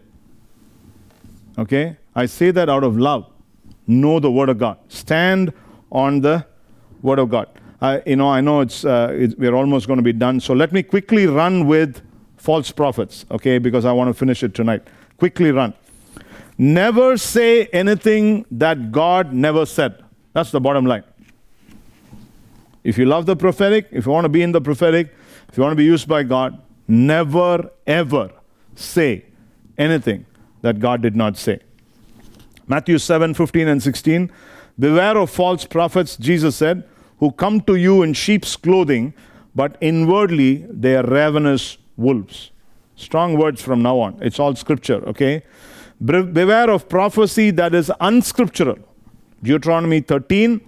Okay? 1.58 1.96
I 2.14 2.26
say 2.26 2.50
that 2.50 2.68
out 2.68 2.84
of 2.84 2.96
love. 2.96 3.30
Know 3.86 4.20
the 4.20 4.30
word 4.30 4.48
of 4.48 4.58
God. 4.58 4.78
Stand 4.88 5.52
on 5.90 6.20
the 6.20 6.46
word 7.02 7.18
of 7.18 7.30
God. 7.30 7.48
I, 7.80 8.02
you 8.06 8.16
know, 8.16 8.28
I 8.28 8.40
know 8.40 8.60
it's, 8.60 8.84
uh, 8.84 9.08
it's 9.12 9.34
we're 9.34 9.54
almost 9.54 9.86
going 9.86 9.96
to 9.96 10.04
be 10.04 10.12
done. 10.12 10.40
So 10.40 10.54
let 10.54 10.72
me 10.72 10.82
quickly 10.82 11.26
run 11.26 11.66
with 11.66 12.00
false 12.36 12.70
prophets, 12.70 13.24
okay? 13.30 13.58
Because 13.58 13.84
I 13.84 13.92
want 13.92 14.08
to 14.08 14.14
finish 14.14 14.42
it 14.42 14.54
tonight. 14.54 14.82
Quickly 15.18 15.50
run. 15.50 15.74
Never 16.58 17.16
say 17.16 17.66
anything 17.66 18.46
that 18.52 18.92
God 18.92 19.32
never 19.32 19.66
said. 19.66 20.02
That's 20.32 20.50
the 20.50 20.60
bottom 20.60 20.86
line. 20.86 21.04
If 22.84 22.98
you 22.98 23.06
love 23.06 23.26
the 23.26 23.36
prophetic, 23.36 23.88
if 23.90 24.06
you 24.06 24.12
want 24.12 24.24
to 24.24 24.28
be 24.28 24.42
in 24.42 24.52
the 24.52 24.60
prophetic, 24.60 25.14
if 25.48 25.56
you 25.56 25.62
want 25.62 25.72
to 25.72 25.76
be 25.76 25.84
used 25.84 26.08
by 26.08 26.22
God, 26.22 26.60
never 26.88 27.70
ever 27.86 28.30
say 28.74 29.24
anything 29.78 30.26
that 30.62 30.80
God 30.80 31.02
did 31.02 31.14
not 31.14 31.36
say. 31.36 31.60
Matthew 32.66 32.98
7 32.98 33.34
15 33.34 33.68
and 33.68 33.82
16. 33.82 34.30
Beware 34.78 35.18
of 35.18 35.30
false 35.30 35.64
prophets, 35.64 36.16
Jesus 36.16 36.56
said, 36.56 36.84
who 37.18 37.30
come 37.30 37.60
to 37.60 37.76
you 37.76 38.02
in 38.02 38.14
sheep's 38.14 38.56
clothing, 38.56 39.14
but 39.54 39.76
inwardly 39.80 40.66
they 40.70 40.96
are 40.96 41.04
ravenous 41.04 41.78
wolves. 41.96 42.50
Strong 42.96 43.38
words 43.38 43.60
from 43.60 43.82
now 43.82 43.98
on. 43.98 44.18
It's 44.22 44.40
all 44.40 44.54
scripture, 44.56 45.06
okay? 45.08 45.44
Beware 46.04 46.70
of 46.70 46.88
prophecy 46.88 47.50
that 47.52 47.74
is 47.74 47.92
unscriptural. 48.00 48.78
Deuteronomy 49.42 50.00
13 50.00 50.60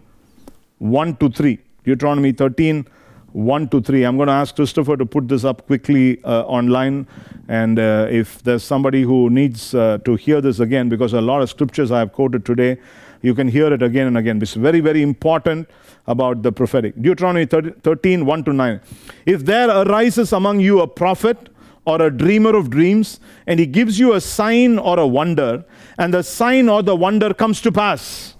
1 0.78 1.16
to 1.16 1.28
3. 1.30 1.58
Deuteronomy 1.84 2.32
13 2.32 2.86
1 3.32 3.68
to 3.68 3.80
3. 3.80 4.04
I'm 4.04 4.16
going 4.16 4.28
to 4.28 4.32
ask 4.32 4.54
Christopher 4.54 4.96
to 4.96 5.04
put 5.04 5.26
this 5.26 5.44
up 5.44 5.66
quickly 5.66 6.22
uh, 6.22 6.42
online. 6.42 7.08
And 7.48 7.80
uh, 7.80 8.06
if 8.08 8.42
there's 8.44 8.62
somebody 8.62 9.02
who 9.02 9.28
needs 9.28 9.74
uh, 9.74 9.98
to 10.04 10.14
hear 10.14 10.40
this 10.40 10.60
again, 10.60 10.88
because 10.88 11.12
a 11.14 11.20
lot 11.20 11.42
of 11.42 11.50
scriptures 11.50 11.90
I 11.90 11.98
have 11.98 12.12
quoted 12.12 12.44
today, 12.44 12.78
you 13.22 13.34
can 13.34 13.48
hear 13.48 13.72
it 13.72 13.82
again 13.82 14.06
and 14.06 14.16
again. 14.16 14.40
It's 14.40 14.54
very, 14.54 14.78
very 14.78 15.02
important 15.02 15.68
about 16.06 16.42
the 16.42 16.52
prophetic. 16.52 16.94
Deuteronomy 17.02 17.46
13 17.46 18.24
1 18.24 18.44
to 18.44 18.52
9. 18.52 18.80
If 19.26 19.44
there 19.44 19.68
arises 19.68 20.32
among 20.32 20.60
you 20.60 20.80
a 20.80 20.86
prophet, 20.86 21.48
or 21.86 22.00
a 22.00 22.10
dreamer 22.10 22.56
of 22.56 22.70
dreams, 22.70 23.20
and 23.46 23.60
he 23.60 23.66
gives 23.66 23.98
you 23.98 24.14
a 24.14 24.20
sign 24.20 24.78
or 24.78 24.98
a 24.98 25.06
wonder, 25.06 25.64
and 25.98 26.14
the 26.14 26.22
sign 26.22 26.68
or 26.68 26.82
the 26.82 26.96
wonder 26.96 27.34
comes 27.34 27.60
to 27.60 27.70
pass, 27.70 28.36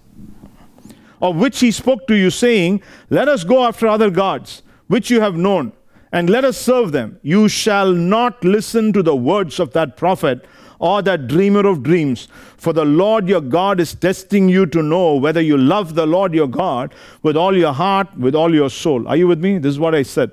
of 1.21 1.37
which 1.37 1.61
he 1.61 1.71
spoke 1.71 2.07
to 2.07 2.15
you, 2.15 2.31
saying, 2.31 2.83
Let 3.11 3.29
us 3.29 3.45
go 3.45 3.65
after 3.65 3.87
other 3.87 4.11
gods, 4.11 4.62
which 4.89 5.11
you 5.11 5.21
have 5.21 5.37
known, 5.37 5.73
and 6.12 6.29
let 6.29 6.45
us 6.45 6.57
serve 6.57 6.93
them. 6.93 7.19
You 7.23 7.49
shall 7.49 7.93
not 7.93 8.45
listen 8.45 8.93
to 8.93 9.03
the 9.03 9.17
words 9.17 9.59
of 9.59 9.73
that 9.73 9.97
prophet 9.97 10.45
or 10.79 11.03
that 11.03 11.29
dreamer 11.29 11.67
of 11.67 11.83
dreams, 11.83 12.29
for 12.57 12.73
the 12.73 12.85
Lord 12.85 13.29
your 13.29 13.41
God 13.41 13.81
is 13.81 13.95
testing 13.95 14.49
you 14.49 14.67
to 14.67 14.83
know 14.83 15.15
whether 15.15 15.41
you 15.41 15.57
love 15.57 15.95
the 15.95 16.07
Lord 16.07 16.35
your 16.35 16.49
God 16.49 16.95
with 17.23 17.37
all 17.37 17.57
your 17.57 17.73
heart, 17.73 18.15
with 18.19 18.35
all 18.35 18.55
your 18.55 18.71
soul. 18.71 19.09
Are 19.09 19.17
you 19.17 19.27
with 19.27 19.41
me? 19.41 19.59
This 19.59 19.71
is 19.71 19.79
what 19.79 19.95
I 19.95 20.03
said. 20.03 20.33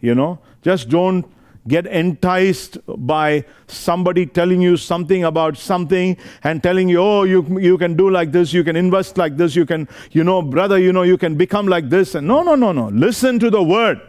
You 0.00 0.14
know, 0.14 0.38
just 0.62 0.88
don't 0.88 1.24
get 1.68 1.86
enticed 1.86 2.78
by 2.86 3.44
somebody 3.66 4.24
telling 4.26 4.60
you 4.60 4.76
something 4.76 5.24
about 5.24 5.56
something 5.56 6.16
and 6.42 6.62
telling 6.62 6.88
you 6.88 6.98
oh 6.98 7.24
you, 7.24 7.60
you 7.60 7.76
can 7.78 7.94
do 7.94 8.08
like 8.10 8.32
this 8.32 8.52
you 8.52 8.64
can 8.64 8.74
invest 8.74 9.18
like 9.18 9.36
this 9.36 9.54
you 9.54 9.66
can 9.66 9.86
you 10.12 10.24
know 10.24 10.40
brother 10.40 10.78
you 10.78 10.92
know 10.92 11.02
you 11.02 11.18
can 11.18 11.36
become 11.36 11.66
like 11.66 11.88
this. 11.88 12.14
And 12.14 12.26
no 12.26 12.42
no 12.42 12.54
no 12.54 12.72
no. 12.72 12.88
Listen 12.88 13.38
to 13.38 13.50
the 13.50 13.62
word. 13.62 14.00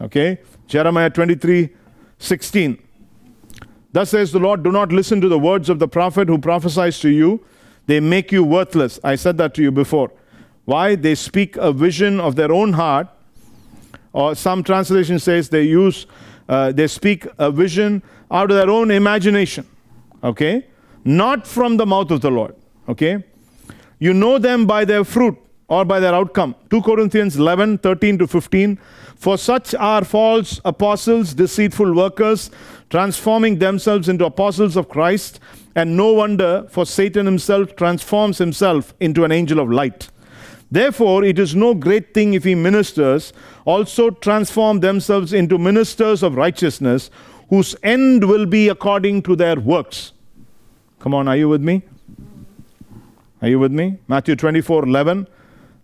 Okay? 0.00 0.38
Jeremiah 0.66 1.10
23 1.10 1.70
16 2.18 2.78
thus 3.92 4.10
says 4.10 4.30
the 4.30 4.38
lord 4.38 4.62
do 4.62 4.70
not 4.70 4.92
listen 4.92 5.20
to 5.20 5.28
the 5.28 5.38
words 5.38 5.68
of 5.68 5.78
the 5.78 5.88
prophet 5.88 6.28
who 6.28 6.38
prophesies 6.38 7.00
to 7.00 7.08
you. 7.08 7.44
They 7.86 7.98
make 7.98 8.30
you 8.30 8.44
worthless. 8.44 9.00
I 9.02 9.16
said 9.16 9.36
that 9.38 9.54
to 9.54 9.62
you 9.62 9.72
before. 9.72 10.12
Why? 10.64 10.94
They 10.94 11.16
speak 11.16 11.56
a 11.56 11.72
vision 11.72 12.20
of 12.20 12.36
their 12.36 12.52
own 12.52 12.74
heart 12.74 13.08
or 14.12 14.34
some 14.34 14.62
translation 14.62 15.18
says 15.18 15.48
they 15.48 15.62
use 15.62 16.06
uh, 16.48 16.72
they 16.72 16.86
speak 16.86 17.26
a 17.38 17.50
vision 17.50 18.02
out 18.30 18.50
of 18.50 18.56
their 18.56 18.70
own 18.70 18.90
imagination 18.90 19.66
okay? 20.22 20.66
Not 21.04 21.46
from 21.46 21.76
the 21.76 21.86
mouth 21.86 22.10
of 22.10 22.20
the 22.20 22.30
lord 22.30 22.54
okay? 22.88 23.24
You 23.98 24.14
know 24.14 24.38
them 24.38 24.66
by 24.66 24.84
their 24.84 25.04
fruit 25.04 25.36
or 25.68 25.84
by 25.84 26.00
their 26.00 26.14
outcome. 26.14 26.56
2 26.70 26.82
corinthians 26.82 27.36
11 27.36 27.78
13 27.78 28.18
to 28.18 28.26
15 28.26 28.78
for 29.16 29.38
such 29.38 29.74
are 29.74 30.04
false 30.04 30.60
apostles 30.64 31.34
deceitful 31.34 31.94
workers 31.94 32.50
transforming 32.88 33.58
themselves 33.58 34.08
into 34.08 34.24
apostles 34.24 34.76
of 34.76 34.88
christ. 34.88 35.38
And 35.76 35.96
no 35.96 36.12
wonder 36.12 36.66
for 36.68 36.84
satan 36.84 37.26
himself 37.26 37.76
transforms 37.76 38.38
himself 38.38 38.92
into 38.98 39.24
an 39.24 39.32
angel 39.32 39.60
of 39.60 39.70
light 39.70 40.10
Therefore, 40.70 41.24
it 41.24 41.38
is 41.38 41.54
no 41.56 41.74
great 41.74 42.14
thing 42.14 42.34
if 42.34 42.44
he 42.44 42.54
ministers 42.54 43.32
also 43.64 44.10
transform 44.10 44.80
themselves 44.80 45.32
into 45.32 45.58
ministers 45.58 46.22
of 46.22 46.36
righteousness, 46.36 47.10
whose 47.48 47.74
end 47.82 48.28
will 48.28 48.46
be 48.46 48.68
according 48.68 49.22
to 49.22 49.34
their 49.34 49.58
works. 49.58 50.12
Come 51.00 51.14
on, 51.14 51.26
are 51.26 51.36
you 51.36 51.48
with 51.48 51.62
me? 51.62 51.82
Are 53.42 53.48
you 53.48 53.58
with 53.58 53.72
me? 53.72 53.98
Matthew 54.06 54.36
24 54.36 54.84
11. 54.84 55.26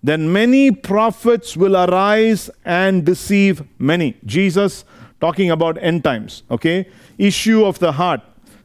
Then 0.02 0.32
many 0.32 0.70
prophets 0.70 1.56
will 1.56 1.76
arise 1.76 2.48
and 2.64 3.04
deceive 3.04 3.64
many. 3.78 4.16
Jesus 4.24 4.84
talking 5.20 5.50
about 5.50 5.82
end 5.82 6.04
times, 6.04 6.42
okay? 6.50 6.88
Issue 7.18 7.64
of 7.64 7.78
the 7.78 7.92
heart. 7.92 8.20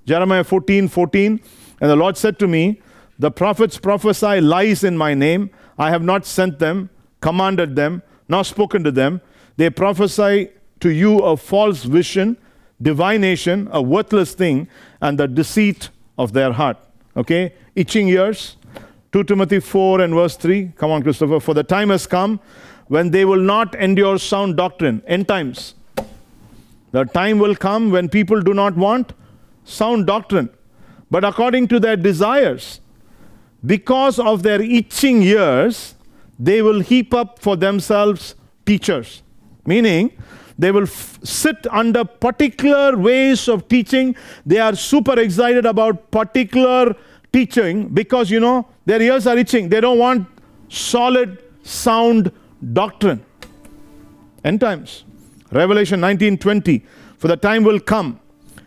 Jeremiah 0.06 0.44
14 0.44 0.88
14. 0.88 1.42
And 1.80 1.90
the 1.90 1.96
Lord 1.96 2.18
said 2.18 2.38
to 2.40 2.48
me, 2.48 2.82
The 3.18 3.32
prophets 3.32 3.80
prophesy 3.80 4.42
lies 4.42 4.84
in 4.84 4.98
my 4.98 5.14
name. 5.14 5.50
I 5.82 5.90
have 5.90 6.04
not 6.04 6.28
sent 6.28 6.60
them, 6.60 6.92
commanded 7.22 7.76
them, 7.76 8.04
nor 8.30 8.44
spoken 8.44 8.84
to 8.84 8.92
them. 8.92 9.20
They 9.58 9.72
prophesy 9.72 10.50
to 10.80 10.90
you 10.90 11.18
a 11.20 11.36
false 11.36 11.86
vision, 11.86 12.38
divination, 12.80 13.68
a 13.72 13.82
worthless 13.82 14.36
thing, 14.36 14.68
and 15.02 15.18
the 15.18 15.28
deceit 15.28 15.90
of 16.20 16.34
their 16.34 16.52
heart. 16.52 16.78
Okay? 17.18 17.54
Itching 17.76 18.10
ears. 18.10 18.58
2 19.12 19.24
Timothy 19.24 19.60
4 19.60 20.02
and 20.02 20.14
verse 20.14 20.38
3. 20.38 20.72
Come 20.76 20.92
on, 20.92 21.02
Christopher. 21.02 21.40
For 21.40 21.56
the 21.56 21.64
time 21.64 21.90
has 21.90 22.06
come 22.06 22.40
when 22.88 23.10
they 23.10 23.26
will 23.26 23.42
not 23.42 23.74
endure 23.74 24.20
sound 24.20 24.58
doctrine. 24.58 25.02
End 25.08 25.28
times. 25.28 25.74
The 26.92 27.06
time 27.06 27.40
will 27.40 27.56
come 27.56 27.90
when 27.90 28.08
people 28.08 28.40
do 28.40 28.54
not 28.54 28.78
want 28.78 29.14
sound 29.64 30.06
doctrine, 30.06 30.50
but 31.10 31.24
according 31.24 31.70
to 31.70 31.80
their 31.80 31.96
desires 31.96 32.82
because 33.66 34.20
of 34.20 34.44
their 34.44 34.62
itching 34.62 35.22
ears, 35.22 35.96
they 36.40 36.62
will 36.62 36.80
heap 36.80 37.14
up 37.14 37.40
for 37.40 37.56
themselves 37.56 38.36
teachers. 38.66 39.22
Meaning, 39.66 40.12
they 40.58 40.72
will 40.72 40.84
f- 40.84 41.20
sit 41.24 41.68
under 41.70 42.04
particular 42.04 42.98
ways 42.98 43.48
of 43.48 43.68
teaching. 43.68 44.16
They 44.46 44.58
are 44.58 44.76
super 44.76 45.20
excited 45.20 45.66
about 45.66 46.10
particular 46.12 46.96
teaching 47.32 47.90
because, 47.90 48.30
you 48.30 48.40
know, 48.40 48.68
their 48.86 49.02
ears 49.02 49.28
are 49.28 49.38
itching. 49.38 49.70
They 49.70 49.82
don't 49.82 50.00
want 50.00 50.28
solid, 50.70 51.44
sound 51.64 52.32
doctrine. 52.74 53.24
End 54.44 54.60
times. 54.60 55.04
Revelation 55.52 56.00
19:20. 56.02 56.82
For 57.18 57.28
the 57.28 57.38
time 57.38 57.64
will 57.64 57.80
come 57.80 58.20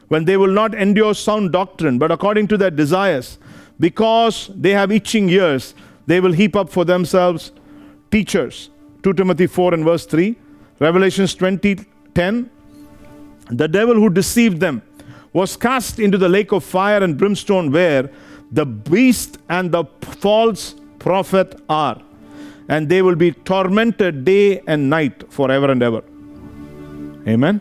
when 0.09 0.24
they 0.24 0.36
will 0.36 0.53
not 0.53 0.74
endure 0.74 1.14
sound 1.14 1.51
doctrine, 1.51 1.99
but 1.99 2.12
according 2.12 2.47
to 2.49 2.57
their 2.57 2.70
desires 2.70 3.38
because 3.79 4.51
they 4.55 4.70
have 4.70 4.93
itching 4.93 5.29
ears, 5.29 5.75
they 6.07 6.20
will 6.20 6.33
heap 6.33 6.57
up 6.57 6.70
for 6.70 6.85
themselves 6.85 7.53
teachers. 8.11 8.70
2 9.03 9.12
Timothy 9.14 9.47
4 9.47 9.75
and 9.75 9.85
verse 9.85 10.07
3. 10.07 10.37
Revelations 10.79 11.35
20 11.35 11.85
10. 12.14 12.51
The 13.51 13.68
devil 13.68 13.95
who 13.95 14.09
deceived 14.09 14.61
them 14.61 14.83
was 15.33 15.57
cast 15.57 15.99
into 15.99 16.16
the 16.16 16.29
lake 16.29 16.53
of 16.53 16.64
fire 16.64 17.03
and 17.03 17.18
brimstone, 17.18 17.70
where 17.70 18.11
the 18.53 18.64
beast 18.64 19.39
and 19.49 19.72
the 19.72 19.85
false 20.01 20.77
prophet 20.99 21.61
are. 21.68 22.01
And 22.68 22.89
they 22.89 23.03
will 23.03 23.16
be 23.16 23.33
tormented 23.33 24.25
day 24.25 24.61
and 24.66 24.89
night 24.89 25.31
forever 25.31 25.70
and 25.70 25.83
ever. 25.83 26.03
Amen. 27.29 27.59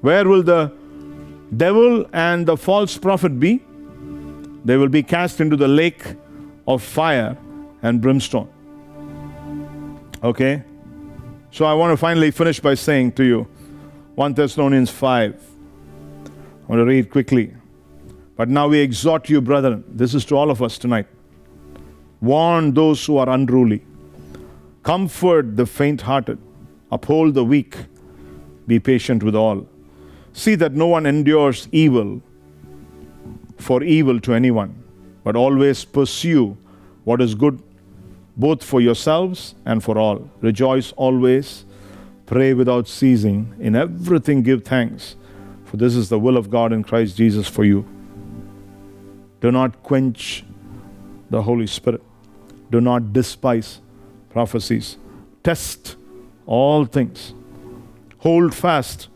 Where 0.00 0.26
will 0.26 0.42
the 0.42 0.72
devil 1.54 2.06
and 2.12 2.46
the 2.46 2.56
false 2.56 2.96
prophet 2.96 3.38
be? 3.40 3.60
They 4.68 4.76
will 4.76 4.88
be 4.88 5.02
cast 5.02 5.40
into 5.40 5.56
the 5.56 5.66
lake 5.66 6.02
of 6.66 6.82
fire 6.82 7.38
and 7.80 8.02
brimstone. 8.02 8.50
Okay? 10.22 10.62
So 11.50 11.64
I 11.64 11.72
want 11.72 11.92
to 11.92 11.96
finally 11.96 12.30
finish 12.30 12.60
by 12.60 12.74
saying 12.74 13.12
to 13.12 13.24
you 13.24 13.48
1 14.16 14.34
Thessalonians 14.34 14.90
5. 14.90 15.34
I 15.34 16.66
want 16.66 16.80
to 16.80 16.84
read 16.84 17.10
quickly. 17.10 17.54
But 18.36 18.50
now 18.50 18.68
we 18.68 18.80
exhort 18.80 19.30
you, 19.30 19.40
brethren. 19.40 19.84
This 19.88 20.14
is 20.14 20.26
to 20.26 20.36
all 20.36 20.50
of 20.50 20.62
us 20.62 20.76
tonight. 20.76 21.06
Warn 22.20 22.74
those 22.74 23.06
who 23.06 23.16
are 23.16 23.28
unruly. 23.30 23.86
Comfort 24.82 25.56
the 25.56 25.64
faint 25.64 26.02
hearted. 26.02 26.38
Uphold 26.92 27.32
the 27.32 27.44
weak. 27.44 27.74
Be 28.66 28.78
patient 28.78 29.22
with 29.22 29.34
all. 29.34 29.66
See 30.34 30.56
that 30.56 30.74
no 30.74 30.88
one 30.88 31.06
endures 31.06 31.68
evil 31.72 32.20
for 33.58 33.82
evil 33.82 34.20
to 34.20 34.32
anyone, 34.32 34.82
but 35.24 35.36
always 35.36 35.84
pursue 35.84 36.56
what 37.04 37.20
is 37.20 37.34
good 37.34 37.62
both 38.36 38.62
for 38.62 38.80
yourselves 38.80 39.56
and 39.66 39.82
for 39.82 39.98
all. 39.98 40.30
Rejoice 40.40 40.92
always, 40.92 41.64
pray 42.26 42.54
without 42.54 42.86
ceasing, 42.86 43.52
in 43.58 43.74
everything 43.74 44.42
give 44.42 44.64
thanks, 44.64 45.16
for 45.64 45.76
this 45.76 45.94
is 45.94 46.08
the 46.08 46.18
will 46.18 46.36
of 46.36 46.48
God 46.48 46.72
in 46.72 46.84
Christ 46.84 47.16
Jesus 47.16 47.48
for 47.48 47.64
you. 47.64 47.86
Do 49.40 49.50
not 49.50 49.82
quench 49.82 50.44
the 51.30 51.42
Holy 51.42 51.66
Spirit, 51.66 52.02
do 52.70 52.80
not 52.80 53.12
despise 53.12 53.80
prophecies. 54.30 54.96
Test 55.42 55.96
all 56.46 56.84
things. 56.84 57.34
Hold 58.18 58.54
fast 58.54 59.08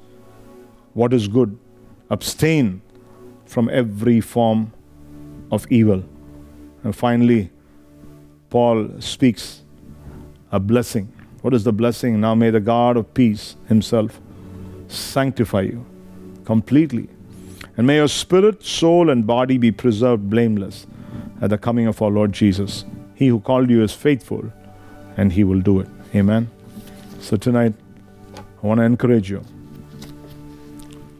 what 0.94 1.12
is 1.12 1.28
good. 1.28 1.58
Abstain 2.10 2.82
from 3.52 3.68
every 3.68 4.18
form 4.20 4.72
of 5.50 5.70
evil. 5.70 6.02
And 6.84 6.96
finally, 6.96 7.50
Paul 8.48 8.88
speaks 8.98 9.62
a 10.50 10.58
blessing. 10.58 11.12
What 11.42 11.52
is 11.52 11.64
the 11.64 11.72
blessing? 11.72 12.18
Now 12.18 12.34
may 12.34 12.48
the 12.48 12.60
God 12.60 12.96
of 12.96 13.12
peace 13.12 13.56
himself 13.68 14.20
sanctify 14.88 15.62
you 15.62 15.84
completely. 16.46 17.08
And 17.76 17.86
may 17.86 17.96
your 17.96 18.08
spirit, 18.08 18.64
soul, 18.64 19.10
and 19.10 19.26
body 19.26 19.58
be 19.58 19.70
preserved 19.70 20.30
blameless 20.30 20.86
at 21.42 21.50
the 21.50 21.58
coming 21.58 21.86
of 21.86 22.00
our 22.00 22.10
Lord 22.10 22.32
Jesus. 22.32 22.86
He 23.14 23.28
who 23.28 23.40
called 23.40 23.68
you 23.68 23.82
is 23.82 23.92
faithful, 23.92 24.50
and 25.16 25.32
he 25.32 25.44
will 25.44 25.60
do 25.60 25.80
it. 25.80 25.88
Amen. 26.14 26.50
So 27.20 27.36
tonight, 27.36 27.74
I 28.36 28.66
want 28.66 28.78
to 28.78 28.84
encourage 28.84 29.30
you. 29.30 29.44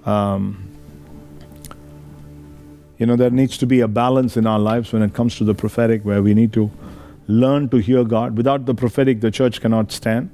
Um, 0.05 0.62
you 3.03 3.07
know, 3.07 3.17
there 3.17 3.31
needs 3.31 3.59
to 3.59 3.67
be 3.67 3.81
a 3.81 3.89
balance 3.89 4.37
in 4.37 4.47
our 4.47 4.61
lives 4.61 4.93
when 4.93 5.03
it 5.03 5.13
comes 5.13 5.37
to 5.37 5.43
the 5.43 5.55
prophetic 5.55 6.05
where 6.05 6.23
we 6.23 6.35
need 6.35 6.53
to 6.53 6.71
learn 7.27 7.69
to 7.71 7.79
hear 7.79 8.05
God. 8.05 8.37
Without 8.37 8.65
the 8.65 8.77
prophetic, 8.77 9.21
the 9.21 9.33
church 9.33 9.61
cannot 9.61 9.91
stand. 9.91 10.31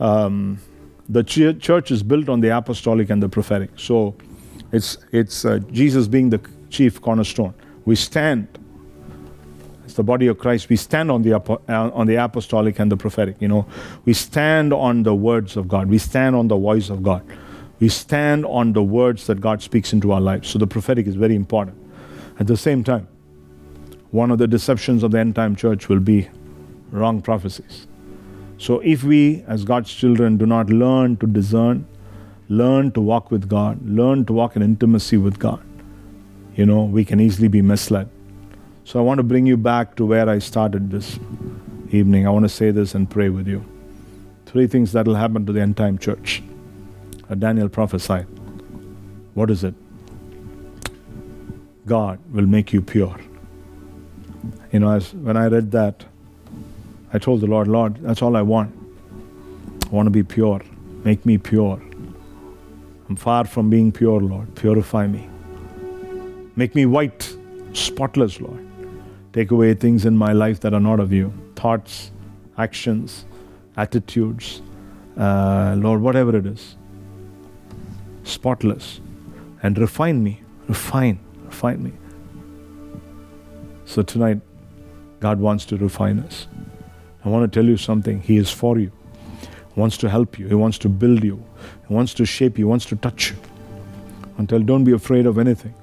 Um, 0.00 0.58
the 1.08 1.22
ch- 1.22 1.56
church 1.60 1.92
is 1.92 2.02
built 2.02 2.28
on 2.28 2.40
the 2.40 2.48
apostolic 2.48 3.08
and 3.08 3.22
the 3.22 3.28
prophetic. 3.28 3.70
So 3.76 4.16
it's, 4.72 4.98
it's 5.12 5.44
uh, 5.44 5.60
Jesus 5.70 6.08
being 6.08 6.28
the 6.30 6.40
chief 6.70 7.00
cornerstone. 7.00 7.54
We 7.84 7.94
stand 7.94 8.48
as 9.86 9.94
the 9.94 10.02
body 10.02 10.26
of 10.26 10.40
Christ. 10.40 10.68
We 10.68 10.74
stand 10.74 11.08
on 11.08 11.22
the, 11.22 11.34
apo- 11.34 11.62
uh, 11.68 11.90
on 11.94 12.08
the 12.08 12.16
apostolic 12.16 12.80
and 12.80 12.90
the 12.90 12.96
prophetic. 12.96 13.36
You 13.38 13.46
know, 13.46 13.64
we 14.06 14.12
stand 14.14 14.72
on 14.72 15.04
the 15.04 15.14
words 15.14 15.56
of 15.56 15.68
God. 15.68 15.88
We 15.88 15.98
stand 15.98 16.34
on 16.34 16.48
the 16.48 16.56
voice 16.56 16.90
of 16.90 17.04
God. 17.04 17.22
We 17.84 17.90
stand 17.90 18.46
on 18.46 18.72
the 18.72 18.82
words 18.82 19.26
that 19.26 19.42
God 19.42 19.60
speaks 19.60 19.92
into 19.92 20.10
our 20.12 20.20
lives. 20.22 20.48
So 20.48 20.58
the 20.58 20.66
prophetic 20.66 21.06
is 21.06 21.16
very 21.16 21.34
important. 21.34 21.76
At 22.40 22.46
the 22.46 22.56
same 22.56 22.82
time, 22.82 23.06
one 24.10 24.30
of 24.30 24.38
the 24.38 24.46
deceptions 24.46 25.02
of 25.02 25.10
the 25.10 25.18
end 25.18 25.34
time 25.36 25.54
church 25.54 25.90
will 25.90 26.00
be 26.00 26.30
wrong 26.92 27.20
prophecies. 27.20 27.86
So 28.56 28.80
if 28.80 29.04
we, 29.04 29.44
as 29.46 29.64
God's 29.64 29.92
children, 29.92 30.38
do 30.38 30.46
not 30.46 30.70
learn 30.70 31.18
to 31.18 31.26
discern, 31.26 31.86
learn 32.48 32.90
to 32.92 33.02
walk 33.02 33.30
with 33.30 33.50
God, 33.50 33.86
learn 33.86 34.24
to 34.24 34.32
walk 34.32 34.56
in 34.56 34.62
intimacy 34.62 35.18
with 35.18 35.38
God, 35.38 35.62
you 36.56 36.64
know, 36.64 36.84
we 36.84 37.04
can 37.04 37.20
easily 37.20 37.48
be 37.48 37.60
misled. 37.60 38.08
So 38.84 38.98
I 38.98 39.02
want 39.02 39.18
to 39.18 39.24
bring 39.24 39.44
you 39.44 39.58
back 39.58 39.94
to 39.96 40.06
where 40.06 40.26
I 40.26 40.38
started 40.38 40.90
this 40.90 41.18
evening. 41.90 42.26
I 42.26 42.30
want 42.30 42.46
to 42.46 42.48
say 42.48 42.70
this 42.70 42.94
and 42.94 43.10
pray 43.10 43.28
with 43.28 43.46
you. 43.46 43.62
Three 44.46 44.68
things 44.68 44.92
that 44.92 45.04
will 45.04 45.16
happen 45.16 45.44
to 45.44 45.52
the 45.52 45.60
end 45.60 45.76
time 45.76 45.98
church. 45.98 46.42
Daniel 47.38 47.68
prophesied. 47.68 48.26
What 49.34 49.50
is 49.50 49.64
it? 49.64 49.74
God 51.86 52.18
will 52.32 52.46
make 52.46 52.72
you 52.72 52.80
pure. 52.80 53.16
You 54.72 54.80
know, 54.80 54.90
as 54.90 55.14
when 55.14 55.36
I 55.36 55.46
read 55.46 55.70
that, 55.72 56.04
I 57.12 57.18
told 57.18 57.40
the 57.40 57.46
Lord, 57.46 57.68
Lord, 57.68 57.96
that's 57.98 58.22
all 58.22 58.36
I 58.36 58.42
want. 58.42 58.74
I 59.86 59.88
want 59.88 60.06
to 60.06 60.10
be 60.10 60.22
pure. 60.22 60.62
Make 61.04 61.24
me 61.24 61.38
pure. 61.38 61.80
I'm 63.08 63.16
far 63.16 63.44
from 63.44 63.70
being 63.70 63.92
pure, 63.92 64.20
Lord. 64.20 64.54
Purify 64.54 65.06
me. 65.06 65.28
Make 66.56 66.74
me 66.74 66.86
white, 66.86 67.36
spotless, 67.72 68.40
Lord. 68.40 68.66
Take 69.32 69.50
away 69.50 69.74
things 69.74 70.04
in 70.06 70.16
my 70.16 70.32
life 70.32 70.60
that 70.60 70.72
are 70.72 70.80
not 70.80 71.00
of 71.00 71.12
you 71.12 71.32
thoughts, 71.56 72.10
actions, 72.58 73.24
attitudes, 73.76 74.60
uh, 75.16 75.74
Lord, 75.78 76.00
whatever 76.00 76.36
it 76.36 76.46
is. 76.46 76.76
Spotless. 78.24 79.00
And 79.62 79.78
refine 79.78 80.22
me. 80.22 80.42
Refine. 80.68 81.20
Refine 81.44 81.82
me. 81.82 81.92
So 83.84 84.02
tonight, 84.02 84.40
God 85.20 85.38
wants 85.38 85.64
to 85.66 85.76
refine 85.76 86.18
us. 86.20 86.48
I 87.24 87.28
want 87.28 87.50
to 87.50 87.58
tell 87.58 87.66
you 87.66 87.76
something. 87.76 88.20
He 88.20 88.36
is 88.36 88.50
for 88.50 88.78
you. 88.78 88.90
He 89.74 89.80
wants 89.80 89.96
to 89.98 90.10
help 90.10 90.38
you. 90.38 90.48
He 90.48 90.54
wants 90.54 90.78
to 90.78 90.88
build 90.88 91.24
you. 91.24 91.42
He 91.88 91.94
wants 91.94 92.14
to 92.14 92.26
shape 92.26 92.58
you. 92.58 92.66
He 92.66 92.68
wants 92.68 92.86
to 92.86 92.96
touch 92.96 93.30
you. 93.30 93.36
Until 94.36 94.60
don't 94.60 94.84
be 94.84 94.92
afraid 94.92 95.26
of 95.26 95.38
anything. 95.38 95.74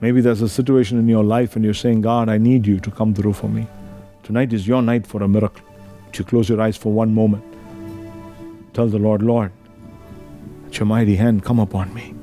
Maybe 0.00 0.20
there's 0.20 0.42
a 0.42 0.48
situation 0.48 0.98
in 0.98 1.08
your 1.08 1.24
life 1.24 1.56
and 1.56 1.64
you're 1.64 1.74
saying, 1.74 2.02
God, 2.02 2.28
I 2.28 2.38
need 2.38 2.66
you 2.66 2.80
to 2.80 2.90
come 2.90 3.14
through 3.14 3.32
for 3.32 3.48
me. 3.48 3.66
Tonight 4.22 4.52
is 4.52 4.66
your 4.66 4.82
night 4.82 5.06
for 5.06 5.22
a 5.22 5.28
miracle. 5.28 5.64
Would 6.06 6.18
you 6.18 6.24
close 6.24 6.48
your 6.48 6.60
eyes 6.60 6.76
for 6.76 6.92
one 6.92 7.14
moment? 7.14 7.44
Tell 8.74 8.88
the 8.88 8.98
Lord, 8.98 9.22
Lord, 9.22 9.52
your 10.78 10.86
mighty 10.86 11.16
hand 11.16 11.44
come 11.44 11.58
upon 11.58 11.92
me. 11.94 12.14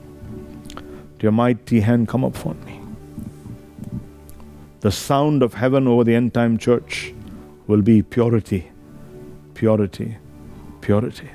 Let 0.76 1.24
your 1.24 1.32
mighty 1.32 1.80
hand 1.80 2.08
come 2.08 2.24
upon 2.24 2.64
me. 2.66 2.80
The 4.82 4.92
sound 4.92 5.44
of 5.44 5.54
heaven 5.54 5.88
over 5.88 6.04
the 6.04 6.14
end 6.16 6.34
time 6.34 6.58
church 6.58 7.14
will 7.68 7.82
be 7.82 8.02
purity, 8.02 8.70
purity, 9.54 10.18
purity. 10.82 11.30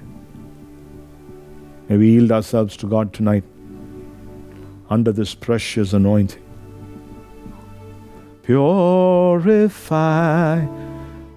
May 1.88 1.96
we 1.96 2.10
yield 2.10 2.30
ourselves 2.30 2.76
to 2.78 2.86
God 2.86 3.14
tonight 3.14 3.44
under 4.90 5.12
this 5.12 5.34
precious 5.34 5.94
anointing. 5.94 6.42
Purify 8.42 9.86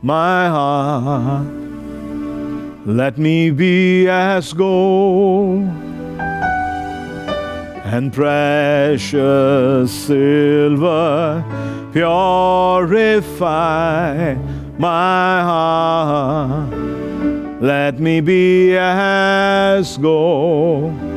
my 0.02 0.48
heart. 0.48 1.61
Let 2.86 3.18
me 3.18 3.52
be 3.52 4.08
as 4.08 4.54
gold 4.54 5.64
and 7.86 8.14
precious 8.14 9.92
silver. 9.92 11.44
Purify 11.94 13.36
my 14.78 15.42
heart. 15.42 16.74
Let 17.62 18.00
me 18.00 18.22
be 18.22 18.76
as 18.78 19.98
gold 19.98 21.12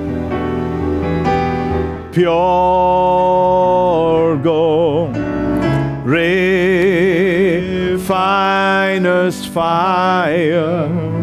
pure 2.14 2.30
gold, 4.44 5.16
refinest 6.06 6.28
fire. 9.48 11.13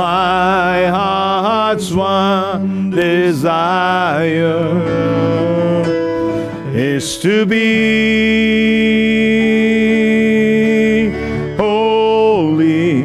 My 0.00 0.86
heart's 0.86 1.92
one 1.92 2.88
desire 2.88 3.44
is 6.74 7.18
to 7.18 7.44
be 7.44 7.60
holy, 11.58 13.02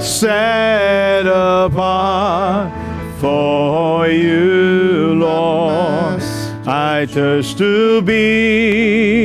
set 0.00 1.26
apart 1.26 2.72
for 3.20 4.08
you, 4.08 5.16
Lord. 5.18 6.22
I 6.66 7.04
thirst 7.06 7.58
to 7.58 8.00
be 8.00 9.21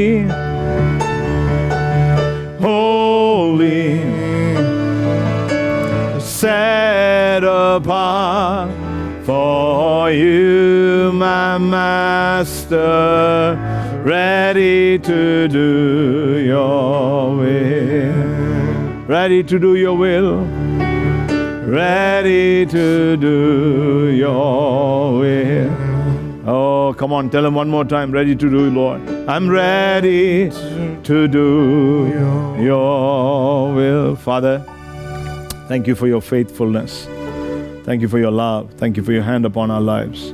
you, 10.11 11.11
my 11.13 11.57
master, 11.57 12.79
ready 14.03 14.99
to 14.99 15.47
do 15.47 16.43
your 16.45 17.35
will, 17.35 19.05
ready 19.07 19.43
to 19.43 19.59
do 19.59 19.75
your 19.75 19.95
will 19.95 20.47
ready 21.67 22.65
to 22.65 23.17
do 23.17 24.07
your 24.15 25.19
will. 25.19 26.47
Oh, 26.47 26.95
come 26.97 27.11
on, 27.11 27.29
tell 27.29 27.45
him 27.45 27.55
one 27.55 27.69
more 27.69 27.83
time. 27.83 28.11
Ready 28.11 28.35
to 28.37 28.49
do, 28.49 28.69
Lord. 28.69 29.01
I'm 29.27 29.49
ready 29.49 30.49
to 31.03 31.27
do 31.27 32.57
your 32.57 33.73
will. 33.73 34.15
Father, 34.15 34.65
thank 35.67 35.87
you 35.87 35.95
for 35.95 36.07
your 36.07 36.21
faithfulness. 36.21 37.05
Thank 37.87 38.01
you 38.01 38.09
for 38.09 38.19
your 38.19 38.31
love. 38.31 38.73
Thank 38.73 38.97
you 38.97 39.03
for 39.03 39.13
your 39.13 39.23
hand 39.23 39.45
upon 39.45 39.71
our 39.71 39.79
lives. 39.79 40.33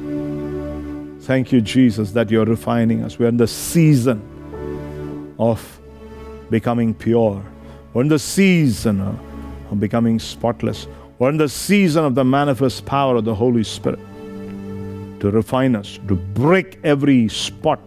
Thank 1.28 1.52
you, 1.52 1.62
Jesus, 1.62 2.10
that 2.14 2.32
you're 2.32 2.46
refining 2.46 3.04
us. 3.04 3.20
We're 3.20 3.28
in 3.28 3.38
the 3.38 3.48
season 3.48 5.36
of 5.38 5.80
becoming 6.50 6.96
pure. 6.96 7.46
We're 7.94 8.02
in 8.02 8.08
the 8.08 8.18
season 8.18 9.02
of 9.70 9.80
becoming 9.80 10.18
spotless. 10.18 10.88
We're 11.20 11.30
in 11.30 11.38
the 11.38 11.48
season 11.48 12.06
of 12.06 12.16
the 12.16 12.26
manifest 12.26 12.88
power 12.88 13.18
of 13.18 13.26
the 13.26 13.36
Holy 13.36 13.64
Spirit 13.64 14.00
to 15.20 15.30
refine 15.30 15.76
us, 15.76 16.00
to 16.08 16.16
break 16.16 16.80
every 16.84 17.28
spot 17.30 17.80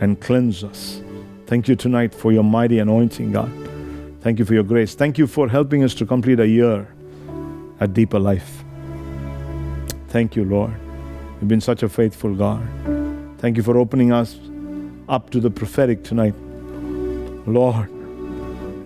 and 0.00 0.18
cleanse 0.18 0.64
us. 0.64 1.02
Thank 1.44 1.68
you 1.68 1.76
tonight 1.76 2.14
for 2.14 2.32
your 2.32 2.44
mighty 2.44 2.78
anointing, 2.78 3.32
God. 3.32 3.52
Thank 4.22 4.38
you 4.38 4.46
for 4.46 4.54
your 4.54 4.62
grace. 4.62 4.94
Thank 4.94 5.18
you 5.18 5.26
for 5.26 5.46
helping 5.46 5.84
us 5.84 5.92
to 5.96 6.06
complete 6.06 6.40
a 6.40 6.48
year 6.48 6.88
at 7.80 7.94
deeper 7.94 8.18
life. 8.18 8.62
Thank 10.08 10.36
you, 10.36 10.44
Lord. 10.44 10.74
You've 11.40 11.48
been 11.48 11.60
such 11.60 11.82
a 11.82 11.88
faithful 11.88 12.34
God. 12.34 12.66
Thank 13.38 13.56
you 13.56 13.62
for 13.62 13.78
opening 13.78 14.12
us 14.12 14.38
up 15.08 15.30
to 15.30 15.40
the 15.40 15.50
prophetic 15.50 16.04
tonight. 16.04 16.34
Lord, 17.46 17.88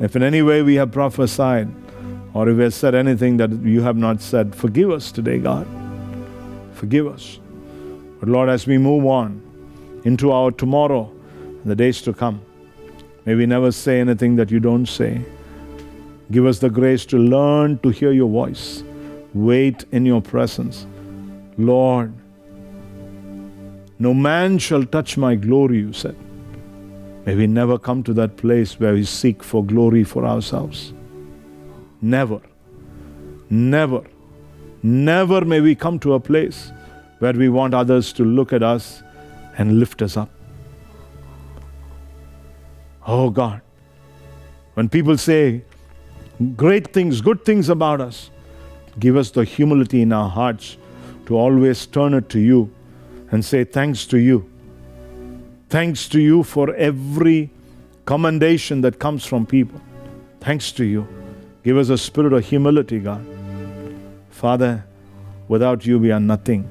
if 0.01 0.15
in 0.17 0.23
any 0.23 0.43
way 0.43 0.63
we 0.63 0.77
have 0.77 0.93
prophesied 0.93 1.69
or 2.33 2.49
if 2.49 2.57
we 2.57 2.63
have 2.65 2.75
said 2.75 2.95
anything 2.95 3.37
that 3.39 3.51
you 3.63 3.83
have 3.83 3.97
not 3.97 4.21
said, 4.21 4.55
forgive 4.55 4.91
us 4.91 5.11
today, 5.13 5.39
God. 5.39 5.67
Forgive 6.75 7.07
us. 7.07 7.41
But 8.21 8.29
Lord, 8.29 8.49
as 8.49 8.67
we 8.67 8.79
move 8.79 9.07
on 9.07 9.41
into 10.05 10.31
our 10.31 10.51
tomorrow 10.51 11.13
and 11.39 11.65
the 11.65 11.77
days 11.77 12.01
to 12.03 12.13
come, 12.13 12.41
may 13.25 13.35
we 13.35 13.47
never 13.47 13.73
say 13.73 14.01
anything 14.01 14.37
that 14.37 14.51
you 14.51 14.61
don't 14.61 14.87
say. 14.87 15.25
Give 16.35 16.47
us 16.47 16.59
the 16.59 16.69
grace 16.69 17.07
to 17.07 17.17
learn 17.17 17.79
to 17.85 17.91
hear 17.91 18.11
your 18.11 18.29
voice, 18.29 18.83
wait 19.35 19.85
in 19.93 20.05
your 20.05 20.21
presence. 20.21 20.85
Lord, 21.57 22.13
no 24.01 24.13
man 24.13 24.59
shall 24.59 24.83
touch 24.85 25.17
my 25.17 25.37
glory, 25.37 25.79
you 25.79 25.93
said. 25.93 26.17
May 27.25 27.37
we 27.37 27.47
never 27.47 27.79
come 27.79 28.03
to 28.03 28.13
that 28.15 28.37
place 28.37 28.81
where 28.81 28.95
we 28.95 29.05
seek 29.05 29.45
for 29.45 29.65
glory 29.65 30.03
for 30.03 30.27
ourselves. 30.27 30.93
Never, 32.03 32.41
never, 33.49 34.03
never 34.83 35.45
may 35.45 35.61
we 35.61 35.77
come 35.77 36.01
to 36.01 36.15
a 36.15 36.19
place 36.19 36.73
where 37.21 37.33
we 37.33 37.49
want 37.49 37.75
others 37.75 38.13
to 38.15 38.25
look 38.25 38.53
at 38.53 38.65
us 38.65 39.05
and 39.57 39.79
lift 39.79 40.03
us 40.03 40.17
up. 40.17 40.31
Oh 43.07 43.31
God, 43.31 43.61
when 44.75 44.89
people 44.89 45.17
say 45.17 45.63
great 46.57 46.93
things, 46.93 47.21
good 47.21 47.45
things 47.45 47.69
about 47.69 48.01
us, 48.01 48.31
give 48.99 49.17
us 49.17 49.31
the 49.31 49.45
humility 49.45 50.03
in 50.03 50.13
our 50.13 50.29
hearts 50.29 50.77
to 51.27 51.37
always 51.37 51.87
turn 51.87 52.15
it 52.15 52.29
to 52.31 52.39
you 52.39 52.71
and 53.31 53.45
say 53.45 53.65
thanks 53.65 54.07
to 54.07 54.19
you. 54.19 54.51
Thanks 55.69 56.09
to 56.11 56.21
you 56.21 56.43
for 56.43 56.75
every 56.75 57.51
commendation 58.05 58.81
that 58.83 58.99
comes 58.99 59.25
from 59.25 59.47
people. 59.47 59.81
Thanks 60.41 60.71
to 60.73 60.85
you. 60.85 61.09
Give 61.63 61.79
us 61.79 61.89
a 61.89 61.99
spirit 61.99 62.33
of 62.33 62.45
humility, 62.45 63.01
God. 63.01 63.27
Father, 64.31 64.85
without 65.49 65.87
you 65.87 65.99
we 65.99 66.13
are 66.13 66.21
nothing. 66.21 66.69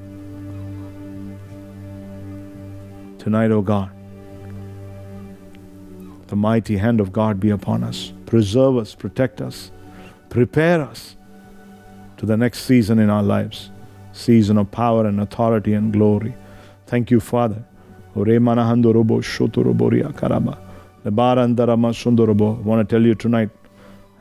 Tonight, 3.17 3.51
O 3.51 3.55
oh 3.55 3.61
God, 3.61 3.89
the 6.27 6.35
mighty 6.35 6.77
hand 6.77 6.99
of 6.99 7.11
God 7.11 7.39
be 7.39 7.49
upon 7.49 7.83
us. 7.83 8.13
Preserve 8.33 8.77
us, 8.77 8.95
protect 8.95 9.41
us, 9.41 9.69
prepare 10.29 10.81
us 10.81 11.15
to 12.17 12.25
the 12.25 12.35
next 12.35 12.61
season 12.63 12.97
in 12.97 13.07
our 13.07 13.21
lives 13.21 13.69
season 14.11 14.57
of 14.57 14.71
power 14.71 15.05
and 15.05 15.21
authority 15.21 15.75
and 15.75 15.93
glory. 15.93 16.33
Thank 16.87 17.11
you, 17.11 17.19
Father. 17.19 17.63
I 18.15 18.19
want 18.19 18.57
to 22.79 22.85
tell 22.89 23.03
you 23.03 23.13
tonight, 23.13 23.51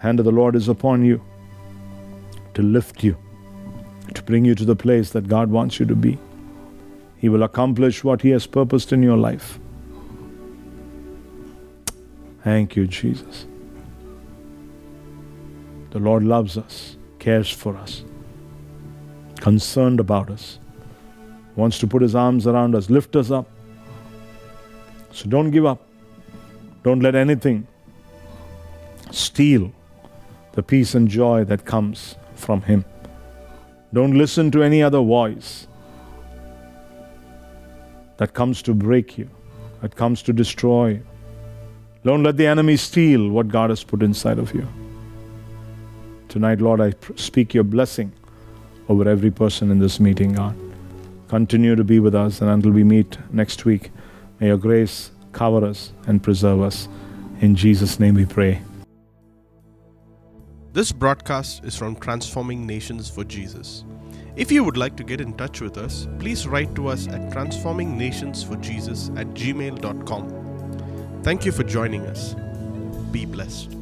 hand 0.01 0.19
of 0.19 0.27
the 0.27 0.31
Lord 0.31 0.57
is 0.57 0.69
upon 0.69 1.07
you 1.07 1.23
to 2.53 2.61
lift 2.61 3.03
you, 3.03 3.17
to 4.13 4.23
bring 4.23 4.45
you 4.45 4.55
to 4.57 4.67
the 4.67 4.77
place 4.77 5.09
that 5.13 5.27
God 5.27 5.51
wants 5.51 5.81
you 5.81 5.87
to 5.87 5.97
be. 5.97 6.19
He 7.17 7.31
will 7.31 7.45
accomplish 7.45 8.05
what 8.05 8.21
He 8.21 8.29
has 8.29 8.47
purposed 8.47 8.93
in 8.93 9.03
your 9.03 9.17
life. 9.17 9.59
Thank 12.45 12.77
you, 12.77 12.87
Jesus. 12.87 13.47
The 15.93 15.99
Lord 15.99 16.23
loves 16.23 16.57
us, 16.57 16.97
cares 17.19 17.51
for 17.51 17.77
us, 17.77 18.03
concerned 19.41 20.01
about 20.01 20.31
us, 20.31 20.59
wants 21.55 21.79
to 21.81 21.87
put 21.87 22.01
His 22.01 22.15
arms 22.15 22.47
around 22.47 22.75
us, 22.75 22.89
lift 22.89 23.15
us 23.15 23.31
up. 23.31 23.47
So 25.11 25.29
don't 25.29 25.51
give 25.51 25.67
up. 25.67 25.87
Don't 26.83 27.01
let 27.01 27.15
anything 27.15 27.67
steal 29.11 29.71
the 30.53 30.63
peace 30.63 30.95
and 30.95 31.09
joy 31.09 31.45
that 31.45 31.67
comes 31.67 32.17
from 32.37 32.63
Him. 32.63 32.87
Don't 33.93 34.17
listen 34.17 34.51
to 34.53 34.63
any 34.63 34.83
other 34.83 35.03
voice 35.03 35.67
that 38.17 38.33
comes 38.33 38.63
to 38.63 38.73
break 38.73 39.19
you, 39.19 39.29
that 39.83 39.95
comes 39.95 40.23
to 40.23 40.33
destroy 40.33 40.89
you. 40.89 41.07
Don't 42.03 42.23
let 42.23 42.39
the 42.39 42.47
enemy 42.47 42.79
steal 42.79 43.29
what 43.29 43.49
God 43.49 43.69
has 43.69 43.85
put 43.85 44.03
inside 44.03 44.39
of 44.39 44.55
you. 44.55 44.67
Tonight, 46.33 46.63
Lord, 46.63 46.81
I 46.81 46.95
speak 47.17 47.53
your 47.53 47.63
blessing 47.63 48.11
over 48.89 49.07
every 49.07 49.31
person 49.31 49.71
in 49.71 49.81
this 49.81 50.01
meeting, 50.01 50.33
God. 50.33 50.57
Continue 51.29 51.77
to 51.77 51.85
be 51.85 52.01
with 52.01 52.15
us, 52.15 52.41
and 52.41 52.49
until 52.49 52.71
we 52.71 52.85
meet 52.85 53.19
next 53.35 53.67
week, 53.67 53.91
may 54.41 54.47
your 54.47 54.57
grace 54.57 55.11
cover 55.33 55.63
us 55.67 55.93
and 56.07 56.23
preserve 56.23 56.63
us. 56.63 56.89
In 57.43 57.55
Jesus' 57.55 58.01
name 58.01 58.15
we 58.15 58.25
pray. 58.25 58.63
This 60.73 60.91
broadcast 60.91 61.67
is 61.67 61.77
from 61.77 61.97
Transforming 61.97 62.67
Nations 62.67 63.11
for 63.11 63.25
Jesus. 63.25 63.85
If 64.35 64.51
you 64.51 64.65
would 64.65 64.79
like 64.79 64.97
to 64.97 65.05
get 65.05 65.21
in 65.21 65.35
touch 65.35 65.61
with 65.61 65.77
us, 65.77 66.09
please 66.19 66.49
write 66.49 66.75
to 66.77 66.89
us 66.89 67.09
at 67.09 67.31
transformingnationsforjesus 67.31 69.21
at 69.21 69.27
gmail.com. 69.35 70.31
Thank 71.23 71.45
you 71.45 71.53
for 71.53 71.63
joining 71.63 72.07
us. 72.07 72.35
Be 73.11 73.27
blessed. 73.27 73.82